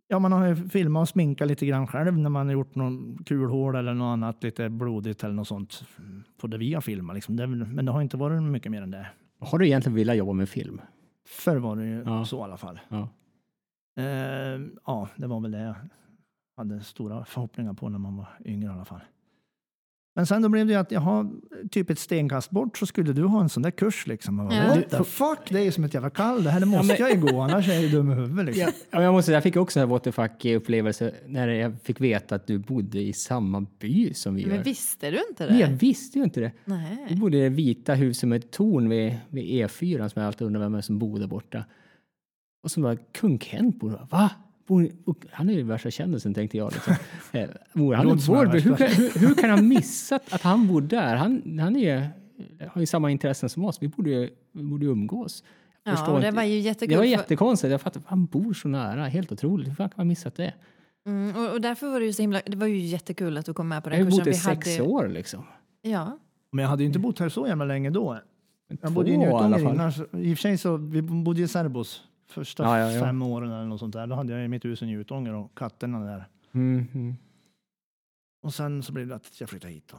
ja 0.08 0.18
man 0.18 0.32
har 0.32 0.46
ju 0.46 0.68
filmat 0.68 1.00
och 1.02 1.08
sminkat 1.08 1.48
lite 1.48 1.66
grann 1.66 1.86
själv 1.86 2.18
när 2.18 2.30
man 2.30 2.46
har 2.46 2.52
gjort 2.52 2.74
någon 2.74 3.18
kulhål 3.26 3.74
eller 3.76 3.94
något 3.94 4.12
annat 4.12 4.42
lite 4.42 4.68
blodigt 4.68 5.24
eller 5.24 5.34
något 5.34 5.48
sånt 5.48 5.84
på 6.40 6.46
det 6.46 6.58
vi 6.58 6.74
har 6.74 6.80
filmat 6.80 7.14
liksom. 7.14 7.36
Det, 7.36 7.46
men 7.46 7.84
det 7.84 7.92
har 7.92 8.02
inte 8.02 8.16
varit 8.16 8.42
mycket 8.42 8.72
mer 8.72 8.82
än 8.82 8.90
det. 8.90 9.06
Har 9.40 9.58
du 9.58 9.66
egentligen 9.66 9.96
velat 9.96 10.16
jobba 10.16 10.32
med 10.32 10.48
film? 10.48 10.80
Förr 11.28 11.56
var 11.56 11.76
det 11.76 11.86
ju 11.86 12.02
Ja. 12.06 12.24
så 12.24 12.38
i 12.38 12.42
alla 12.42 12.56
fall. 12.56 12.80
Ja. 12.88 13.08
Eh, 14.02 14.60
ja, 14.86 15.08
det 15.16 15.26
var 15.26 15.40
väl 15.40 15.50
det 15.50 15.74
hade 16.60 16.80
stora 16.84 17.24
förhoppningar 17.24 17.72
på 17.72 17.88
när 17.88 17.98
man 17.98 18.16
var 18.16 18.28
yngre 18.44 18.66
i 18.66 18.72
alla 18.72 18.84
fall. 18.84 19.00
Men 20.16 20.26
sen 20.26 20.42
då 20.42 20.48
blev 20.48 20.66
det 20.66 20.72
ju 20.72 20.78
att 20.78 20.90
jag 20.92 21.00
har 21.00 21.30
typ 21.70 21.90
ett 21.90 21.98
stenkast 21.98 22.50
bort 22.50 22.78
så 22.78 22.86
skulle 22.86 23.12
du 23.12 23.24
ha 23.24 23.40
en 23.40 23.48
sån 23.48 23.62
där 23.62 23.70
kurs 23.70 24.06
liksom. 24.06 24.36
Bara, 24.36 24.54
Ja. 24.54 24.74
What 24.74 24.90
the 24.90 25.04
fuck, 25.04 25.38
det 25.48 25.58
är 25.60 25.62
ju 25.64 25.72
som 25.72 25.84
ett 25.84 25.94
jävla 25.94 26.10
kall. 26.10 26.44
Det 26.44 26.50
här 26.50 26.64
måste 26.64 26.94
jag 26.98 27.10
ju 27.10 27.20
gå, 27.20 27.40
annars 27.40 27.68
är 27.68 27.72
jag 27.72 27.82
ju 27.82 27.88
dum 27.88 28.10
i 28.10 28.14
huvudet 28.14 28.44
liksom. 28.46 28.64
Ja, 28.64 28.72
men 28.90 29.02
jag, 29.02 29.12
måste, 29.12 29.26
säga, 29.26 29.36
jag 29.36 29.42
fick 29.42 29.56
också 29.56 29.80
en 29.80 29.88
what 29.88 30.04
the 30.04 30.10
fuck-upplevelse 30.12 31.14
när 31.26 31.48
jag 31.48 31.80
fick 31.82 32.00
veta 32.00 32.34
att 32.34 32.46
du 32.46 32.58
bodde 32.58 33.00
i 33.00 33.12
samma 33.12 33.66
by 33.78 34.14
som 34.14 34.34
vi 34.34 34.46
Men 34.46 34.56
gör. 34.56 34.64
visste 34.64 35.10
du 35.10 35.18
inte 35.30 35.46
det? 35.46 35.52
Nej, 35.52 35.60
jag 35.60 35.68
visste 35.68 36.18
ju 36.18 36.24
inte 36.24 36.40
det. 36.40 36.52
Vi 36.64 36.72
Nej. 36.72 37.16
bodde 37.20 37.38
i 37.38 37.40
det 37.40 37.48
vita 37.48 37.94
huset 37.94 38.28
med 38.28 38.38
ett 38.44 38.50
torn 38.50 38.88
vid, 38.88 39.16
vid 39.28 39.44
E4 39.44 40.08
som 40.08 40.20
jag 40.22 40.26
alltid 40.26 40.46
undrar 40.46 40.60
vem 40.60 40.72
det 40.72 40.78
är 40.78 40.82
som 40.82 40.98
bor 40.98 41.18
där 41.18 41.26
borta. 41.26 41.64
Och 42.62 42.70
så 42.70 42.80
bara, 42.80 42.96
kung 42.96 43.38
Kent 43.38 43.78
bor 43.80 43.90
där. 43.90 44.06
Va? 44.10 44.30
Han 45.30 45.50
är 45.50 45.54
ju 45.54 45.62
värsta 45.62 45.90
kändisen 45.90 46.34
tänkte 46.34 46.56
jag. 46.56 46.72
Liksom. 46.72 46.94
Eh, 47.32 47.48
bor 47.72 47.94
han 47.94 48.08
i 48.08 48.14
Vårby? 48.14 48.60
Hur, 48.60 48.76
hur, 48.76 49.26
hur 49.26 49.34
kan 49.34 49.50
han 49.50 49.68
missat 49.68 50.32
att 50.32 50.42
han 50.42 50.68
bor 50.68 50.80
där? 50.80 51.16
Han, 51.16 51.58
han 51.58 51.76
är, 51.76 52.08
har 52.70 52.80
ju 52.80 52.86
samma 52.86 53.10
intressen 53.10 53.48
som 53.48 53.64
oss. 53.64 53.82
Vi 53.82 53.88
borde 53.88 54.30
vi 54.52 54.62
borde 54.62 54.86
umgås. 54.86 55.44
Jag 55.84 55.94
Ja, 55.98 56.18
det 56.20 56.30
var 56.30 56.42
ju 56.42 56.58
jättekul. 56.58 56.88
Det 56.92 56.96
var 56.96 57.04
jättekonstigt. 57.04 57.70
Jag 57.70 57.80
fattar, 57.80 58.02
han 58.06 58.26
bor 58.26 58.52
så 58.52 58.68
nära. 58.68 59.04
Helt 59.06 59.32
otroligt. 59.32 59.68
Hur 59.68 59.74
fan 59.74 59.88
kan 59.88 59.94
man 59.96 60.08
missat 60.08 60.34
det? 60.36 60.54
Mm, 61.06 61.36
och, 61.36 61.52
och 61.52 61.60
därför 61.60 61.86
var 61.90 62.00
det 62.00 62.06
ju 62.06 62.12
så 62.12 62.22
himla, 62.22 62.40
det 62.46 62.56
var 62.56 62.66
ju 62.66 62.78
jättekul 62.78 63.38
att 63.38 63.46
du 63.46 63.54
kom 63.54 63.68
med 63.68 63.84
på 63.84 63.90
Jag 63.90 63.98
den 63.98 64.06
har 64.06 64.10
ju 64.12 64.16
bott 64.18 64.24
kursen. 64.24 64.52
i 64.52 64.56
sex 64.56 64.78
hade, 64.78 64.90
år 64.90 65.08
liksom. 65.08 65.44
Ja. 65.82 66.18
Men 66.52 66.62
jag 66.62 66.70
hade 66.70 66.82
ju 66.82 66.86
inte 66.86 66.98
bott 66.98 67.18
här 67.18 67.28
så 67.28 67.46
jävla 67.46 67.64
länge 67.64 67.90
då. 67.90 68.18
Jag 68.68 68.80
Två 68.80 68.90
bodde 68.90 69.08
ju 69.08 69.14
i 69.14 69.18
Njutånger 69.18 69.58
innan. 69.58 69.92
så- 69.92 70.06
I 70.18 70.34
och 70.34 70.38
för 70.38 70.42
sig 70.42 70.58
så, 70.58 70.76
vi 70.76 71.02
bodde 71.02 71.42
i 71.42 71.48
Serbos 71.48 72.02
första 72.32 72.62
Ja, 72.62 72.78
ja, 72.78 72.92
ja. 72.92 73.00
fem 73.00 73.22
åren 73.22 73.52
eller 73.52 73.64
något 73.64 73.80
sånt 73.80 73.92
där. 73.92 74.06
Då 74.06 74.14
hade 74.14 74.32
jag 74.32 74.42
ju 74.42 74.48
mitt 74.48 74.64
hus 74.64 74.82
i 74.82 74.86
Njutånger 74.86 75.34
och 75.34 75.58
katterna 75.58 76.00
där. 76.00 76.28
Mm, 76.54 76.86
mm. 76.94 77.16
Och 78.42 78.54
sen 78.54 78.82
så 78.82 78.92
blev 78.92 79.08
det 79.08 79.14
att 79.14 79.40
jag 79.40 79.48
flyttade 79.48 79.72
hit 79.72 79.88
då. 79.92 79.98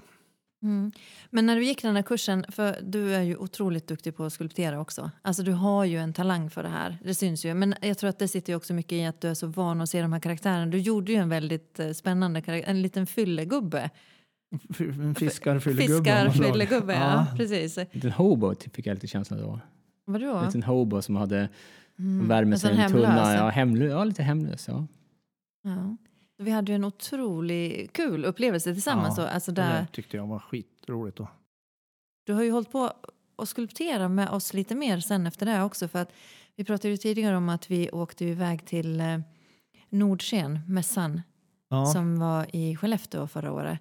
Mm. 0.63 0.91
Men 1.30 1.46
när 1.46 1.56
du 1.56 1.63
gick 1.63 1.82
den 1.82 1.96
här 1.96 2.04
kursen, 2.04 2.46
för 2.50 2.78
du 2.82 3.15
är 3.15 3.22
ju 3.22 3.36
otroligt 3.38 3.88
duktig 3.88 4.15
på 4.15 4.24
att 4.24 4.34
skulptera 4.34 4.80
också. 4.80 5.12
Alltså 5.22 5.44
du 5.44 5.52
har 5.52 5.86
ju 5.86 5.98
en 5.98 6.13
talang 6.13 6.50
för 6.50 6.63
det 6.63 6.70
här, 6.70 6.98
det 7.04 7.15
syns 7.15 7.46
ju. 7.46 7.54
Men 7.54 7.76
jag 7.82 7.98
tror 7.98 8.10
att 8.10 8.20
det 8.20 8.28
sitter 8.28 8.54
ju 8.54 8.58
också 8.58 8.74
mycket 8.74 8.91
i 8.91 9.06
att 9.06 9.22
du 9.22 9.28
är 9.28 9.34
så 9.34 9.48
van 9.48 9.82
att 9.82 9.89
se 9.89 10.02
de 10.02 10.13
här 10.13 10.20
karaktärerna. 10.20 10.65
Du 10.65 10.78
gjorde 10.78 11.12
ju 11.12 11.17
en 11.17 11.30
väldigt 11.30 11.80
eh, 11.80 11.91
spännande 11.91 12.41
karaktär, 12.41 12.70
en 12.70 12.82
liten 12.82 13.08
fyllegubbe. 13.08 13.89
En 14.80 15.15
fiskarfyllegubbe. 15.15 15.96
av 15.98 16.04
Fiskar, 16.04 16.26
något 16.26 16.36
slag. 16.36 16.52
fyllegubbe, 16.52 16.94
ja. 16.94 17.28
Precis. 17.38 17.78
En 17.78 17.86
liten 17.91 18.12
hobo 18.12 18.56
fick 18.74 18.88
jag 18.88 18.94
lite 18.94 19.08
känslan 19.08 19.44
av. 19.44 19.60
Vadå? 20.06 20.38
En 20.38 20.46
liten 20.46 20.63
hobo 20.63 21.02
som 21.02 21.15
hade 21.15 21.50
Mm. 22.01 22.27
värmer 22.27 22.51
En 22.53 22.59
sig 22.59 22.75
i 22.75 22.79
en 22.81 22.91
tunna. 22.91 23.35
Ja, 23.35 23.49
hemlös. 23.49 23.91
Ja, 23.91 24.03
lite 24.03 24.23
hemlös. 24.23 24.67
Ja. 24.67 24.87
Ja. 25.63 25.97
Vi 26.37 26.51
hade 26.51 26.71
ju 26.71 26.75
en 26.75 26.83
otroligt 26.83 27.93
kul 27.93 28.25
upplevelse 28.25 28.73
tillsammans. 28.73 29.17
Ja. 29.17 29.27
Alltså 29.27 29.51
Det 29.51 29.61
där, 29.61 29.73
där 29.73 29.85
tyckte 29.91 30.17
jag 30.17 30.27
var 30.27 30.39
skitroligt 30.39 31.17
då. 31.17 31.27
Du 32.25 32.33
har 32.33 32.43
ju 32.43 32.51
hållit 32.51 32.71
på 32.71 32.91
att 33.37 33.49
skulptera 33.49 34.09
med 34.09 34.29
oss 34.29 34.53
lite 34.53 34.75
mer 34.75 34.99
sen 34.99 35.27
efter 35.27 35.45
det 35.45 35.63
också. 35.63 35.87
För 35.87 35.99
att 35.99 36.11
vi 36.55 36.63
pratade 36.63 36.89
ju 36.89 36.97
tidigare 36.97 37.37
om 37.37 37.49
att 37.49 37.71
vi 37.71 37.89
åkte 37.91 38.25
iväg 38.25 38.65
till 38.65 38.99
eh, 38.99 39.19
Nordsken, 39.89 40.59
mässan, 40.67 41.21
Ja. 41.69 41.85
som 41.85 42.19
var 42.19 42.55
i 42.55 42.75
Skellefteå 42.75 43.27
förra 43.27 43.51
året. 43.51 43.79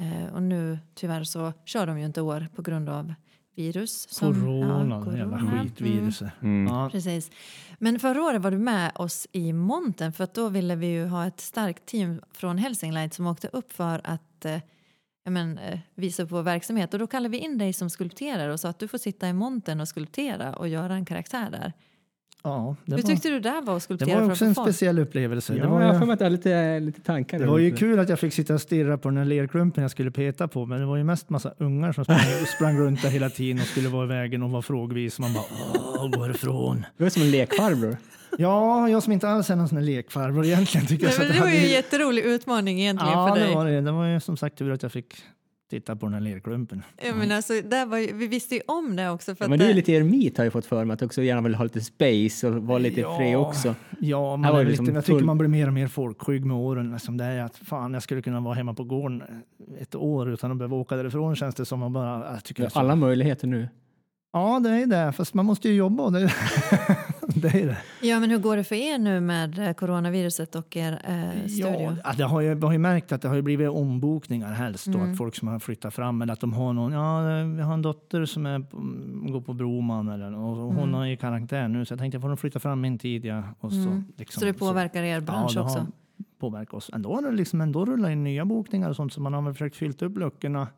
Eh, 0.00 0.34
och 0.34 0.42
nu 0.42 0.78
tyvärr 0.94 1.24
så 1.24 1.52
kör 1.64 1.86
de 1.86 1.98
ju 1.98 2.06
inte 2.06 2.20
år 2.20 2.46
på 2.54 2.62
grund 2.62 2.88
av 2.88 3.14
virus. 3.56 4.08
som- 4.10 4.34
Corona, 4.34 5.02
ja, 5.06 5.10
det 5.10 5.18
jävla 5.18 5.38
corona. 5.38 5.52
Mm. 5.52 5.64
skitviruset. 5.68 6.30
Mm. 6.42 6.74
Ja. 6.74 6.88
Precis. 6.92 7.30
Men 7.78 7.98
förra 7.98 8.22
året 8.22 8.42
var 8.42 8.50
du 8.50 8.58
med 8.58 8.92
oss 8.94 9.26
i 9.32 9.52
monten 9.52 10.12
för 10.12 10.24
att 10.24 10.34
då 10.34 10.48
ville 10.48 10.74
vi 10.76 10.86
ju 10.86 11.06
ha 11.06 11.26
ett 11.26 11.40
starkt 11.40 11.86
team 11.86 12.20
från 12.32 12.58
Helsingland 12.58 13.14
som 13.14 13.26
åkte 13.26 13.48
upp 13.52 13.72
för 13.72 14.00
att 14.04 14.44
eh, 14.44 14.60
ja, 15.24 15.30
men, 15.30 15.58
eh, 15.58 15.78
visa 15.94 16.24
vår 16.24 16.42
verksamhet. 16.42 16.92
Och 16.94 17.00
då 17.00 17.06
kallade 17.06 17.28
vi 17.32 17.38
in 17.38 17.58
dig 17.58 17.72
som 17.72 17.90
skulpterare 17.90 18.52
och 18.52 18.60
sa 18.60 18.68
att 18.68 18.78
du 18.78 18.88
får 18.88 18.98
sitta 18.98 19.28
i 19.28 19.32
monten 19.32 19.80
och 19.80 19.88
skulptera 19.88 20.56
och 20.56 20.68
göra 20.68 20.94
en 20.94 21.04
karaktär 21.04 21.50
där. 21.50 21.72
Ja, 22.46 22.76
det 22.84 22.94
Hur 22.96 23.02
var, 23.02 23.08
tyckte 23.08 23.28
du 23.28 23.40
där 23.40 23.62
var 23.62 23.72
att 23.72 23.76
det 23.76 23.80
skulptera 23.80 24.20
var 24.20 24.30
också 24.30 24.44
en 24.44 24.54
folk? 24.54 24.68
speciell 24.68 24.98
upplevelse. 24.98 25.54
Ja, 25.54 25.62
det 25.62 25.68
var 25.68 25.80
jag 25.80 25.86
har 25.86 25.94
ju, 25.94 25.98
för 25.98 26.06
mig 26.06 26.14
att 26.14 26.20
jag 26.20 26.26
har 26.26 26.30
lite, 26.30 26.80
lite 26.80 27.00
tankar. 27.00 27.38
det 27.38 27.46
var 27.46 27.58
ju 27.58 27.76
kul 27.76 27.98
att 27.98 28.08
jag 28.08 28.18
fick 28.20 28.34
sitta 28.34 28.54
och 28.54 28.60
stirra 28.60 28.98
på 28.98 29.08
den 29.08 29.18
här 29.18 29.24
lerklumpen 29.24 29.82
jag 29.82 29.90
skulle 29.90 30.10
peta 30.10 30.48
på, 30.48 30.66
men 30.66 30.80
det 30.80 30.86
var 30.86 30.96
ju 30.96 31.04
mest 31.04 31.30
massa 31.30 31.52
ungar 31.58 31.92
som 31.92 32.04
sprang, 32.04 32.18
sprang 32.56 32.78
runt 32.78 33.02
där 33.02 33.08
hela 33.10 33.30
tiden 33.30 33.60
och 33.60 33.66
skulle 33.66 33.88
vara 33.88 34.04
i 34.04 34.08
vägen 34.08 34.42
och 34.42 34.50
vara 34.50 34.62
frågvis. 34.62 35.18
Man 35.18 35.32
bara, 35.32 35.44
åh, 35.98 36.10
gå 36.10 36.30
ifrån. 36.30 36.84
Det 36.96 37.02
var 37.04 37.10
som 37.10 37.22
en 37.22 37.30
lekfarbror. 37.30 37.96
Ja, 38.38 38.88
jag 38.88 39.02
som 39.02 39.12
inte 39.12 39.28
alls 39.28 39.50
är 39.50 39.56
någon 39.56 39.68
sån 39.68 39.78
här 39.78 39.84
lekfarbror 39.84 40.44
egentligen 40.44 40.86
tycker 40.86 41.04
jag. 41.04 41.08
Nej, 41.10 41.14
så 41.16 41.22
men 41.22 41.32
det 41.32 41.40
var 41.40 41.48
ju 41.48 41.56
en 41.66 41.70
jätterolig 41.70 42.22
utmaning 42.22 42.80
egentligen 42.80 43.12
Ja, 43.12 43.28
för 43.28 43.40
dig. 43.40 43.48
det 43.48 43.54
var 43.54 43.66
det. 43.66 43.80
Det 43.80 43.92
var 43.92 44.06
ju 44.06 44.20
som 44.20 44.36
sagt 44.36 44.58
tur 44.58 44.72
att 44.72 44.82
jag 44.82 44.92
fick 44.92 45.14
titta 45.70 45.96
på 45.96 46.06
den 46.06 46.12
här 46.14 46.20
lerklumpen. 46.20 46.82
Ja, 47.06 47.14
men 47.14 47.32
alltså, 47.32 47.52
där 47.64 47.86
var 47.86 47.98
ju, 47.98 48.12
vi 48.12 48.26
visste 48.26 48.54
ju 48.54 48.60
om 48.66 48.96
det 48.96 49.10
också. 49.10 49.34
För 49.34 49.44
Ja, 49.44 49.46
att 49.46 49.50
men 49.50 49.58
du 49.58 49.64
är 49.64 49.68
det- 49.68 49.74
lite 49.74 49.92
eremit 49.92 50.36
har 50.38 50.44
jag 50.44 50.52
fått 50.52 50.66
för 50.66 50.84
mig. 50.84 50.94
Att 50.94 51.02
också 51.02 51.22
gärna 51.22 51.40
vill 51.40 51.54
ha 51.54 51.64
lite 51.64 51.80
space 51.80 52.48
och 52.48 52.54
vara 52.62 52.78
lite 52.78 53.00
Ja. 53.00 53.16
fri 53.18 53.36
också. 53.36 53.74
Ja, 54.00 54.36
man 54.36 54.50
är 54.50 54.58
det 54.58 54.58
lite, 54.64 54.68
liksom 54.82 54.94
jag 54.94 55.04
tycker 55.04 55.24
man 55.24 55.38
blir 55.38 55.48
mer 55.48 55.66
och 55.66 55.72
mer 55.72 55.88
folkskygg 55.88 56.44
med 56.44 56.56
åren. 56.56 56.92
Liksom 56.92 57.16
det 57.16 57.24
är 57.24 57.42
att 57.44 57.56
fan, 57.56 57.94
jag 57.94 58.02
skulle 58.02 58.22
kunna 58.22 58.40
vara 58.40 58.54
hemma 58.54 58.74
på 58.74 58.84
gården 58.84 59.22
ett 59.80 59.94
år 59.94 60.30
utan 60.32 60.50
att 60.50 60.56
behöva 60.58 60.76
åka 60.76 60.96
därifrån 60.96 61.36
känns 61.36 61.54
det 61.54 61.64
som. 61.64 61.80
Man 61.80 61.92
bara, 61.92 62.32
jag 62.32 62.44
tycker 62.44 62.62
det 62.62 62.70
så- 62.70 62.78
alla 62.78 62.96
möjligheter 62.96 63.46
nu. 63.46 63.68
Ja, 64.32 64.60
det 64.64 64.70
är 64.70 64.86
det. 64.86 65.12
Fast 65.12 65.34
man 65.34 65.46
måste 65.46 65.68
ju 65.68 65.74
jobba 65.74 66.02
och 66.02 66.12
det, 66.12 66.32
det 67.52 67.62
är 67.62 67.66
det. 67.66 67.76
Ja, 68.06 68.20
men 68.20 68.30
hur 68.30 68.38
går 68.38 68.56
det 68.56 68.64
för 68.64 68.74
er 68.74 68.98
nu 68.98 69.20
med 69.20 69.58
eh, 69.58 69.72
coronaviruset 69.72 70.54
och 70.54 70.76
er 70.76 70.92
eh, 71.04 71.46
studio? 71.48 71.96
Ja, 72.04 72.12
det 72.16 72.22
har 72.24 72.40
ju, 72.40 72.48
jag 72.48 72.60
har 72.60 72.72
ju 72.72 72.78
märkt 72.78 73.12
att 73.12 73.22
det 73.22 73.28
har 73.28 73.34
ju 73.34 73.42
blivit 73.42 73.68
ombokningar 73.68 74.52
helst. 74.52 74.86
Då, 74.86 74.98
Mm. 74.98 75.10
att 75.12 75.18
folk 75.18 75.34
som 75.34 75.48
har 75.48 75.58
flyttat 75.58 75.94
fram 75.94 76.22
eller 76.22 76.32
att 76.32 76.40
de 76.40 76.52
har 76.52 76.72
någon. 76.72 76.92
Ja, 76.92 77.20
vi 77.56 77.62
har 77.62 77.74
en 77.74 77.82
dotter 77.82 78.24
som 78.24 78.46
är, 78.46 78.58
går 79.32 79.40
på 79.40 79.52
Broman 79.54 80.08
eller, 80.08 80.34
och 80.34 80.56
hon 80.56 80.78
Mm. 80.88 80.94
är 80.94 81.06
i 81.06 81.16
karantän 81.16 81.72
nu 81.72 81.84
så 81.84 81.92
jag 81.92 81.98
tänkte 81.98 82.20
får 82.20 82.28
nog 82.28 82.38
flytta 82.38 82.58
fram 82.60 82.80
min 82.80 82.98
tid. 82.98 83.24
Ja, 83.24 83.42
och 83.60 83.72
så, 83.72 83.78
Mm. 83.78 84.04
liksom, 84.16 84.40
Så 84.40 84.46
det 84.46 84.52
påverkar 84.52 85.02
er 85.02 85.20
bransch 85.20 85.54
det 85.54 85.60
också? 85.60 85.78
har 85.78 85.86
påverka 86.40 86.76
oss. 86.76 86.90
Ändå 86.94 87.14
har 87.14 87.32
liksom 87.32 87.60
ändå 87.60 87.84
rullat 87.84 88.10
in 88.10 88.24
nya 88.24 88.44
bokningar 88.44 88.90
och 88.90 88.96
sånt 88.96 89.12
så 89.12 89.20
man 89.20 89.32
har 89.32 89.42
väl 89.42 89.52
försökt 89.54 89.76
fyllt 89.76 90.02
upp 90.02 90.18
luckorna. 90.18 90.68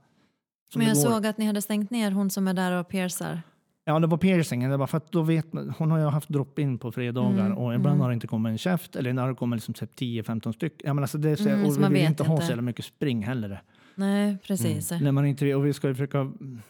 Men 0.74 0.86
jag 0.86 0.96
såg 0.96 1.26
att 1.26 1.38
ni 1.38 1.46
hade 1.46 1.62
stängt 1.62 1.90
ner 1.90 2.10
hon 2.10 2.30
som 2.30 2.48
är 2.48 2.54
där 2.54 2.72
och 2.72 2.88
piercar. 2.88 3.42
Ja, 3.88 3.98
det 3.98 4.06
var 4.06 4.18
piercingen. 4.18 4.70
Det 4.70 4.76
var 4.76 4.86
för 4.86 4.96
att 4.96 5.12
då 5.12 5.22
vet 5.22 5.52
man, 5.52 5.74
hon 5.78 5.90
har 5.90 5.98
ju 5.98 6.04
haft 6.04 6.28
drop-in 6.28 6.78
på 6.78 6.92
fredagar 6.92 7.46
Mm, 7.46 7.58
och 7.58 7.74
ibland 7.74 7.94
mm. 7.94 8.00
har 8.00 8.08
det 8.08 8.14
inte 8.14 8.26
kommit 8.26 8.50
en 8.50 8.58
käft 8.58 8.96
eller 8.96 9.12
när 9.12 9.28
det 9.28 9.34
kommer 9.34 9.56
liksom 9.56 9.74
typ 9.74 10.00
10-15 10.00 10.52
stycken. 10.52 10.80
Ja, 10.84 10.94
men 10.94 11.04
alltså 11.04 11.18
det 11.18 11.36
så, 11.36 11.48
Mm, 11.48 11.66
och 11.66 11.72
så 11.72 11.80
vi 11.80 11.88
vill 11.88 12.04
inte 12.04 12.24
ha 12.24 12.40
så 12.40 12.48
jävla 12.48 12.62
mycket 12.62 12.84
spring 12.84 13.22
heller. 13.22 13.62
Nej, 13.94 14.36
precis. 14.46 14.90
När 14.90 15.12
man 15.12 15.26
inte, 15.26 15.54
och 15.54 15.66
vi 15.66 15.72
ska 15.72 15.88
ju 15.88 15.94
försöka 15.94 16.18
mm, 16.18 16.60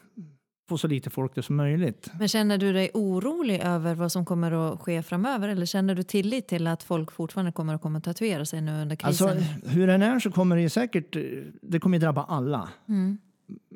få 0.68 0.78
så 0.78 0.88
lite 0.88 1.10
folk 1.10 1.34
det 1.34 1.42
som 1.42 1.56
möjligt. 1.56 2.10
Men 2.18 2.28
känner 2.28 2.58
du 2.58 2.72
dig 2.72 2.90
orolig 2.94 3.60
över 3.64 3.94
vad 3.94 4.12
som 4.12 4.24
kommer 4.24 4.52
att 4.52 4.80
ske 4.80 5.02
framöver 5.02 5.48
eller 5.48 5.66
känner 5.66 5.94
du 5.94 6.02
tillit 6.02 6.48
till 6.48 6.66
att 6.66 6.82
folk 6.82 7.12
fortfarande 7.12 7.52
kommer 7.52 7.74
att 7.74 7.82
komma 7.82 7.98
att 7.98 8.04
tatuera 8.04 8.44
sig 8.44 8.60
nu 8.60 8.82
under 8.82 8.96
krisen? 8.96 9.28
Alltså, 9.28 9.68
hur 9.68 9.86
den 9.86 10.02
är 10.02 10.18
så 10.18 10.30
kommer 10.30 10.56
det 10.56 10.70
säkert, 10.70 11.16
det 11.62 11.80
kommer 11.80 11.96
ju 11.96 12.00
drabba 12.00 12.22
alla. 12.22 12.68
mm. 12.88 13.18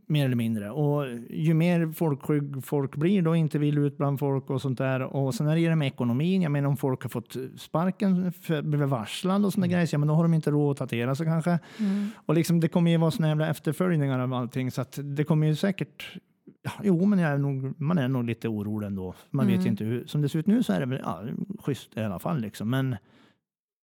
Mer 0.06 0.24
eller 0.24 0.36
mindre. 0.36 0.70
Och 0.70 1.04
ju 1.30 1.54
mer 1.54 1.92
folkskygg 1.92 2.64
folk 2.64 2.96
blir 2.96 3.22
då 3.22 3.36
inte 3.36 3.58
vill 3.58 3.78
ut 3.78 3.96
bland 3.96 4.18
folk 4.18 4.50
och 4.50 4.62
sånt 4.62 4.78
där. 4.78 5.00
Och 5.02 5.34
sen 5.34 5.46
är 5.46 5.56
det 5.56 5.68
det 5.68 5.76
med 5.76 5.86
ekonomin. 5.88 6.42
Jag 6.42 6.52
menar 6.52 6.68
om 6.68 6.76
folk 6.76 7.02
har 7.02 7.08
fått 7.10 7.36
sparken, 7.56 8.32
för, 8.32 8.62
blivit 8.62 8.88
varslad 8.88 9.44
och 9.44 9.52
såna 9.52 9.66
grejer, 9.66 9.88
ja, 9.92 9.98
men 9.98 10.08
då 10.08 10.14
har 10.14 10.22
de 10.22 10.34
inte 10.34 10.50
råd 10.50 10.70
att 10.70 10.76
tatuera 10.78 11.14
sig 11.14 11.26
kanske. 11.26 11.58
Mm. 11.78 12.08
Och 12.26 12.34
liksom, 12.34 12.60
det 12.60 12.68
kommer 12.68 12.90
ju 12.90 12.96
vara 12.96 13.10
såna 13.10 13.28
jävla 13.28 13.48
efterföljningar 13.48 14.18
av 14.18 14.34
allting 14.34 14.70
så 14.70 14.80
att 14.80 14.98
det 15.02 15.24
kommer 15.24 15.46
ju 15.46 15.54
säkert 15.56 16.18
Ja, 16.64 16.70
jo, 16.82 17.04
men 17.04 17.18
jag 17.18 17.32
är 17.32 17.38
nog, 17.38 17.80
man 17.80 17.98
är 17.98 18.08
nog 18.08 18.24
lite 18.24 18.48
orolig 18.48 18.86
ändå. 18.86 19.14
Man 19.30 19.46
vet 19.46 19.54
Mm. 19.54 19.64
ju 19.64 19.70
inte 19.70 19.84
hur. 19.84 20.06
Som 20.06 20.22
det 20.22 20.28
ser 20.28 20.38
ut 20.38 20.46
nu 20.46 20.62
så 20.62 20.72
är 20.72 20.80
det 20.80 20.86
väl 20.86 21.00
ja, 21.04 21.22
schysst 21.58 21.96
i 21.96 22.00
alla 22.00 22.18
fall. 22.18 22.40
Liksom. 22.40 22.70
Men 22.70 22.96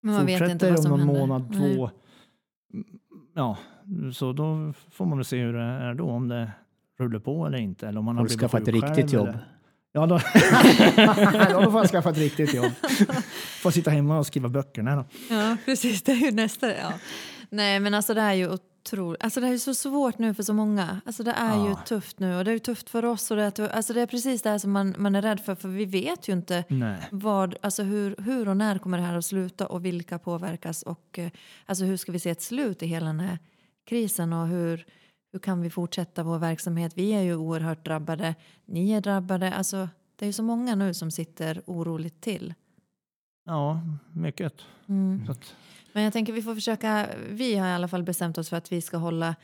Men 0.03 0.13
man 0.15 0.25
vet 0.25 0.39
fortsätter 0.39 0.51
inte 0.53 0.69
vad 0.69 0.77
om 0.77 0.83
som 0.83 0.91
någon 0.91 0.99
händer. 0.99 1.19
månad, 1.27 1.53
två. 1.53 1.89
mm, 2.73 2.85
Ja, 3.33 3.57
så 4.13 4.33
då 4.33 4.73
får 4.91 5.05
man 5.05 5.17
väl 5.17 5.25
se 5.25 5.37
hur 5.41 5.53
det 5.53 5.61
är 5.63 5.93
då. 5.93 6.09
Om 6.09 6.27
det 6.27 6.51
rullar 6.99 7.19
på 7.19 7.45
eller 7.45 7.57
inte. 7.57 7.87
Eller 7.87 7.99
om 7.99 8.05
man 8.05 8.17
Har 8.17 8.23
du 8.23 8.29
skaffat 8.29 8.61
ett 8.61 8.67
riktigt 8.67 9.13
jobb? 9.13 9.27
eller- 9.27 9.45
Ja, 9.91 10.05
då, 10.05 10.15
då 11.65 11.71
får 11.71 11.79
jag 11.81 11.89
skaffa 11.89 12.09
ett 12.09 12.17
riktigt 12.17 12.53
jobb. 12.53 12.71
Får 13.61 13.71
sitta 13.71 13.91
hemma 13.91 14.19
och 14.19 14.25
skriva 14.27 14.49
böcker. 14.49 14.81
Nej, 14.81 14.95
då. 14.95 15.05
Ja, 15.35 15.57
precis. 15.65 16.01
Det 16.01 16.11
är 16.11 16.15
ju 16.15 16.31
nästa. 16.31 16.67
Ja. 16.77 16.93
Nej, 17.49 17.79
men 17.79 17.93
alltså 17.93 18.13
det 18.13 18.21
är 18.21 18.33
ju 18.33 18.47
otroligt. 18.81 19.23
Alltså 19.23 19.41
det 19.41 19.47
är 19.47 19.51
ju 19.51 19.59
så 19.59 19.73
svårt 19.73 20.17
nu 20.17 20.33
för 20.33 20.43
så 20.43 20.53
många. 20.53 21.01
Alltså 21.05 21.23
det 21.23 21.31
är 21.31 21.55
ju 21.63 21.69
Ja. 21.69 21.75
tufft 21.87 22.19
nu 22.19 22.37
och 22.37 22.45
det 22.45 22.51
är 22.51 22.53
ju 22.53 22.59
tufft 22.59 22.89
för 22.89 23.05
oss. 23.05 23.31
Och 23.31 23.37
det, 23.37 23.59
är, 23.59 23.69
alltså 23.69 23.93
det 23.93 24.01
är 24.01 24.05
precis 24.07 24.41
det 24.41 24.49
här 24.49 24.57
som 24.57 24.71
man, 24.71 24.95
man 24.97 25.15
är 25.15 25.21
rädd 25.21 25.39
för, 25.39 25.55
för 25.55 25.69
vi 25.69 25.85
vet 25.85 26.27
ju 26.27 26.33
inte 26.33 26.63
Nej. 26.69 27.07
vad, 27.11 27.55
alltså 27.61 27.83
hur, 27.83 28.15
hur 28.17 28.47
och 28.49 28.57
när 28.57 28.77
kommer 28.77 28.97
det 28.97 29.03
här 29.03 29.17
att 29.17 29.25
sluta 29.25 29.67
och 29.67 29.85
vilka 29.85 30.19
påverkas 30.19 30.83
och 30.83 31.19
eh, 31.19 31.31
alltså 31.65 31.85
hur 31.85 31.97
ska 31.97 32.11
vi 32.11 32.19
se 32.19 32.29
ett 32.29 32.41
slut 32.41 32.83
i 32.83 32.85
hela 32.87 33.05
den 33.05 33.19
här 33.19 33.39
krisen 33.89 34.33
och 34.33 34.47
hur, 34.47 34.85
hur 35.31 35.39
kan 35.39 35.61
vi 35.61 35.69
fortsätta 35.69 36.23
vår 36.23 36.39
verksamhet? 36.39 36.91
Vi 36.95 37.11
är 37.13 37.21
ju 37.21 37.35
oerhört 37.35 37.85
drabbade, 37.85 38.35
ni 38.65 38.91
är 38.91 39.01
drabbade. 39.01 39.53
Alltså, 39.53 39.89
det 40.15 40.25
är 40.25 40.27
ju 40.27 40.33
så 40.33 40.43
många 40.43 40.75
nu 40.75 40.93
som 40.93 41.11
sitter 41.11 41.61
oroligt 41.65 42.21
till. 42.21 42.53
Ja, 43.45 43.81
mycket. 44.13 44.53
Mm. 44.87 45.25
Att, 45.29 45.55
men 45.93 46.03
jag 46.03 46.13
tänker 46.13 46.33
vi 46.33 46.41
får 46.41 46.55
försöka, 46.55 47.09
vi 47.29 47.55
har 47.55 47.67
i 47.67 47.71
alla 47.71 47.87
fall 47.87 48.03
bestämt 48.03 48.37
oss 48.37 48.49
för 48.49 48.57
att 48.57 48.71
vi 48.71 48.81
ska 48.81 48.97
hålla 48.97 49.35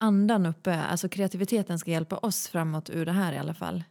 andan 0.00 0.46
uppe, 0.46 0.74
alltså 0.74 1.08
kreativiteten 1.08 1.78
ska 1.78 1.90
hjälpa 1.90 2.16
oss 2.16 2.48
framåt 2.48 2.90
ur 2.90 3.06
det 3.06 3.12
här 3.12 3.32
i 3.32 3.38
alla 3.38 3.54
fall. 3.54 3.84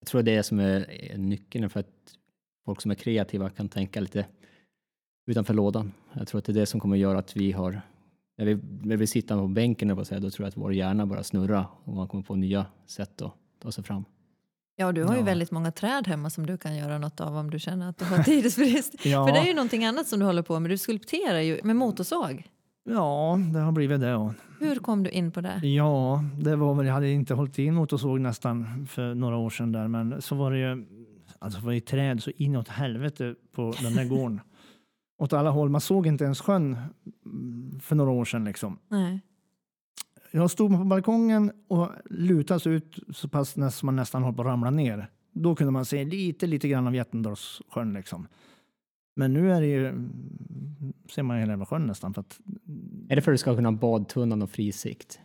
Jag 0.00 0.06
tror 0.06 0.22
det 0.22 0.32
är 0.32 0.36
det 0.36 0.42
som 0.42 0.60
är 0.60 1.12
nyckeln 1.16 1.70
för 1.70 1.80
att 1.80 1.86
folk 2.64 2.80
som 2.80 2.90
är 2.90 2.94
kreativa 2.94 3.50
kan 3.50 3.68
tänka 3.68 4.00
lite 4.00 4.26
utanför 5.26 5.54
lådan. 5.54 5.92
Jag 6.12 6.28
tror 6.28 6.38
att 6.38 6.44
det 6.44 6.52
är 6.52 6.54
det 6.54 6.66
som 6.66 6.80
kommer 6.80 6.96
att 6.96 7.00
göra 7.00 7.18
att 7.18 7.36
vi 7.36 7.52
har, 7.52 7.80
när 8.38 8.46
vi, 8.46 8.58
när 8.82 8.96
vi 8.96 9.06
sitter 9.06 9.36
på 9.36 9.48
bänken, 9.48 9.88
då 9.88 10.04
tror 10.04 10.32
jag 10.36 10.46
att 10.46 10.56
vår 10.56 10.74
hjärna 10.74 11.06
bara 11.06 11.22
snurra 11.22 11.66
och 11.84 11.94
man 11.94 12.08
kommer 12.08 12.24
på 12.24 12.34
nya 12.34 12.66
sätt 12.86 13.22
att 13.22 13.34
ta 13.58 13.72
sig 13.72 13.84
fram. 13.84 14.04
Ja, 14.76 14.92
du 14.92 15.04
har 15.04 15.12
ju 15.14 15.18
Ja. 15.20 15.24
väldigt 15.24 15.50
många 15.50 15.72
träd 15.72 16.06
hemma 16.08 16.30
som 16.30 16.46
du 16.46 16.58
kan 16.58 16.76
göra 16.76 16.98
något 16.98 17.20
av 17.20 17.36
om 17.36 17.50
du 17.50 17.58
känner 17.58 17.88
att 17.88 17.98
du 17.98 18.04
har 18.04 18.22
tidsbrist. 18.24 19.06
ja, 19.06 19.26
För 19.26 19.32
det 19.34 19.38
är 19.40 19.46
ju 19.46 19.54
någonting 19.54 19.84
annat 19.84 20.06
som 20.06 20.18
du 20.18 20.24
håller 20.26 20.42
på 20.42 20.60
med, 20.60 20.70
du 20.70 20.78
skulpterar 20.78 21.40
ju 21.40 21.60
med 21.64 21.76
motorsåg. 21.76 22.42
ja, 22.84 23.38
det 23.52 23.58
har 23.60 23.72
blivit 23.72 24.00
det. 24.00 24.34
Hur 24.60 24.76
kom 24.76 25.02
du 25.02 25.10
in 25.10 25.32
på 25.32 25.40
det? 25.40 25.60
ja, 25.68 26.24
det 26.40 26.56
var 26.56 26.74
väl, 26.74 26.86
jag 26.86 26.94
hade 26.94 27.10
inte 27.10 27.34
hållit 27.34 27.58
in 27.58 27.74
motorsåg 27.74 28.20
nästan 28.20 28.86
för 28.86 29.14
några 29.14 29.36
år 29.36 29.50
sedan 29.50 29.72
där, 29.72 29.88
men 29.88 30.22
så 30.22 30.34
var 30.34 30.50
det 30.50 30.58
ju, 30.58 30.84
alltså 31.38 31.60
det 31.60 31.66
var 31.66 31.72
ju 31.72 31.80
träd 31.80 32.22
så 32.22 32.30
inåt 32.36 32.68
helvete 32.68 33.34
på 33.54 33.74
den 33.82 33.94
där 33.94 34.04
gården. 34.16 34.40
Åt 35.18 35.32
alla 35.32 35.50
håll. 35.50 35.68
Man 35.68 35.80
såg 35.80 36.06
inte 36.06 36.24
ens 36.24 36.40
sjön 36.40 36.76
mm, 37.26 37.80
för 37.80 37.96
några 37.96 38.10
år 38.10 38.24
sedan 38.24 38.44
liksom. 38.44 38.78
Nej. 38.88 39.20
Jag 40.34 40.50
stod 40.50 40.78
på 40.78 40.84
balkongen 40.84 41.52
och 41.68 41.90
lutade 42.10 42.60
sig 42.60 42.72
ut 42.72 42.98
så 43.10 43.28
pass 43.28 43.56
nästan 43.56 43.86
man 43.86 43.96
nästan 43.96 44.22
höll 44.24 44.34
på 44.34 44.42
att 44.42 44.46
ramla 44.46 44.70
ner. 44.70 45.10
Då 45.32 45.54
kunde 45.54 45.70
man 45.70 45.84
se 45.84 46.04
lite, 46.04 46.46
lite 46.46 46.68
grann 46.68 46.86
av 46.86 46.94
Jättendalssjön 46.94 47.92
liksom. 47.92 48.26
Men 49.16 49.32
nu 49.32 49.52
är 49.52 49.60
det 49.60 49.66
ju, 49.66 49.88
mm, 49.88 50.92
ser 51.10 51.22
man 51.22 51.38
hela 51.38 51.52
jävla 51.52 51.66
sjön 51.66 51.86
nästan. 51.86 52.14
För 52.14 52.20
att, 52.20 52.40
Är 53.08 53.16
det 53.16 53.22
för 53.22 53.32
att 53.32 53.34
du 53.34 53.38
ska 53.38 53.56
kunna 53.56 53.70
ha 53.70 53.76
badtunnan 53.76 54.42
och 54.42 54.50
fri 54.50 54.72
sikt? 54.72 55.20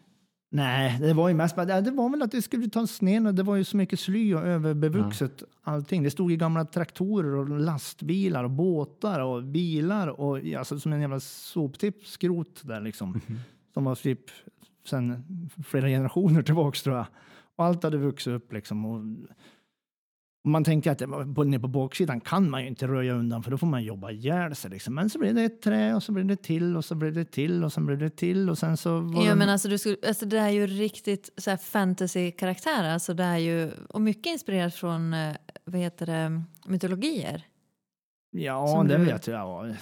nej, 0.50 0.98
det 1.00 1.14
var 1.14 1.28
ju 1.28 1.34
mest 1.34 1.56
det 1.56 1.92
var 1.92 2.10
väl 2.10 2.22
att 2.22 2.32
det 2.32 2.42
skulle 2.42 2.70
tas 2.70 3.02
ner. 3.02 3.32
Det 3.32 3.44
var 3.44 3.56
ju 3.56 3.64
så 3.64 3.78
mycket 3.78 4.00
sly 4.00 4.34
och 4.34 4.42
överbevuxet 4.42 5.44
allting. 5.64 6.04
Det 6.04 6.12
stod 6.12 6.32
ju 6.32 6.38
gamla 6.38 6.66
traktorer 6.66 7.36
och 7.36 7.60
lastbilar 7.60 8.44
och 8.44 8.52
båtar 8.52 9.20
och 9.20 9.44
bilar 9.44 10.08
och 10.08 10.40
ja, 10.46 10.60
alltså, 10.60 10.80
som 10.80 10.94
en 10.94 11.02
jävla 11.02 11.20
soptipp 11.20 12.06
skrot 12.06 12.62
där 12.64 12.82
liksom. 12.82 13.22
Som 13.74 13.84
var 13.84 13.96
typ 13.96 14.22
sen 14.88 15.26
flera 15.64 15.88
generationer 15.88 16.42
tillbaks 16.42 16.84
tror 16.84 16.96
jag. 16.96 17.06
Och 17.56 17.66
allt 17.66 17.84
hade 17.84 17.98
vuxit 17.98 18.34
upp 18.34 18.54
liksom. 18.54 18.86
Och, 18.86 19.02
och 20.44 20.52
man 20.52 20.64
tänkte 20.64 20.92
att 20.92 21.00
på, 21.36 21.44
nere 21.44 21.60
på 21.60 21.68
baksidan 21.68 22.22
kan 22.22 22.50
man 22.50 22.62
ju 22.62 22.68
inte 22.68 22.88
röja 22.88 23.14
undan 23.14 23.44
för 23.44 23.52
då 23.52 23.58
får 23.58 23.68
man 23.68 23.84
jobba 23.84 24.12
ihjäl 24.12 24.56
sig. 24.56 24.72
Liksom. 24.72 24.96
Men 24.96 25.10
så 25.10 25.20
blev 25.20 25.36
det 25.36 25.44
ett 25.44 25.62
trä 25.62 25.96
och 25.96 26.04
så 26.04 26.12
blev 26.12 26.26
det 26.26 26.36
till 26.36 26.78
och 26.78 26.86
så 26.86 26.96
blev 26.96 27.14
det 27.14 27.26
till 27.26 27.64
och 27.64 27.74
sen 27.74 27.86
blev 27.86 28.00
det 28.00 28.10
till 28.10 28.50
och 28.50 28.58
sen 28.58 28.78
så 28.78 29.00
var 29.00 29.26
Ja, 29.26 29.36
men 29.36 29.50
alltså, 29.50 29.68
du 29.68 29.78
skulle, 29.78 29.98
alltså 30.08 30.26
det 30.26 30.40
är 30.40 30.50
ju 30.50 30.68
riktigt 30.68 31.30
så 31.38 31.50
här 31.50 31.58
fantasy-karaktär. 31.58 32.84
Alltså 32.84 33.14
det 33.14 33.24
är 33.24 33.38
ju, 33.38 33.72
och 33.90 34.02
mycket 34.02 34.32
inspirerat 34.32 34.76
från 34.76 35.14
eh, 35.14 35.36
vad 35.66 35.82
heter 35.82 36.06
det, 36.06 36.44
mytologier. 36.68 37.46
Ja, 38.32 38.68
Som 38.68 38.88
det 38.88 38.98
du- 38.98 39.06
vet 39.06 39.28
jag. 39.28 39.36
Ja, 39.40 39.68
Jag 39.68 39.76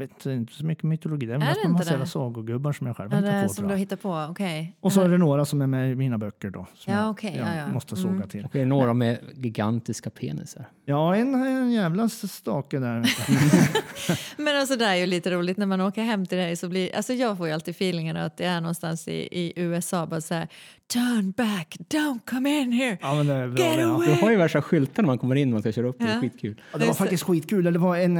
vet 0.00 0.26
inte 0.26 0.52
så 0.52 0.64
mycket 0.66 0.84
mytologi. 0.84 1.26
Det 1.26 1.32
är 1.32 1.34
Är 1.34 1.38
mest 1.38 1.60
en 1.64 1.70
inte 1.70 1.92
massa 1.94 2.06
sagogubbar 2.06 2.72
som 2.72 2.86
jag 2.86 2.96
själv 2.96 3.10
det 3.10 3.44
på. 3.48 3.54
som 3.54 3.66
du 3.66 3.72
jag. 3.72 3.78
hittar 3.78 3.96
på, 3.96 4.26
okej. 4.30 4.76
Och 4.80 4.92
så 4.92 5.00
är 5.00 5.08
det 5.08 5.18
några 5.18 5.44
som 5.44 5.62
är 5.62 5.66
med 5.66 5.92
i 5.92 5.94
mina 5.94 6.18
böcker 6.18 6.50
då. 6.50 6.66
Som 6.74 6.92
Ja, 6.92 7.00
jag, 7.00 7.10
okej, 7.10 7.34
jag 7.38 7.48
ja, 7.48 7.54
ja. 7.56 7.68
måste 7.72 7.96
såga 7.96 8.14
Mm. 8.14 8.28
till. 8.28 8.44
Och 8.44 8.56
är 8.56 8.60
det 8.60 8.66
några 8.66 8.94
med 8.94 9.18
gigantiska 9.34 10.10
penisar? 10.10 10.64
Ja, 10.84 11.16
en, 11.16 11.34
en 11.34 11.70
jävla 11.72 12.08
stake 12.08 12.78
där. 12.78 13.04
Men 14.42 14.56
alltså 14.56 14.76
det 14.76 14.84
är 14.84 14.94
ju 14.94 15.06
lite 15.06 15.30
roligt 15.30 15.56
när 15.56 15.66
man 15.66 15.80
åker 15.80 16.02
hem 16.02 16.26
till 16.26 16.38
dig 16.38 16.56
så 16.56 16.68
blir, 16.68 16.96
alltså 16.96 17.12
jag 17.12 17.36
får 17.38 17.46
ju 17.46 17.52
alltid 17.52 17.74
feelingen 17.74 18.16
att 18.16 18.36
det 18.36 18.44
är 18.44 18.60
någonstans 18.60 19.08
i, 19.08 19.12
i 19.12 19.52
USA 19.56 20.06
bara 20.06 20.20
så 20.20 20.34
här 20.34 20.48
turn 20.92 21.30
back, 21.30 21.76
don't 21.90 22.18
come 22.30 22.60
in 22.60 22.72
here. 22.72 22.98
ja, 23.00 23.14
men 23.14 23.26
det 23.26 23.34
är 23.34 23.48
bra 23.48 23.64
Get 23.64 23.76
det, 23.76 23.82
ja. 23.82 23.88
away! 23.94 24.06
Du 24.14 24.22
har 24.22 24.30
ju 24.30 24.36
värsta 24.36 24.62
skyltar 24.62 25.02
när 25.02 25.06
man 25.06 25.18
kommer 25.18 25.36
in 25.36 25.48
och 25.48 25.52
man 25.52 25.62
ska 25.62 25.72
köra 25.72 25.86
upp, 25.88 25.98
det 25.98 26.04
är 26.04 26.20
skitkul. 26.20 26.60
Ja, 26.72 26.78
det 26.78 26.86
var 26.86 26.94
faktiskt 26.94 27.22
skitkul. 27.22 27.64
Det 27.72 27.78
var 27.78 27.96
en, 28.04 28.16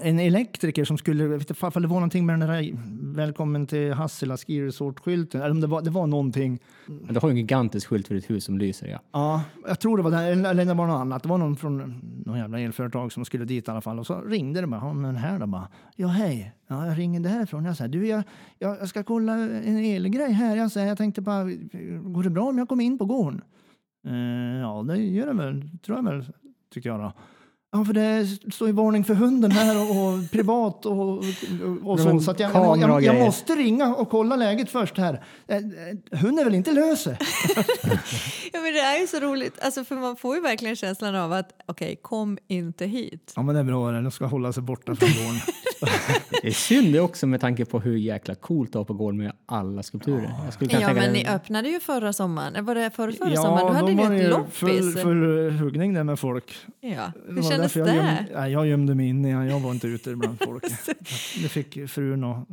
en 0.00 0.18
elektriker 0.18 0.84
som 0.84 0.98
skulle, 0.98 1.22
jag 1.22 1.30
vet 1.30 1.50
inte 1.50 1.80
det 1.80 1.86
var 1.86 1.96
någonting 1.96 2.26
med 2.26 2.40
den 2.40 2.48
där 2.48 2.72
välkommen 3.16 3.66
till 3.66 3.92
Hassela 3.92 4.36
Ski 4.36 4.62
Resort-skylten. 4.62 5.40
Eller 5.40 5.50
om 5.50 5.60
det 5.60 5.66
var, 5.66 5.82
det 5.82 5.90
var 5.90 6.06
någonting. 6.06 6.58
Men 6.86 7.14
du 7.14 7.20
har 7.20 7.28
ju 7.28 7.32
en 7.32 7.36
gigantisk 7.36 7.88
skylt 7.88 8.08
för 8.08 8.14
ditt 8.14 8.30
hus 8.30 8.44
som 8.44 8.58
lyser, 8.58 8.86
ja. 8.86 9.00
Ja, 9.12 9.42
jag 9.68 9.80
tror 9.80 9.96
det 9.96 10.02
var 10.02 10.10
det, 10.10 10.18
eller 10.18 10.50
eller 10.50 10.64
det 10.64 10.74
var 10.74 10.86
något 10.86 11.00
annat. 11.00 11.22
Det 11.22 11.28
var 11.28 11.38
någon 11.38 11.56
från 11.56 12.00
någon 12.26 12.38
jävla 12.38 12.60
elföretag 12.60 13.12
som 13.12 13.24
skulle 13.24 13.44
dit 13.44 13.68
i 13.68 13.70
alla 13.70 13.80
fall. 13.80 13.98
Och 13.98 14.06
så 14.06 14.20
ringde 14.20 14.60
det 14.60 14.66
bara, 14.66 14.80
ja 14.80 14.92
men 14.92 15.16
här 15.16 15.38
då 15.38 15.46
bara. 15.46 15.68
Ja 15.96 16.08
hej, 16.08 16.52
ja, 16.66 16.86
jag 16.86 16.98
ringer 16.98 17.20
därifrån. 17.20 17.64
Jag 17.64 17.76
säger, 17.76 17.88
du 17.88 18.06
jag, 18.06 18.22
jag 18.58 18.88
ska 18.88 19.02
kolla 19.02 19.34
en 19.34 19.78
elgrej 19.78 20.32
här. 20.32 20.56
Jag 20.56 20.70
säger, 20.70 20.88
jag 20.88 20.98
tänkte 20.98 21.20
bara, 21.20 21.44
går 22.02 22.22
det 22.22 22.30
bra 22.30 22.44
om 22.44 22.58
jag 22.58 22.68
kommer 22.68 22.84
in 22.84 22.98
på 22.98 23.04
gården? 23.04 23.42
Eh, 24.06 24.60
ja 24.60 24.84
det 24.88 24.96
gör 24.96 25.26
det 25.26 25.32
väl, 25.32 25.70
tror 25.84 25.98
jag 25.98 26.04
väl, 26.04 26.24
tyckte 26.72 26.88
jag 26.88 27.00
då. 27.00 27.12
Ja, 27.72 27.84
för 27.84 27.92
det 27.92 28.26
står 28.52 28.68
ju 28.68 28.74
varning 28.74 29.04
för 29.04 29.14
hunden 29.14 29.50
här 29.50 29.76
och, 29.76 29.90
och 29.90 30.30
privat 30.30 30.86
och, 30.86 31.08
och, 31.08 31.24
och 31.84 32.00
så. 32.00 32.20
Så 32.20 32.30
att 32.30 32.40
jag, 32.40 32.50
jag, 32.54 32.78
jag, 32.78 33.02
grejer. 33.02 33.24
måste 33.24 33.54
ringa 33.54 33.94
och 33.94 34.10
kolla 34.10 34.36
läget 34.36 34.70
först 34.70 34.98
här. 34.98 35.24
Eh, 35.48 35.56
eh, 35.56 35.62
Hunden 36.18 36.38
är 36.38 36.44
väl 36.44 36.54
inte 36.54 36.72
lös? 36.72 37.06
Ja, 38.52 38.60
men 38.60 38.72
det 38.72 38.80
är 38.80 39.00
ju 39.00 39.06
så 39.06 39.20
roligt, 39.20 39.58
alltså, 39.62 39.84
för 39.84 39.96
man 39.96 40.16
får 40.16 40.36
ju 40.36 40.42
verkligen 40.42 40.76
känslan 40.76 41.14
av 41.14 41.32
att 41.32 41.50
okej, 41.66 41.96
kom 42.02 42.38
inte 42.48 42.86
hit. 42.86 43.32
Ja, 43.36 43.42
men 43.42 43.54
det 43.54 43.60
är 43.60 43.64
bra. 43.64 43.90
Den 43.90 44.10
ska 44.10 44.26
hålla 44.26 44.52
sig 44.52 44.62
borta 44.62 44.94
från 44.94 45.08
gården. 45.08 45.40
Det 46.42 46.48
är 46.48 46.52
synd 46.52 46.92
det 46.92 47.00
också 47.00 47.26
med 47.26 47.40
tanke 47.40 47.64
på 47.64 47.80
hur 47.80 47.96
jäkla 47.96 48.34
coolt 48.34 48.72
det 48.72 48.78
var 48.78 48.84
på 48.84 48.94
gården 48.94 49.18
med 49.18 49.32
alla 49.46 49.82
skulpturer. 49.82 50.22
Jag 50.22 50.54
Ja, 50.60 50.68
tänka 50.68 50.94
men 50.94 51.12
ni 51.12 51.26
öppnade 51.26 51.68
ju 51.68 51.80
förra 51.80 52.12
sommaren, 52.12 52.64
var 52.64 52.74
det 52.74 52.90
förra, 52.90 53.12
förra 53.12 53.36
sommaren? 53.36 53.66
Då 53.66 53.72
hade 53.72 53.94
ni 53.94 54.02
ett 54.02 54.24
ju 54.24 54.28
loppis. 54.28 54.54
full, 54.58 54.92
full 54.92 55.50
huggning 55.50 55.94
där 55.94 56.04
med 56.04 56.18
folk. 56.18 56.54
Ja. 56.80 57.12
Kändes 57.58 57.76
jag, 57.76 57.86
det? 57.86 57.94
gömde, 57.94 58.40
nej, 58.40 58.52
jag 58.52 58.66
gömde 58.66 58.94
mig 58.94 59.08
inne. 59.08 59.28
Jag, 59.28 59.60
var 59.60 59.70
inte 59.70 59.86
ute 59.86 60.16
bland 60.16 60.38
folk. 60.44 60.64
det 61.42 61.48
fick 61.48 61.90
frun 61.90 62.24
och 62.24 62.46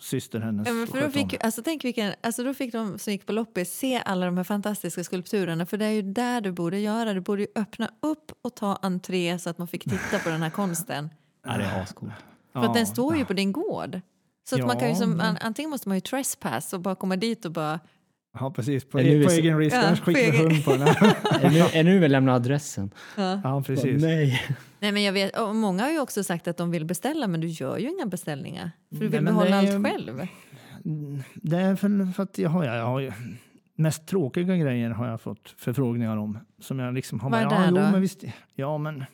syster 0.00 0.40
hennes 0.40 0.68
Ja, 0.68 0.74
men 0.74 0.86
för 0.86 1.00
då, 1.00 1.10
fick, 1.10 1.44
alltså, 1.44 1.62
tänk 1.62 1.84
vilken, 1.84 2.12
alltså, 2.20 2.44
då 2.44 2.54
fick 2.54 2.72
de 2.72 2.98
som 2.98 3.12
gick 3.12 3.26
på 3.26 3.32
loppis 3.32 3.72
se 3.72 4.02
alla 4.04 4.26
de 4.26 4.36
här 4.36 4.44
fantastiska 4.44 5.04
skulpturerna. 5.04 5.66
För 5.66 5.76
det 5.76 5.84
är 5.84 5.90
ju 5.90 6.02
där 6.02 6.40
du 6.40 6.52
borde 6.52 6.78
göra. 6.78 7.14
Du 7.14 7.20
borde 7.20 7.42
ju 7.42 7.48
öppna 7.54 7.90
upp 8.02 8.32
och 8.42 8.54
ta 8.54 8.78
entré 8.82 9.38
så 9.38 9.50
att 9.50 9.58
man 9.58 9.68
fick 9.68 9.84
titta 9.84 10.18
på 10.24 10.28
den 10.28 10.42
här 10.42 10.50
konsten. 10.50 11.10
Ja, 11.44 11.56
det 11.56 11.64
är 11.64 11.82
ascoolt. 11.82 12.12
För 12.52 12.64
att 12.64 12.74
den 12.74 12.86
står 12.86 13.14
ju 13.14 13.20
ja. 13.20 13.26
på 13.26 13.32
din 13.32 13.52
gård. 13.52 14.00
Så 14.48 14.56
att 14.56 14.66
man 14.66 14.78
kan 14.78 14.88
ju 14.88 14.94
Ja, 14.94 14.96
som, 14.96 15.36
antingen 15.40 15.70
måste 15.70 15.88
man 15.88 15.96
ju 15.96 16.00
trespass 16.00 16.72
och 16.72 16.80
bara 16.80 16.94
komma 16.94 17.16
dit 17.16 17.44
och 17.44 17.52
bara... 17.52 17.80
Ja, 18.40 18.50
precis. 18.50 18.84
På, 18.84 19.00
Ja, 19.00 19.04
nu 19.04 19.20
är 19.22 19.26
på 19.26 19.30
egen 19.32 19.58
risk. 19.58 19.76
Ja, 19.76 19.86
Annars 19.86 20.00
på 20.00 20.04
skickar 20.04 20.32
vi 20.32 20.38
hund 20.38 20.64
på 20.64 20.70
den 20.70 20.80
här. 20.82 21.76
är, 21.76 21.84
nu, 21.84 21.98
väl 21.98 22.12
lämna 22.12 22.34
adressen? 22.34 22.90
Ja. 23.16 23.40
Ja, 23.44 23.62
precis. 23.66 24.02
Nej. 24.02 24.42
Nej, 24.80 24.92
men 24.92 25.02
jag 25.02 25.12
vet, 25.12 25.38
och 25.38 25.54
många 25.56 25.82
har 25.82 25.90
ju 25.90 26.00
också 26.00 26.24
sagt 26.24 26.48
att 26.48 26.56
de 26.56 26.70
vill 26.70 26.84
beställa 26.84 27.26
men 27.28 27.40
du 27.40 27.46
gör 27.46 27.78
ju 27.78 27.88
inga 27.90 28.06
beställningar. 28.06 28.70
För 28.90 28.96
du 28.96 29.00
Nej, 29.00 29.08
vill 29.08 29.20
men 29.22 29.34
behålla 29.34 29.58
allt 29.58 29.86
själv. 29.86 30.26
Det 31.34 31.56
är 31.56 31.76
för, 31.76 32.12
för 32.12 32.22
att 32.22 32.38
jag 32.38 32.50
har, 32.50 32.64
jag 32.64 32.86
har 32.86 33.00
ju- 33.00 33.12
mest 33.74 34.06
tråkiga 34.06 34.56
grejer 34.56 34.90
har 34.90 35.08
jag 35.08 35.20
fått 35.20 35.54
förfrågningar 35.58 36.16
om. 36.16 36.38
Som 36.60 36.78
jag 36.78 36.94
liksom 36.94 37.20
har 37.20 37.30
Vad 37.30 37.40
är 37.40 37.46
det 37.46 37.54
ja, 37.54 37.70
då? 37.70 37.76
jo, 37.80 37.90
men 37.92 38.00
visst, 38.00 38.24
ja, 38.54 38.78
men 38.78 39.04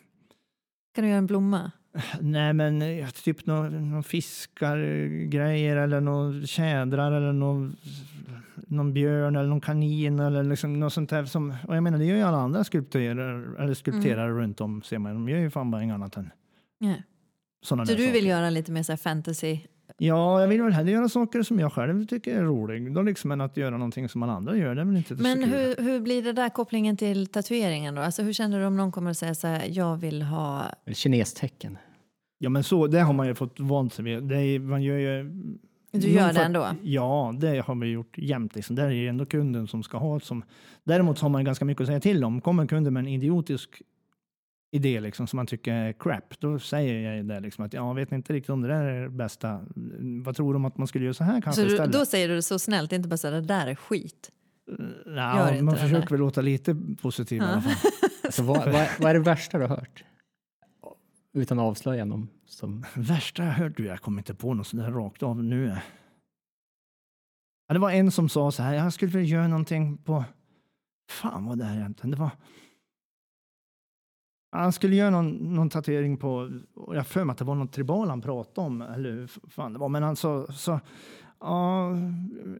Kan 0.95 1.03
du 1.03 1.07
göra 1.09 1.17
en 1.17 1.25
blomma? 1.25 1.71
Nej, 2.21 2.53
men 2.53 2.81
eh, 2.81 3.09
typ 3.09 3.45
någon, 3.45 3.89
någon 3.91 4.03
fiskargrejer 4.03 5.75
eller 5.75 6.01
någon 6.01 6.47
tjädrar 6.47 7.11
eller 7.11 7.33
någon, 7.33 7.75
någon 8.67 8.93
björn 8.93 9.35
eller 9.35 9.49
någon 9.49 9.61
kanin 9.61 10.19
eller 10.19 10.43
liksom 10.43 10.79
något 10.79 10.93
sånt 10.93 11.09
där. 11.09 11.25
Som, 11.25 11.53
och 11.67 11.75
jag 11.75 11.83
menar, 11.83 11.97
det 11.97 12.05
gör 12.05 12.15
ju 12.15 12.21
alla 12.23 12.37
andra 12.37 12.63
skulptörer 12.63 13.59
eller 13.59 13.73
skulpterare 13.73 14.25
Mm. 14.31 14.37
runt 14.37 14.61
om 14.61 14.81
ser 14.81 14.97
man. 14.99 15.13
De 15.13 15.29
gör 15.29 15.39
ju 15.39 15.49
fan 15.49 15.71
bara 15.71 15.83
inget 15.83 15.93
annat 15.93 16.17
än 16.17 16.29
sådana 17.63 17.85
Så 17.85 17.91
där 17.91 17.97
du 17.97 18.03
saker. 18.03 18.13
vill 18.13 18.25
göra 18.27 18.49
lite 18.49 18.71
mer 18.71 18.83
så 18.83 18.91
här 18.91 18.97
fantasy? 18.97 19.59
Ja, 19.97 20.41
jag 20.41 20.47
vill 20.47 20.61
väl 20.61 20.73
hellre 20.73 20.91
göra 20.91 21.09
saker 21.09 21.43
som 21.43 21.59
jag 21.59 21.73
själv 21.73 22.05
tycker 22.05 22.35
är 22.39 22.43
roligt. 22.43 22.93
Då 22.95 23.01
liksom 23.01 23.31
än 23.31 23.41
att 23.41 23.57
göra 23.57 23.77
någonting 23.77 24.09
som 24.09 24.23
alla 24.23 24.33
andra 24.33 24.57
gör. 24.57 24.75
Det 24.75 24.81
är 24.81 24.85
väl 24.85 24.97
inte 24.97 25.13
Men 25.15 25.43
hur, 25.43 25.83
hur 25.83 25.99
blir 25.99 26.23
det 26.23 26.33
där 26.33 26.49
kopplingen 26.49 26.97
till 26.97 27.27
tatueringen 27.27 27.95
då? 27.95 28.01
Alltså 28.01 28.23
hur 28.23 28.33
känner 28.33 28.59
du 28.59 28.65
om 28.65 28.77
någon 28.77 28.91
kommer 28.91 29.11
att 29.11 29.17
säga 29.17 29.35
så 29.35 29.47
här, 29.47 29.65
jag 29.69 29.97
vill 29.97 30.21
ha... 30.21 30.65
Kinestecken. 30.93 31.77
Ja, 32.37 32.49
men 32.49 32.63
så, 32.63 32.87
det 32.87 32.99
har 32.99 33.13
man 33.13 33.27
ju 33.27 33.35
fått 33.35 33.59
vant 33.59 33.93
sig 33.93 34.05
vid. 34.05 34.23
Det 34.23 34.37
är, 34.37 34.59
man 34.59 34.83
gör 34.83 34.97
ju, 34.97 35.23
Du 35.91 36.09
gör 36.09 36.33
det 36.33 36.43
ändå? 36.43 36.67
Ja, 36.83 37.33
det 37.37 37.59
har 37.65 37.75
vi 37.75 37.87
gjort 37.87 38.17
jämt. 38.17 38.55
Liksom. 38.55 38.75
Det 38.75 38.83
är 38.83 38.89
ju 38.89 39.07
ändå 39.07 39.25
kunden 39.25 39.67
som 39.67 39.83
ska 39.83 39.97
ha 39.97 40.19
som... 40.19 40.43
Däremot 40.83 41.19
har 41.19 41.29
man 41.29 41.43
ganska 41.43 41.65
mycket 41.65 41.81
att 41.81 41.87
säga 41.87 41.99
till 41.99 42.23
om. 42.23 42.41
Kommer 42.41 42.67
kunden 42.67 42.93
med 42.93 43.01
en 43.01 43.07
idiotisk 43.07 43.81
idé 44.71 44.99
liksom, 44.99 45.27
som 45.27 45.37
man 45.37 45.47
tycker 45.47 45.73
är 45.73 45.93
crap, 45.93 46.39
då 46.39 46.59
säger 46.59 47.15
jag 47.15 47.25
det 47.25 47.39
liksom 47.39 47.65
att 47.65 47.73
jag 47.73 47.95
vet 47.95 48.11
inte 48.11 48.33
riktigt 48.33 48.49
om 48.49 48.61
det 48.61 48.67
där 48.67 48.83
är 48.83 49.03
det 49.03 49.09
bästa. 49.09 49.61
Vad 50.23 50.35
tror 50.35 50.53
du 50.53 50.55
om 50.55 50.65
att 50.65 50.77
man 50.77 50.87
skulle 50.87 51.05
göra 51.05 51.13
så 51.13 51.23
här 51.23 51.41
kanske 51.41 51.61
Så 51.61 51.67
du, 51.67 51.73
istället? 51.73 51.93
då 51.93 52.05
säger 52.05 52.27
du 52.29 52.35
det 52.35 52.41
så 52.41 52.59
snällt, 52.59 52.91
inte 52.91 53.09
bara 53.09 53.17
så 53.17 53.29
det 53.29 53.41
där 53.41 53.67
är 53.67 53.75
skit. 53.75 54.31
gör 55.05 55.15
ja, 55.15 55.51
inte 55.51 55.63
man 55.63 55.73
det 55.73 55.79
försöker 55.79 56.01
där. 56.01 56.09
väl 56.09 56.19
låta 56.19 56.41
lite 56.41 56.75
positiv 57.01 57.41
i 57.41 57.45
alla 57.45 57.61
fall. 57.61 57.91
Alltså, 58.23 58.43
vad, 58.43 58.57
vad, 58.71 58.87
vad 58.99 59.09
är 59.09 59.13
det 59.13 59.19
värsta 59.19 59.57
du 59.57 59.63
har 59.63 59.75
hört? 59.77 60.03
Utan 61.35 61.59
att 61.59 61.63
avslöja 61.63 62.05
någon 62.05 62.29
som... 62.45 62.85
Värsta 62.95 63.43
jag 63.43 63.51
hört, 63.51 63.77
du, 63.77 63.85
jag 63.85 64.01
kommer 64.01 64.17
inte 64.17 64.35
på 64.35 64.53
något 64.53 64.67
sådär 64.67 64.91
rakt 64.91 65.23
av 65.23 65.43
nu. 65.43 65.77
Ja, 67.67 67.73
det 67.73 67.79
var 67.79 67.91
en 67.91 68.11
som 68.11 68.29
sa 68.29 68.51
så 68.51 68.63
här, 68.63 68.73
jag 68.73 68.93
skulle 68.93 69.11
vilja 69.11 69.37
göra 69.37 69.47
någonting 69.47 69.97
på... 69.97 70.23
Fan 71.09 71.45
vad 71.45 71.57
det 71.57 71.65
här 71.65 71.75
egentligen, 71.75 72.11
det 72.11 72.17
var... 72.17 72.29
Han 74.51 74.73
skulle 74.73 74.95
göra 74.95 75.09
någon, 75.09 75.55
någon 75.55 75.69
tatuering 75.69 76.17
på, 76.17 76.59
och 76.73 76.95
jag 76.95 76.99
har 76.99 77.03
för 77.03 77.23
mig 77.23 77.31
att 77.31 77.37
det 77.37 77.45
var 77.45 77.55
något 77.55 77.71
tribal 77.71 78.09
han 78.09 78.21
pratade 78.21 78.67
om, 78.67 78.81
eller 78.81 79.11
hur 79.11 79.27
fan 79.27 79.73
det 79.73 79.79
var, 79.79 79.89
men 79.89 80.03
han 80.03 80.15
sa, 80.15 80.47
så, 80.51 80.79
ja, 81.39 81.89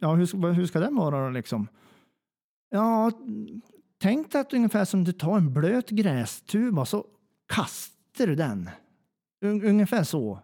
ja 0.02 0.16
hur, 0.16 0.26
ska- 0.26 0.38
hur 0.38 0.66
ska 0.66 0.80
den 0.80 0.96
vara 0.96 1.24
då 1.24 1.30
liksom? 1.30 1.68
Ja, 2.70 3.12
tänk 3.98 4.32
dig 4.32 4.42
att 4.42 4.54
ungefär 4.54 4.86
som 4.86 5.04
du 5.04 5.12
tar 5.12 5.38
en 5.38 5.54
blöt 5.54 5.90
grästuba 5.90 6.86
så 6.86 7.06
kastar 8.16 8.28
du 8.28 8.36
den. 8.36 8.70
Un, 9.42 9.64
ungefär 9.64 10.04
så. 10.04 10.40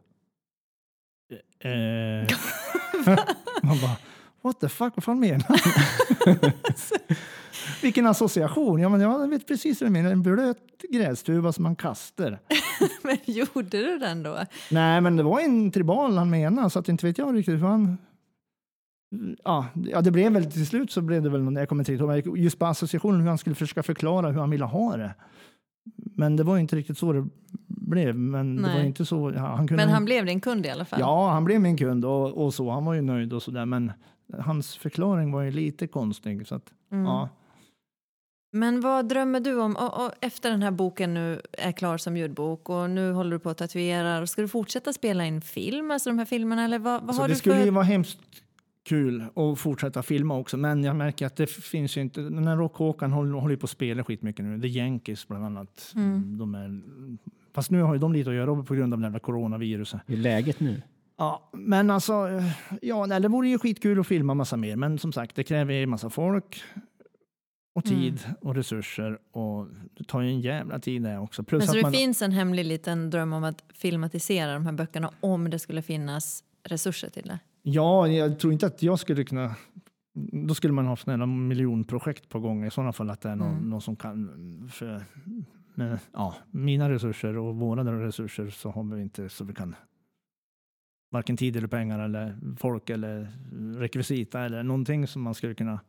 Eh, 1.59 2.27
man 3.63 3.81
bara, 3.81 3.97
what 4.41 4.59
the 4.59 4.69
fuck, 4.69 4.93
vad 4.95 5.03
fan 5.03 5.19
menar 5.19 5.45
han? 5.47 5.57
Vilken 7.81 8.07
association. 8.07 8.79
Ja, 8.79 8.89
men 8.89 9.01
jag 9.01 9.27
vet 9.27 9.47
precis 9.47 9.81
vad 9.81 9.89
du 9.89 9.91
menar. 9.91 10.11
En 10.11 10.21
blöt 10.21 10.57
grästuva 10.89 11.51
som 11.51 11.63
man 11.63 11.75
kastar. 11.75 12.39
Men 13.03 13.17
gjorde 13.25 13.63
du 13.63 13.97
den 13.97 14.23
då? 14.23 14.37
Nej, 14.71 15.01
men 15.01 15.15
det 15.17 15.23
var 15.23 15.39
en 15.39 15.71
tribal 15.71 16.17
han 16.17 16.29
menade, 16.29 16.69
så 16.69 16.79
att 16.79 16.89
inte 16.89 17.05
vet 17.05 17.17
jag 17.17 17.35
riktigt 17.35 17.55
hur 17.55 17.67
han... 17.67 17.97
Ja, 19.43 19.65
ja, 19.73 20.01
det 20.01 20.11
blev 20.11 20.31
väl 20.31 20.51
till 20.51 20.67
slut 20.67 20.91
så 20.91 21.01
blev 21.01 21.23
det 21.23 21.29
väl 21.29 21.41
någon, 21.41 21.55
jag 21.55 21.69
kommer 21.69 21.91
inte 21.91 22.03
ihåg, 22.03 22.37
just 22.37 22.59
på 22.59 22.65
associationen 22.65 23.21
hur 23.21 23.27
han 23.27 23.37
skulle 23.37 23.55
försöka 23.55 23.83
förklara 23.83 24.31
hur 24.31 24.39
han 24.39 24.49
ville 24.49 24.65
ha 24.65 24.97
det. 24.97 25.13
Men 26.15 26.35
det 26.35 26.43
var 26.43 26.57
inte 26.57 26.75
riktigt 26.75 26.97
så 26.97 27.13
det 27.13 27.27
blev. 27.67 28.15
Men 28.15 28.55
det 28.55 28.73
var 28.73 28.79
inte 28.79 29.05
så, 29.05 29.33
han 29.37 29.67
kunde 29.67 29.85
Men 29.85 29.93
han 29.93 30.05
blev 30.05 30.25
din 30.25 30.41
kund 30.41 30.65
i 30.65 30.69
alla 30.69 30.85
fall? 30.85 30.99
Ja, 30.99 31.29
han 31.31 31.43
blev 31.43 31.61
min 31.61 31.77
kund 31.77 32.05
och, 32.05 32.45
och 32.45 32.53
så. 32.53 32.69
Han 32.71 32.85
var 32.85 32.93
ju 32.93 33.01
nöjd 33.01 33.33
och 33.33 33.43
så 33.43 33.51
där. 33.51 33.65
Men 33.65 33.91
hans 34.39 34.77
förklaring 34.77 35.31
var 35.31 35.41
ju 35.41 35.51
lite 35.51 35.87
konstig. 35.87 36.47
Så 36.47 36.55
att, 36.55 36.73
Mm. 36.91 37.05
ja. 37.05 37.29
Men 38.53 38.81
vad 38.81 39.07
drömmer 39.07 39.39
du 39.39 39.61
om? 39.61 39.75
Och, 39.75 40.05
och 40.05 40.11
efter 40.21 40.49
den 40.51 40.63
här 40.63 40.71
boken 40.71 41.13
nu 41.13 41.41
är 41.51 41.71
klar 41.71 41.97
som 41.97 42.17
ljudbok 42.17 42.69
och 42.69 42.89
nu 42.89 43.11
håller 43.13 43.31
du 43.31 43.39
på 43.39 43.49
att 43.49 43.57
tatuera. 43.57 44.27
Ska 44.27 44.41
du 44.41 44.47
fortsätta 44.47 44.93
spela 44.93 45.25
in 45.25 45.41
film, 45.41 45.91
alltså 45.91 46.09
de 46.09 46.17
här 46.19 46.25
filmerna? 46.25 46.63
Eller 46.63 46.79
vad, 46.79 47.03
vad 47.03 47.15
Så 47.15 47.21
har 47.21 47.27
det 47.27 47.33
du 47.33 47.37
skulle 47.37 47.55
för... 47.55 47.65
ju 47.65 47.71
vara 47.71 47.83
hemskt 47.83 48.19
kul 48.83 49.25
att 49.35 49.59
fortsätta 49.59 50.03
filma 50.03 50.37
också. 50.37 50.57
Men 50.57 50.83
jag 50.83 50.95
märker 50.95 51.25
att 51.25 51.35
det 51.35 51.47
finns 51.49 51.97
ju 51.97 52.01
inte. 52.01 52.21
Den 52.21 52.47
här 52.47 52.57
Rock-Håkan 52.57 53.11
håller, 53.11 53.39
håller 53.39 53.55
på 53.55 53.63
att 53.63 53.69
spela 53.69 54.03
skitmycket 54.03 54.45
nu. 54.45 54.61
The 54.61 54.67
Yankees 54.67 55.27
bland 55.27 55.45
annat. 55.45 55.93
Mm. 55.95 56.37
De 56.37 56.55
är, 56.55 56.81
fast 57.53 57.71
nu 57.71 57.81
har 57.81 57.93
ju 57.93 57.99
de 57.99 58.13
lite 58.13 58.29
att 58.29 58.35
göra 58.35 58.63
på 58.63 58.75
grund 58.75 58.93
av 58.93 58.99
det 58.99 59.05
jävla 59.05 59.19
coronaviruset. 59.19 60.01
Hur 60.07 60.17
är 60.17 60.21
läget 60.21 60.59
nu? 60.59 60.81
Ja, 61.17 61.49
men 61.53 61.89
alltså, 61.89 62.13
ja, 62.81 63.05
nej, 63.05 63.21
det 63.21 63.27
vore 63.27 63.49
ju 63.49 63.59
skitkul 63.59 63.99
att 63.99 64.07
filma 64.07 64.33
massa 64.33 64.57
mer. 64.57 64.75
Men 64.75 64.97
som 64.99 65.13
sagt, 65.13 65.35
det 65.35 65.43
kräver 65.43 65.73
ju 65.73 65.85
massa 65.85 66.09
folk 66.09 66.63
och 67.73 67.87
Mm. 67.87 67.99
tid 67.99 68.19
och 68.41 68.55
resurser 68.55 69.19
och 69.31 69.67
det 69.97 70.03
tar 70.03 70.21
ju 70.21 70.29
en 70.29 70.41
jävla 70.41 70.79
tid 70.79 71.01
det 71.01 71.17
också. 71.17 71.43
Plus 71.43 71.59
Men 71.59 71.67
så 71.67 71.71
att 71.71 71.75
det 71.77 71.81
man, 71.81 71.91
finns 71.91 72.21
en 72.21 72.31
hemlig 72.31 72.65
liten 72.65 73.09
dröm 73.09 73.33
om 73.33 73.43
att 73.43 73.63
filmatisera 73.73 74.53
de 74.53 74.65
här 74.65 74.73
böckerna 74.73 75.11
om 75.19 75.49
det 75.49 75.59
skulle 75.59 75.81
finnas 75.81 76.43
resurser 76.63 77.09
till 77.09 77.23
det? 77.27 77.39
Ja, 77.61 78.07
jag 78.07 78.39
tror 78.39 78.53
inte 78.53 78.65
att 78.67 78.83
jag 78.83 78.99
skulle 78.99 79.23
kunna... 79.23 79.55
Då 80.47 80.53
skulle 80.55 80.73
man 80.73 80.85
ha 80.85 80.95
sådana 80.95 81.25
miljonprojekt 81.25 82.29
på 82.29 82.39
gång 82.39 82.65
i 82.65 82.71
sådana 82.71 82.93
fall 82.93 83.09
att 83.09 83.21
det 83.21 83.29
är 83.29 83.35
någon, 83.35 83.51
Mm. 83.57 83.69
någon 83.69 83.81
som 83.81 83.95
kan... 83.95 84.69
För, 84.71 85.03
med, 85.75 85.99
ja, 86.13 86.35
mina 86.51 86.89
resurser 86.89 87.37
och 87.37 87.55
våra 87.55 88.07
resurser 88.07 88.49
så 88.49 88.69
har 88.71 88.83
vi 88.83 89.01
inte 89.01 89.29
så 89.29 89.43
vi 89.43 89.53
kan 89.53 89.75
varken 91.11 91.37
tid 91.37 91.55
eller 91.55 91.67
pengar 91.67 91.99
eller 91.99 92.37
folk 92.57 92.89
eller 92.89 93.27
rekvisita 93.79 94.41
eller 94.41 94.63
någonting 94.63 95.07
som 95.07 95.21
man 95.21 95.33
skulle 95.33 95.53
kunna 95.53 95.79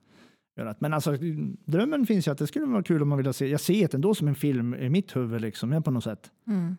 göra. 0.57 0.75
Men 0.79 0.95
alltså 0.95 1.17
drömmen 1.65 2.07
finns 2.07 2.29
ju 2.29 2.33
att 2.33 2.39
det 2.39 2.47
skulle 2.47 2.67
vara 2.67 2.83
kul 2.83 3.03
om 3.03 3.09
man 3.09 3.19
vill 3.19 3.33
se. 3.33 3.47
Jag 3.47 3.61
ser 3.61 3.89
det 3.89 3.95
ändå 3.95 4.15
som 4.15 4.29
en 4.29 4.35
film 4.35 4.75
i 4.75 4.89
mitt 4.89 5.17
huvud 5.17 5.41
liksom, 5.41 5.83
på 5.83 5.91
något 5.91 6.05
sätt. 6.05 6.31
Mm. 6.47 6.77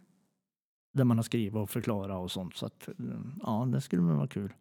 Där 0.94 1.04
man 1.04 1.18
har 1.18 1.24
skrivit 1.24 1.56
och 1.56 1.70
förklarat 1.70 2.18
och 2.18 2.32
sånt. 2.32 2.56
Så 2.56 2.66
att, 2.66 2.90
ja, 3.42 3.68
det 3.72 3.82
skulle 3.82 4.02
vara 4.02 4.28
kul. 4.28 4.54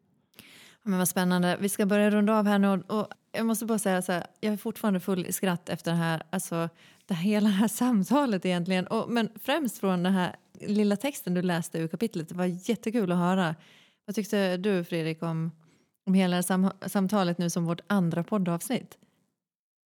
Men 0.84 0.98
vad 0.98 1.08
spännande. 1.08 1.56
Vi 1.60 1.68
ska 1.68 1.86
börja 1.86 2.10
runda 2.10 2.38
av 2.38 2.46
här 2.46 2.58
nu. 2.58 2.82
Och 2.86 3.08
jag 3.32 3.46
måste 3.46 3.64
bara 3.64 3.78
säga 3.78 4.02
så 4.02 4.12
här, 4.12 4.26
jag 4.40 4.52
är 4.52 4.56
fortfarande 4.56 5.00
full 5.00 5.26
i 5.26 5.32
skratt 5.32 5.68
efter 5.68 5.90
det 5.90 5.96
här, 5.96 6.22
alltså 6.30 6.68
det 7.06 7.14
här, 7.14 7.22
hela 7.22 7.48
det 7.48 7.54
här 7.54 7.68
samtalet 7.68 8.46
egentligen. 8.46 8.86
Och, 8.86 9.10
men 9.10 9.30
främst 9.42 9.78
från 9.78 10.02
den 10.02 10.12
här 10.12 10.36
lilla 10.60 10.96
texten 10.96 11.34
du 11.34 11.42
läste 11.42 11.78
ur 11.78 11.88
kapitlet. 11.88 12.28
Det 12.28 12.34
var 12.34 12.70
jättekul 12.70 13.12
att 13.12 13.18
höra. 13.18 13.54
Vad 14.06 14.14
tyckte 14.14 14.56
du 14.56 14.84
Fredrik 14.84 15.22
om, 15.22 15.52
om 16.06 16.14
hela 16.14 16.36
det 16.36 16.42
sam 16.42 16.70
samtalet 16.86 17.38
nu 17.38 17.50
som 17.50 17.64
vårt 17.64 17.80
andra 17.86 18.24
poddavsnitt? 18.24 18.98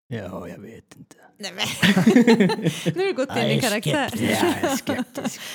Ja, 0.07 0.47
jag 0.47 0.59
vet 0.59 0.95
inte. 0.97 1.15
Nej, 1.37 1.53
men. 1.53 1.65
nu 2.95 3.01
har 3.01 3.07
du 3.07 3.13
gått 3.13 3.37
in 3.37 3.43
i 3.43 3.61
karaktär. 3.61 4.09
Jag 4.13 4.71
är 4.71 4.77
skeptisk. 4.77 5.41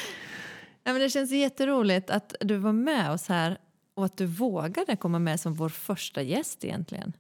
Ja, 0.84 0.92
men 0.92 1.02
det 1.02 1.10
känns 1.10 1.30
jätteroligt 1.30 2.10
att 2.10 2.34
du 2.40 2.56
var 2.56 2.72
med 2.72 3.10
oss 3.10 3.28
här 3.28 3.58
och 3.96 4.04
att 4.04 4.16
du 4.16 4.26
vågade 4.26 4.96
komma 4.96 5.18
med 5.18 5.40
som 5.40 5.54
vår 5.54 5.68
första 5.68 6.22
gäst 6.22 6.64
egentligen. 6.64 7.12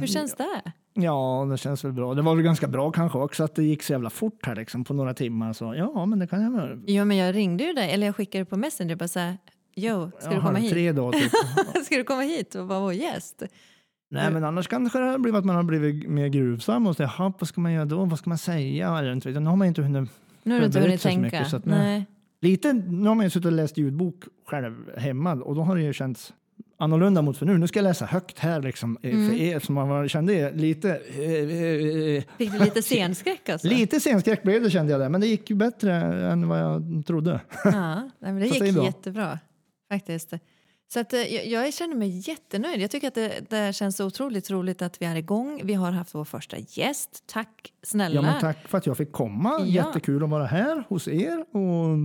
Hur 0.00 0.06
känns 0.06 0.34
det? 0.34 0.62
Ja, 0.94 1.46
det 1.50 1.58
känns 1.58 1.84
väl 1.84 1.92
bra. 1.92 2.14
Det 2.14 2.22
var 2.22 2.34
väl 2.34 2.44
ganska 2.44 2.68
bra 2.68 2.90
kanske 2.92 3.18
också 3.18 3.44
att 3.44 3.54
det 3.54 3.62
gick 3.64 3.82
så 3.82 3.92
jävla 3.92 4.10
fort 4.10 4.46
här 4.46 4.56
liksom 4.56 4.84
på 4.84 4.94
några 4.94 5.14
timmar. 5.14 5.52
Så 5.52 5.74
ja, 5.74 6.06
men 6.06 6.18
det 6.18 6.26
kan 6.26 6.42
jag 6.42 6.50
väl. 6.52 6.82
Ja, 6.86 7.04
men 7.04 7.16
jag 7.16 7.34
ringde 7.34 7.64
ju 7.64 7.72
dig, 7.72 7.90
eller 7.92 8.06
jag 8.06 8.16
skickade 8.16 8.44
på 8.44 8.56
Messenger 8.56 8.96
bara 8.96 9.08
så 9.08 9.18
här, 9.18 9.38
Jo, 9.76 10.10
ska 10.18 10.28
Ja, 10.30 10.34
du 10.36 10.40
komma 10.40 10.58
hit? 10.58 10.70
tre 10.70 10.92
då 10.92 11.12
typ. 11.12 11.32
ska 11.84 11.96
du 11.96 12.04
komma 12.04 12.22
hit 12.22 12.54
och 12.54 12.68
vara 12.68 12.80
vår 12.80 12.92
gäst? 12.92 13.42
Nej, 14.10 14.32
men 14.32 14.44
annars 14.44 14.68
kanske 14.68 14.98
det 14.98 15.04
har 15.04 15.18
blivit 15.18 15.38
att 15.38 15.44
man 15.44 15.56
har 15.56 15.62
blivit 15.62 16.08
mer 16.08 16.28
gruvsam 16.28 16.86
och 16.86 16.96
så, 16.96 17.02
jaha, 17.02 17.32
vad 17.38 17.48
ska 17.48 17.60
man 17.60 17.72
göra 17.72 17.84
då? 17.84 18.04
Vad 18.04 18.18
ska 18.18 18.30
man 18.30 18.38
säga? 18.38 18.98
Eller 18.98 19.12
inte. 19.12 19.28
Nu 19.30 19.46
har 19.46 19.56
man 19.56 19.66
inte 19.68 19.82
hunnit 19.82 20.10
Nu 20.42 20.54
har 20.54 20.60
du 20.60 20.66
inte 20.66 20.80
hunnit 20.80 21.02
tänka. 21.02 21.20
mycket, 21.20 21.52
nu- 21.64 21.72
Nej. 21.74 22.06
Lite, 22.44 22.72
nu 22.72 23.08
har 23.08 23.14
man 23.14 23.26
ju 23.26 23.30
suttit 23.30 23.46
och 23.46 23.52
läst 23.52 23.76
ljudbok 23.78 24.24
själv 24.46 24.74
hemma 24.98 25.32
och 25.32 25.54
då 25.54 25.62
har 25.62 25.76
det 25.76 25.82
ju 25.82 25.92
känts 25.92 26.32
annorlunda 26.78 27.22
mot 27.22 27.36
för 27.38 27.46
nu. 27.46 27.58
Nu 27.58 27.66
ska 27.66 27.78
jag 27.78 27.84
läsa 27.84 28.06
högt 28.06 28.38
här 28.38 28.62
liksom 28.62 28.98
eh, 29.02 29.10
Mm. 29.14 29.28
för 29.28 29.36
er 29.36 29.58
som 29.60 29.74
varit- 29.74 30.10
kände 30.10 30.52
lite 30.52 30.90
eh, 30.90 31.30
eh, 31.30 32.22
Fick 32.38 32.52
du 32.52 32.58
lite 32.58 32.82
scenskräck 32.88 33.48
alltså? 33.48 33.68
Lite 33.68 34.00
scenskräck 34.00 34.42
blev 34.42 34.62
det 34.62 34.70
kände 34.70 34.92
jag 34.92 35.00
där, 35.00 35.08
men 35.08 35.20
det 35.20 35.26
gick 35.26 35.50
ju 35.50 35.56
bättre 35.56 35.92
än 36.32 36.48
vad 36.48 36.58
jag 36.60 37.02
trodde. 37.06 37.40
Ja, 37.64 38.10
det 38.20 38.46
gick 38.46 38.62
jättebra 38.84 39.38
faktiskt. 39.92 40.32
Så 40.92 41.00
att, 41.00 41.12
eh, 41.12 41.20
jag, 41.20 41.46
jag 41.46 41.74
känner 41.74 41.96
mig 41.96 42.08
jättenöjd. 42.28 42.80
Jag 42.80 42.90
tycker 42.90 43.08
att 43.08 43.14
det, 43.14 43.50
det 43.50 43.72
känns 43.76 44.00
otroligt 44.00 44.50
roligt 44.50 44.82
att 44.82 45.02
vi 45.02 45.06
är 45.06 45.16
igång. 45.16 45.60
Vi 45.64 45.74
har 45.74 45.92
haft 45.92 46.14
vår 46.14 46.24
första 46.24 46.56
gäst. 46.58 47.22
Tack 47.26 47.72
snälla. 47.82 48.14
Ja, 48.14 48.22
men 48.22 48.40
tack 48.40 48.68
för 48.68 48.78
att 48.78 48.86
jag 48.86 48.96
fick 48.96 49.12
komma. 49.12 49.50
Ja. 49.60 49.64
Jättekul 49.66 50.24
att 50.24 50.30
vara 50.30 50.46
här 50.46 50.84
hos 50.88 51.08
er. 51.08 51.44
Och 51.56 51.98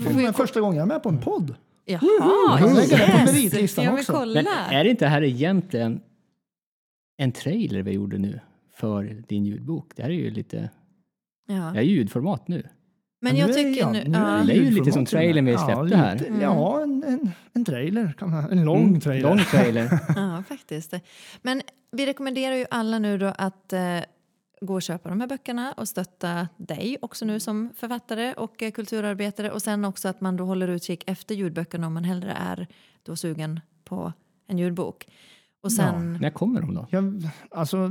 är 0.00 0.26
ko- 0.26 0.32
första 0.32 0.60
gången 0.60 0.76
jag 0.76 0.82
är 0.82 0.88
med 0.88 1.02
på 1.02 1.08
en 1.08 1.20
podd. 1.20 1.54
Jaha, 1.84 2.00
Jag 2.60 2.60
på 2.60 2.80
yes! 2.80 2.90
meritlistan 3.34 3.84
ja, 3.84 3.90
men 3.90 4.00
också. 4.00 4.12
kolla. 4.12 4.42
Men 4.42 4.46
är 4.78 4.84
det 4.84 4.90
inte 4.90 5.06
här 5.06 5.22
egentligen 5.22 6.00
en 7.16 7.32
trailer 7.32 7.82
vi 7.82 7.92
gjorde 7.92 8.18
nu 8.18 8.40
för 8.74 9.04
din 9.28 9.44
ljudbok? 9.44 9.92
Det 9.96 10.02
här 10.02 10.10
är 10.10 10.14
ju 10.14 10.30
lite, 10.30 10.70
ja. 11.48 11.54
det 11.54 11.78
är 11.78 11.82
ljudformat 11.82 12.48
nu. 12.48 12.68
Men 13.24 13.36
jag 13.36 13.54
tycker 13.54 13.80
ja, 13.80 13.90
nu... 13.92 14.04
nu 14.06 14.18
ja. 14.18 14.42
Det 14.46 14.52
är 14.52 14.56
ju 14.56 14.70
lite 14.70 14.92
som 14.92 15.06
trailern 15.06 15.44
vi 15.44 15.52
Ja, 15.52 15.58
släppte 15.66 15.96
här. 15.96 16.12
lite- 16.14 16.26
Mm. 16.26 16.40
Ja, 16.40 16.82
en, 16.82 17.04
en, 17.06 17.30
en 17.52 17.64
trailer. 17.64 18.14
Kan 18.18 18.30
man, 18.30 18.50
en 18.50 18.64
lång 18.64 18.82
Mm, 18.88 19.00
trailer. 19.00 19.28
Lång 19.28 19.38
trailer. 19.38 19.98
Ja, 20.16 20.42
faktiskt. 20.48 20.94
Men 21.42 21.62
vi 21.92 22.06
rekommenderar 22.06 22.54
ju 22.54 22.66
alla 22.70 22.98
nu 22.98 23.18
då 23.18 23.26
att 23.38 23.72
eh, 23.72 23.80
gå 24.60 24.74
och 24.74 24.82
köpa 24.82 25.08
de 25.08 25.20
här 25.20 25.28
böckerna 25.28 25.72
och 25.72 25.88
stötta 25.88 26.48
dig 26.56 26.96
också 27.02 27.24
nu 27.24 27.40
som 27.40 27.70
författare 27.76 28.32
och 28.32 28.62
eh, 28.62 28.70
kulturarbetare 28.70 29.50
och 29.50 29.62
sen 29.62 29.84
också 29.84 30.08
att 30.08 30.20
man 30.20 30.36
då 30.36 30.44
håller 30.44 30.68
utkik 30.68 31.04
efter 31.06 31.34
ljudböckerna 31.34 31.86
om 31.86 31.94
man 31.94 32.04
hellre 32.04 32.32
är 32.32 32.66
då 33.02 33.16
sugen 33.16 33.60
på 33.84 34.12
en 34.48 34.58
ljudbok. 34.58 35.06
Och 35.62 35.72
sen... 35.72 36.18
När 36.20 36.30
kommer 36.30 36.60
de 36.60 36.74
då? 36.74 36.86
Jag, 36.90 37.22
alltså, 37.50 37.90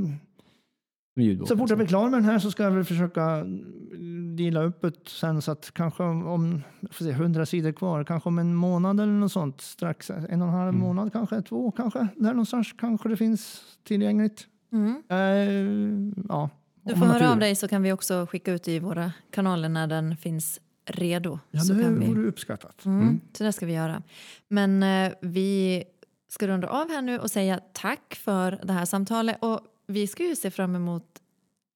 ljudbok, 1.15 1.47
så 1.47 1.57
fort 1.57 1.59
jag 1.59 1.63
alltså. 1.63 1.75
blir 1.75 1.87
klar 1.87 2.09
med 2.09 2.19
den 2.19 2.25
här 2.29 2.39
så 2.39 2.51
ska 2.51 2.63
jag 2.63 2.71
väl 2.71 2.83
försöka 2.83 3.23
mm, 3.23 4.35
dela 4.35 4.63
upp 4.63 4.81
det 4.81 5.07
sen 5.09 5.41
så 5.41 5.51
att 5.51 5.71
kanske 5.73 6.03
om, 6.03 6.61
får 6.91 7.05
se, 7.05 7.11
100 7.11 7.45
sidor 7.45 7.71
kvar, 7.71 8.03
kanske 8.03 8.29
om 8.29 8.39
en 8.39 8.55
månad 8.55 8.99
eller 8.99 9.13
något 9.13 9.31
sånt, 9.31 9.61
strax 9.61 10.09
en 10.09 10.41
och 10.41 10.47
en 10.47 10.53
halv 10.53 10.69
Mm. 10.69 10.81
månad 10.81 11.11
kanske, 11.13 11.41
två 11.41 11.71
kanske, 11.71 12.07
där 12.15 12.29
någonstans 12.29 12.73
kanske 12.79 13.09
det 13.09 13.17
finns 13.17 13.61
tillgängligt. 13.83 14.47
Mm. 14.71 15.03
Eh, 15.09 16.25
ja, 16.29 16.49
Du 16.81 16.93
om 16.93 16.99
får 16.99 17.05
höra 17.05 17.31
av 17.31 17.39
dig 17.39 17.55
så 17.55 17.67
kan 17.67 17.83
vi 17.83 17.91
också 17.91 18.27
skicka 18.29 18.53
ut 18.53 18.67
i 18.67 18.79
våra 18.79 19.11
kanaler 19.31 19.69
när 19.69 19.87
den 19.87 20.17
finns 20.17 20.59
redo. 20.85 21.39
Ja, 21.51 21.59
så 21.59 21.73
det 21.73 21.83
kan 21.83 21.99
vi... 21.99 22.05
vore 22.07 22.27
uppskattat. 22.27 22.85
Mm, 22.85 23.01
Mm. 23.01 23.19
Så 23.33 23.43
det 23.43 23.53
ska 23.53 23.65
vi 23.65 23.73
göra. 23.73 24.03
Men 24.47 24.83
eh, 24.83 25.11
vi 25.21 25.83
ska 26.29 26.47
runda 26.47 26.67
av 26.67 26.89
här 26.89 27.01
nu 27.01 27.19
och 27.19 27.31
säga 27.31 27.59
tack 27.73 28.15
för 28.15 28.59
det 28.63 28.73
här 28.73 28.85
samtalet. 28.85 29.37
Och 29.41 29.59
vi 29.87 30.07
ska 30.07 30.23
ju 30.23 30.35
se 30.35 30.51
fram 30.51 30.75
emot 30.75 31.05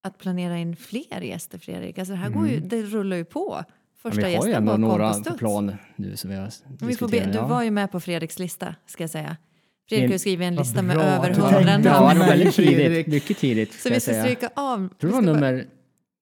att 0.03 0.18
planera 0.18 0.58
in 0.58 0.76
fler 0.76 1.22
gäster, 1.22 1.58
Fredrik. 1.58 1.97
Alltså 1.99 2.14
det 2.14 2.20
här 2.20 2.30
går 2.30 2.47
ju, 2.47 2.60
det 2.60 2.82
rullar 2.82 3.18
ju 3.18 3.26
på. 3.26 3.55
Ja, 3.60 3.74
Första 4.12 4.28
vi 4.28 4.36
har 4.36 4.47
ju 4.47 4.53
ändå 4.53 4.78
några 4.78 5.14
på 5.14 5.38
plan 5.38 5.76
nu 5.95 6.18
som 6.18 6.30
vi 6.30 6.36
har 6.36 6.51
Vi 6.88 6.95
får 6.95 7.08
be, 7.08 7.26
du 7.26 7.34
ja. 7.34 7.47
var 7.47 7.64
ju 7.64 7.72
med 7.72 7.91
på 7.91 7.99
Fredriks 7.99 8.39
lista, 8.39 8.76
ska 8.86 9.03
jag 9.03 9.10
säga. 9.10 9.38
Fredrik 9.89 10.12
har 10.12 10.18
skrivit 10.18 10.45
en 10.47 10.55
lista 10.55 10.82
med 10.82 10.97
över 10.97 11.30
hundra 11.34 11.62
Ja, 11.62 11.78
namn. 11.78 12.18
mig, 12.20 12.30
väldigt 12.30 12.55
tidigt. 12.55 13.08
Mycket 13.08 13.38
tidigt. 13.38 13.74
Så 13.74 13.89
vi 13.89 13.99
ska 13.99 14.12
säga. 14.12 14.24
stryka 14.24 14.49
av. 14.55 14.82
Jag 14.82 14.97
tror 14.97 15.10
det 15.10 15.16
var 15.16 15.22
nummer, 15.22 15.68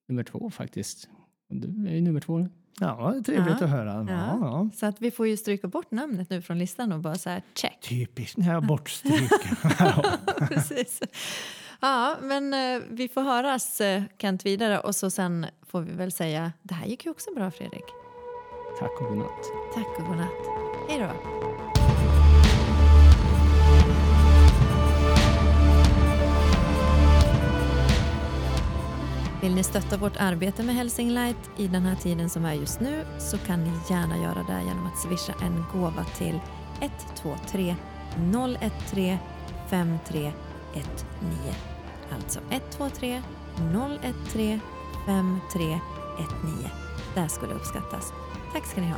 nummer 0.09 0.23
två 0.23 0.49
faktiskt. 0.49 1.09
Du 1.49 1.87
är 1.89 1.93
ju 1.95 2.01
nummer 2.01 2.19
två 2.19 2.37
nu. 2.37 2.49
Ja, 2.79 3.11
det 3.13 3.19
är 3.19 3.23
trevligt 3.23 3.55
Ja. 3.59 3.65
att 3.65 3.71
höra. 3.71 3.93
Ja. 3.93 4.05
Ja. 4.09 4.37
Ja. 4.41 4.69
Så 4.75 4.85
att 4.85 5.01
vi 5.01 5.11
får 5.11 5.27
ju 5.27 5.37
stryka 5.37 5.67
bort 5.67 5.91
namnet 5.91 6.29
nu 6.29 6.41
från 6.41 6.59
listan 6.59 6.91
och 6.91 6.99
bara 6.99 7.15
så 7.15 7.29
här 7.29 7.41
check. 7.55 7.79
Typiskt, 7.89 8.37
när 8.37 8.53
jag 8.53 8.65
bortstryker. 8.67 10.47
Precis. 10.47 11.01
Ja, 11.85 12.15
men 12.21 12.53
eh, 12.53 12.81
vi 12.89 13.07
får 13.07 13.21
höras 13.21 13.81
eh, 13.81 14.03
Kent 14.17 14.45
vidare 14.45 14.79
och 14.79 14.95
så 14.95 15.09
sen 15.09 15.45
får 15.61 15.81
vi 15.81 15.91
väl 15.91 16.11
säga 16.11 16.51
det 16.61 16.73
här 16.73 16.87
gick 16.87 17.05
ju 17.05 17.11
också 17.11 17.33
bra 17.35 17.51
Fredrik. 17.51 17.83
Tack 18.79 19.01
och 19.01 19.07
godnatt. 19.07 19.45
Tack 19.73 19.99
och 19.99 20.05
godnatt. 20.05 20.29
Hej 20.89 20.99
då. 20.99 21.09
Vill 29.41 29.55
ni 29.55 29.63
stötta 29.63 29.97
vårt 29.97 30.17
arbete 30.17 30.63
med 30.63 30.75
Helsing 30.75 31.09
Light 31.09 31.49
i 31.57 31.67
den 31.67 31.81
här 31.81 31.95
tiden 31.95 32.29
som 32.29 32.45
är 32.45 32.53
just 32.53 32.79
nu 32.79 33.05
så 33.19 33.37
kan 33.37 33.63
ni 33.63 33.71
gärna 33.89 34.17
göra 34.17 34.45
det 34.47 34.63
genom 34.67 34.87
att 34.87 34.99
swisha 34.99 35.33
en 35.41 35.63
gåva 35.73 36.03
till 36.03 36.39
123 36.81 37.75
013 38.31 39.17
5319. 39.69 41.74
Alltså 42.11 42.39
123 42.49 43.21
013 43.57 44.61
5319. 45.05 45.81
Det 47.15 47.29
skulle 47.29 47.53
uppskattas. 47.53 48.13
Tack 48.53 48.65
ska 48.65 48.81
ni 48.81 48.87
ha. 48.87 48.97